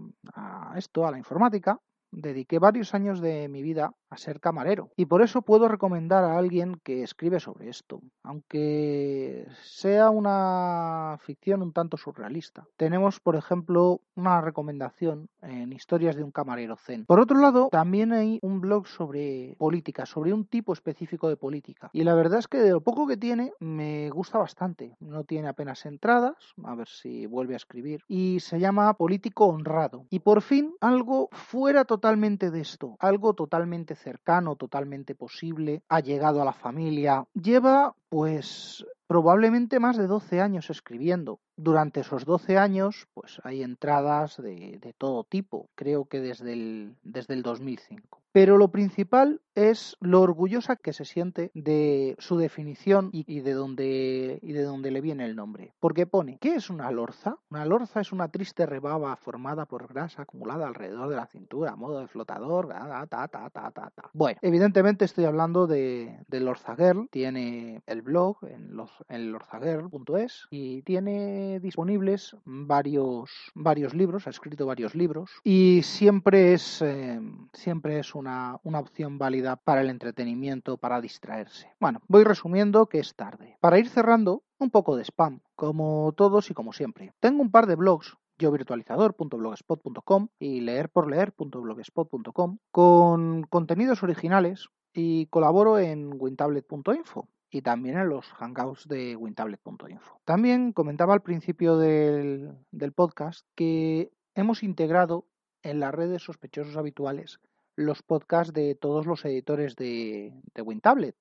esto, 0.77 1.05
a 1.05 1.11
la 1.11 1.19
informática, 1.19 1.81
dediqué 2.13 2.61
varios 2.61 2.95
años 2.95 3.21
de 3.21 3.49
mi 3.49 3.63
vida 3.63 3.91
a 4.15 4.19
ser 4.19 4.41
camarero 4.41 4.91
y 4.97 5.07
por 5.07 5.23
eso 5.23 5.43
puedo 5.43 5.69
recomendar 5.69 6.25
a 6.25 6.39
alguien 6.39 6.81
que 6.83 7.03
escribe 7.03 7.41
sobre 7.41 7.69
esto, 7.69 8.01
aunque 8.23 9.47
sea 9.63 10.11
una 10.11 11.19
ficción 11.21 11.63
un 11.63 11.73
tanto 11.73 11.97
surrealista. 11.97 12.67
Tenemos, 12.77 13.21
por 13.21 13.37
ejemplo, 13.37 14.01
una 14.15 14.41
recomendación 14.41 15.29
en 15.43 15.73
Historias 15.73 16.17
de 16.17 16.23
un 16.23 16.31
camarero 16.31 16.77
zen. 16.77 17.05
Por 17.05 17.21
otro 17.21 17.39
lado, 17.39 17.69
también 17.71 18.13
hay 18.13 18.39
un 18.43 18.61
blog 18.61 18.87
sobre 18.87 19.57
política, 19.59 20.07
sobre 20.07 20.33
un 20.33 20.47
tipo 20.47 20.73
específico 20.73 21.29
de 21.29 21.37
política. 21.37 21.91
Y 21.93 22.05
la 22.05 22.15
verdad 22.15 22.39
es 22.39 22.49
que 22.49 22.59
de 22.59 22.71
lo 22.71 22.81
poco 22.81 23.07
que 23.07 23.17
tiene 23.17 23.53
me 23.61 24.11
gusta 24.11 24.39
bastante. 24.39 24.97
No 25.01 25.25
tiene 25.25 25.49
apenas 25.49 25.85
entradas, 25.87 26.35
a 26.65 26.75
ver 26.75 26.89
si 26.89 27.27
vuelve 27.27 27.55
a 27.55 27.59
escribir. 27.59 28.03
Y 28.09 28.41
se 28.41 28.61
llama 28.61 28.95
Político 28.95 29.47
Honrado. 29.47 30.07
Y 30.11 30.21
por 30.21 30.43
fin 30.43 30.75
algo 30.81 31.29
fuera 31.33 31.85
totalmente 31.85 32.51
de 32.51 32.61
esto, 32.61 32.97
algo 33.01 33.35
totalmente 33.35 33.95
cercano, 34.05 34.55
totalmente 34.57 35.15
posible, 35.15 35.83
ha 35.89 36.01
llegado 36.01 36.41
a 36.41 36.45
la 36.45 36.53
familia. 36.53 37.27
Lleva 37.35 37.97
pues 38.15 38.87
probablemente 39.09 39.81
más 39.81 39.97
de 39.97 40.07
12 40.07 40.41
años 40.41 40.71
escribiendo. 40.71 41.41
Durante 41.57 41.99
esos 41.99 42.25
12 42.25 42.59
años, 42.59 43.09
pues 43.13 43.41
hay 43.43 43.65
entradas 43.65 44.41
de, 44.41 44.79
de 44.81 44.93
todo 44.93 45.25
tipo, 45.25 45.69
creo 45.75 46.05
que 46.05 46.21
desde 46.21 46.53
el, 46.53 46.97
desde 47.03 47.35
el 47.35 47.43
2005. 47.43 48.23
Pero 48.35 48.59
lo 48.59 48.73
principal 48.73 49.41
es 49.55 49.97
lo 50.01 50.21
orgullosa 50.21 50.75
que 50.75 50.93
se 50.93 51.05
siente 51.05 51.53
de 51.55 52.17
su 52.19 52.37
definición 52.37 53.11
y, 53.13 53.43
de 53.43 53.53
dónde 53.53 54.41
y 54.43 54.51
de 54.51 54.65
dónde 54.65 54.91
le 54.91 55.01
viene 55.01 55.25
el 55.25 55.37
nombre. 55.37 55.73
Porque 55.79 56.05
pone, 56.05 56.39
¿qué 56.41 56.57
es 56.57 56.69
una 56.69 56.91
lorza? 56.91 57.37
Una 57.49 57.65
lorza 57.65 58.01
es 58.01 58.11
una 58.11 58.27
triste 58.27 58.67
rebaba 58.67 59.15
formada 59.15 59.67
por 59.67 59.87
grasa 59.87 60.23
acumulada 60.23 60.67
alrededor 60.67 61.09
de 61.11 61.15
la 61.15 61.27
cintura, 61.27 61.71
a 61.71 61.77
modo 61.77 62.01
de 62.01 62.09
flotador, 62.09 62.71
ta, 62.71 63.07
ta, 63.07 63.29
ta, 63.29 63.51
ta, 63.71 63.71
ta. 63.71 64.11
Bueno, 64.13 64.41
evidentemente 64.43 65.05
estoy 65.05 65.27
hablando 65.27 65.69
de, 65.69 66.19
de 66.27 66.41
Lorza 66.41 66.75
Girl, 66.75 67.07
tiene 67.13 67.85
el 67.87 68.03
blog 68.05 68.39
en, 68.43 68.77
los, 68.77 68.91
en 69.09 69.33
lorzagirl.es 69.33 70.47
y 70.51 70.83
tiene 70.83 71.61
disponibles 71.61 72.37
varios, 72.45 73.31
varios 73.55 73.95
libros, 73.95 74.27
ha 74.27 74.31
escrito 74.31 74.67
varios 74.67 74.95
libros 74.95 75.31
y 75.43 75.83
siempre 75.83 76.53
es, 76.53 76.83
eh, 76.83 77.21
siempre 77.53 77.99
es 77.99 78.15
un 78.15 78.25
una, 78.25 78.79
opción 78.79 79.19
válida 79.19 79.57
para 79.57 79.83
el 79.83 79.91
entretenimiento, 79.91 80.79
para 80.79 81.01
distraerse. 81.01 81.73
Bueno, 81.81 82.01
voy 82.09 82.25
resumiendo 82.25 82.87
que 82.87 82.99
es 82.99 83.15
tarde. 83.15 83.57
Para 83.61 83.79
ir 83.79 83.89
cerrando, 83.89 84.43
un 84.59 84.71
poco 84.71 84.97
de 84.97 85.05
spam, 85.05 85.43
como 85.55 86.13
todos 86.17 86.51
y 86.51 86.55
como 86.55 86.73
siempre. 86.73 87.13
Tengo 87.21 87.43
un 87.43 87.51
par 87.51 87.67
de 87.67 87.77
blogs 87.77 88.17
yovirtualizador.blogspot.com 88.39 90.29
y 90.41 90.61
leerporleer.blogspot.com 90.61 92.59
con 92.71 93.45
contenidos 93.45 94.03
originales 94.03 94.71
y 94.93 95.27
colaboro 95.27 95.79
en 95.79 96.15
wintablet.info 96.19 97.29
y 97.55 97.63
también 97.63 97.97
en 97.97 98.09
los 98.09 98.27
hangouts 98.33 98.89
de 98.89 99.15
wintablet.info. 99.15 100.21
También 100.25 100.73
comentaba 100.73 101.15
al 101.15 101.23
principio 101.23 101.79
del, 101.79 102.53
del 102.73 102.93
podcast 102.93 103.47
que 103.55 104.11
hemos 104.35 104.65
integrado 104.65 105.29
en 105.63 105.79
las 105.79 105.95
redes 105.95 106.25
sospechosos 106.25 106.77
habituales 106.77 107.39
los 107.77 108.03
podcasts 108.03 108.53
de 108.53 108.75
todos 108.75 109.07
los 109.07 109.25
editores 109.25 109.77
de, 109.77 110.35
de 110.53 110.63
WinTablet. 110.63 111.15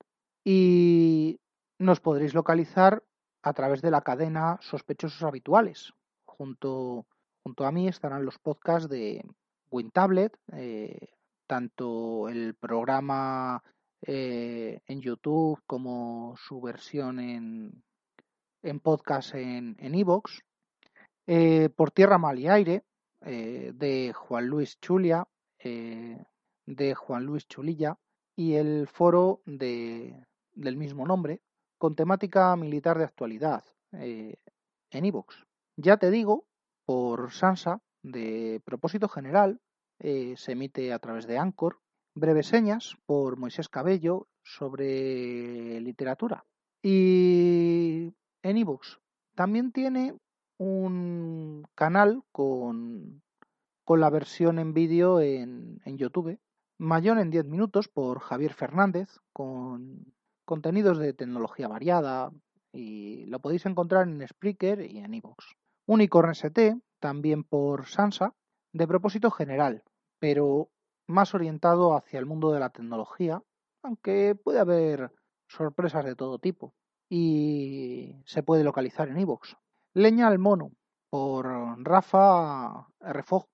Y 0.44 1.38
nos 1.78 2.00
podréis 2.00 2.34
localizar 2.34 3.04
a 3.42 3.52
través 3.52 3.80
de 3.80 3.92
la 3.92 4.00
cadena 4.00 4.58
Sospechosos 4.60 5.22
Habituales. 5.22 5.92
Junto, 6.24 7.06
junto 7.44 7.64
a 7.64 7.70
mí 7.70 7.86
estarán 7.86 8.24
los 8.24 8.40
podcasts 8.40 8.88
de 8.88 9.24
WinTablet, 9.70 10.36
eh, 10.52 11.10
tanto 11.46 12.28
el 12.28 12.54
programa 12.54 13.62
eh, 14.06 14.80
en 14.86 15.00
YouTube 15.00 15.60
como 15.66 16.34
su 16.36 16.60
versión 16.60 17.20
en, 17.20 17.82
en 18.62 18.80
podcast 18.80 19.34
en 19.34 19.76
Evox. 19.80 20.42
Eh, 21.26 21.70
por 21.74 21.90
Tierra, 21.90 22.18
Mal 22.18 22.38
y 22.38 22.48
Aire, 22.48 22.84
de 23.20 24.12
Juan 24.14 24.46
Luis 24.46 24.78
Chulia, 24.80 25.26
de 25.58 26.94
Juan 26.94 27.24
Luis 27.24 27.46
Chulilla 27.46 27.96
y 28.36 28.54
el 28.54 28.88
foro 28.88 29.40
de, 29.46 30.26
del 30.54 30.76
mismo 30.76 31.06
nombre, 31.06 31.40
con 31.78 31.94
temática 31.94 32.54
militar 32.56 32.98
de 32.98 33.04
actualidad, 33.04 33.64
eh, 33.92 34.36
en 34.90 35.04
iVoox. 35.04 35.36
Ya 35.76 35.96
te 35.96 36.10
digo, 36.10 36.46
por 36.84 37.32
Sansa, 37.32 37.80
de 38.02 38.60
propósito 38.64 39.08
general, 39.08 39.60
eh, 39.98 40.34
se 40.36 40.52
emite 40.52 40.92
a 40.92 40.98
través 40.98 41.26
de 41.26 41.38
Anchor, 41.38 41.80
breves 42.14 42.46
señas 42.46 42.96
por 43.06 43.36
Moisés 43.36 43.68
Cabello 43.68 44.28
sobre 44.42 45.80
literatura. 45.80 46.44
Y 46.82 48.12
en 48.42 48.56
iVoox 48.58 48.98
también 49.34 49.72
tiene 49.72 50.14
un 50.58 51.66
canal 51.74 52.22
con, 52.30 53.22
con 53.84 54.00
la 54.00 54.10
versión 54.10 54.58
en 54.58 54.74
vídeo 54.74 55.20
en, 55.20 55.80
en 55.84 55.98
YouTube 55.98 56.38
Mayón 56.78 57.18
en 57.18 57.30
10 57.30 57.46
minutos 57.46 57.88
por 57.88 58.18
Javier 58.18 58.52
Fernández 58.52 59.08
con 59.32 60.12
contenidos 60.44 60.98
de 60.98 61.14
tecnología 61.14 61.68
variada 61.68 62.32
y 62.72 63.26
lo 63.26 63.38
podéis 63.38 63.64
encontrar 63.66 64.08
en 64.08 64.26
Spreaker 64.26 64.80
y 64.80 64.98
en 64.98 65.14
iVoox. 65.14 65.54
Unicorn 65.86 66.30
ST 66.30 66.76
también 66.98 67.44
por 67.44 67.86
Sansa 67.86 68.34
de 68.72 68.88
propósito 68.88 69.30
general, 69.30 69.84
pero 70.18 70.68
más 71.06 71.34
orientado 71.34 71.96
hacia 71.96 72.18
el 72.18 72.26
mundo 72.26 72.52
de 72.52 72.60
la 72.60 72.70
tecnología, 72.70 73.42
aunque 73.82 74.34
puede 74.34 74.60
haber 74.60 75.12
sorpresas 75.48 76.04
de 76.04 76.16
todo 76.16 76.38
tipo 76.38 76.74
y 77.08 78.16
se 78.24 78.42
puede 78.42 78.64
localizar 78.64 79.08
en 79.08 79.18
iVoox. 79.18 79.54
Leña 79.94 80.28
al 80.28 80.38
mono 80.38 80.72
por 81.10 81.46
Rafa 81.84 82.88
Rfog 83.00 83.46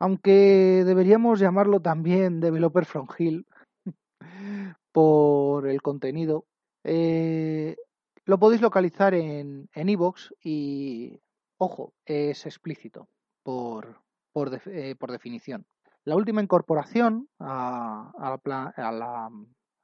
aunque 0.00 0.82
deberíamos 0.86 1.38
llamarlo 1.38 1.80
también 1.80 2.40
Developer 2.40 2.86
from 2.86 3.06
Hill 3.18 3.46
por 4.92 5.68
el 5.68 5.82
contenido. 5.82 6.46
Eh, 6.84 7.76
Lo 8.24 8.38
podéis 8.38 8.62
localizar 8.62 9.14
en 9.14 9.68
iVoox 9.74 10.32
y, 10.42 11.20
ojo, 11.58 11.92
es 12.06 12.46
explícito 12.46 13.08
por, 13.42 14.00
por, 14.32 14.60
eh, 14.66 14.96
por 14.98 15.12
definición. 15.12 15.66
La 16.04 16.16
última 16.16 16.42
incorporación 16.42 17.28
a, 17.38 18.10
la, 18.44 18.72
a, 18.74 18.92
la, 18.92 19.30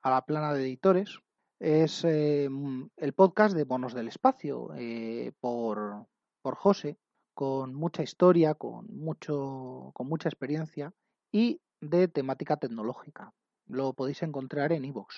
a 0.03 0.11
la, 0.11 0.23
plana 0.23 0.55
de 0.55 0.63
editores 0.63 1.19
es 1.59 2.05
eh, 2.05 2.49
el 2.97 3.13
podcast 3.13 3.55
de 3.55 3.65
Bonos 3.65 3.93
del 3.93 4.09
Espacio 4.09 4.71
eh, 4.77 5.33
por, 5.41 6.07
José, 6.43 6.99
con 7.35 7.75
mucha 7.75 8.03
historia, 8.03 8.55
con, 8.55 8.87
mucho, 8.97 9.91
con 9.93 10.09
mucha 10.09 10.31
experiencia 10.31 10.95
y 11.31 11.61
de 11.83 12.09
temática 12.09 12.57
tecnológica. 12.57 13.35
Lo 13.67 13.93
podéis 13.93 14.23
encontrar 14.23 14.73
en 14.73 14.87
iVoox. 14.87 15.17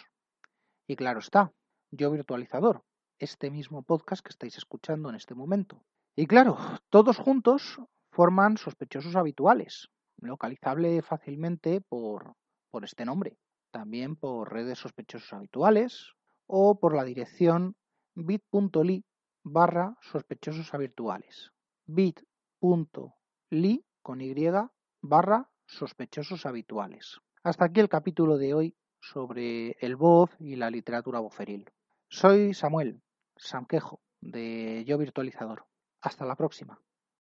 Y 0.88 0.96
claro 0.96 1.20
está, 1.20 1.52
yo 1.92 2.10
virtualizador, 2.10 2.82
este 3.20 3.52
mismo 3.52 3.82
podcast 3.82 4.24
que 4.24 4.30
estáis 4.30 4.56
escuchando 4.56 5.10
en 5.10 5.14
este 5.14 5.36
momento. 5.36 5.84
Y 6.16 6.26
claro, 6.26 6.58
todos 6.90 7.18
juntos 7.18 7.80
forman 8.10 8.56
sospechosos 8.56 9.14
habituales, 9.14 9.90
localizable 10.20 11.02
fácilmente 11.02 11.80
por, 11.80 12.34
por 12.70 12.84
este 12.84 13.04
nombre, 13.04 13.38
también 13.70 14.16
por 14.16 14.52
redes 14.52 14.78
sospechosos 14.78 15.32
habituales 15.32 16.12
o 16.46 16.78
por 16.78 16.94
la 16.94 17.04
dirección 17.04 17.76
bit.ly 18.14 19.04
barra 19.44 19.96
sospechosos 20.00 20.74
habituales. 20.74 21.52
bit.ly 21.86 23.84
con 24.02 24.20
y 24.20 24.34
barra 25.00 25.50
sospechosos 25.66 26.46
habituales. 26.46 27.18
Hasta 27.42 27.66
aquí 27.66 27.80
el 27.80 27.88
capítulo 27.88 28.36
de 28.38 28.54
hoy 28.54 28.76
sobre 29.00 29.76
el 29.80 29.96
voz 29.96 30.30
y 30.40 30.56
la 30.56 30.70
literatura 30.70 31.20
voceril. 31.20 31.70
Soy 32.08 32.54
Samuel 32.54 33.02
Sanquejo 33.36 34.00
de 34.20 34.84
Yo 34.86 34.98
Virtualizador. 34.98 35.66
Hasta 36.00 36.24
la 36.24 36.36
próxima. 36.36 36.80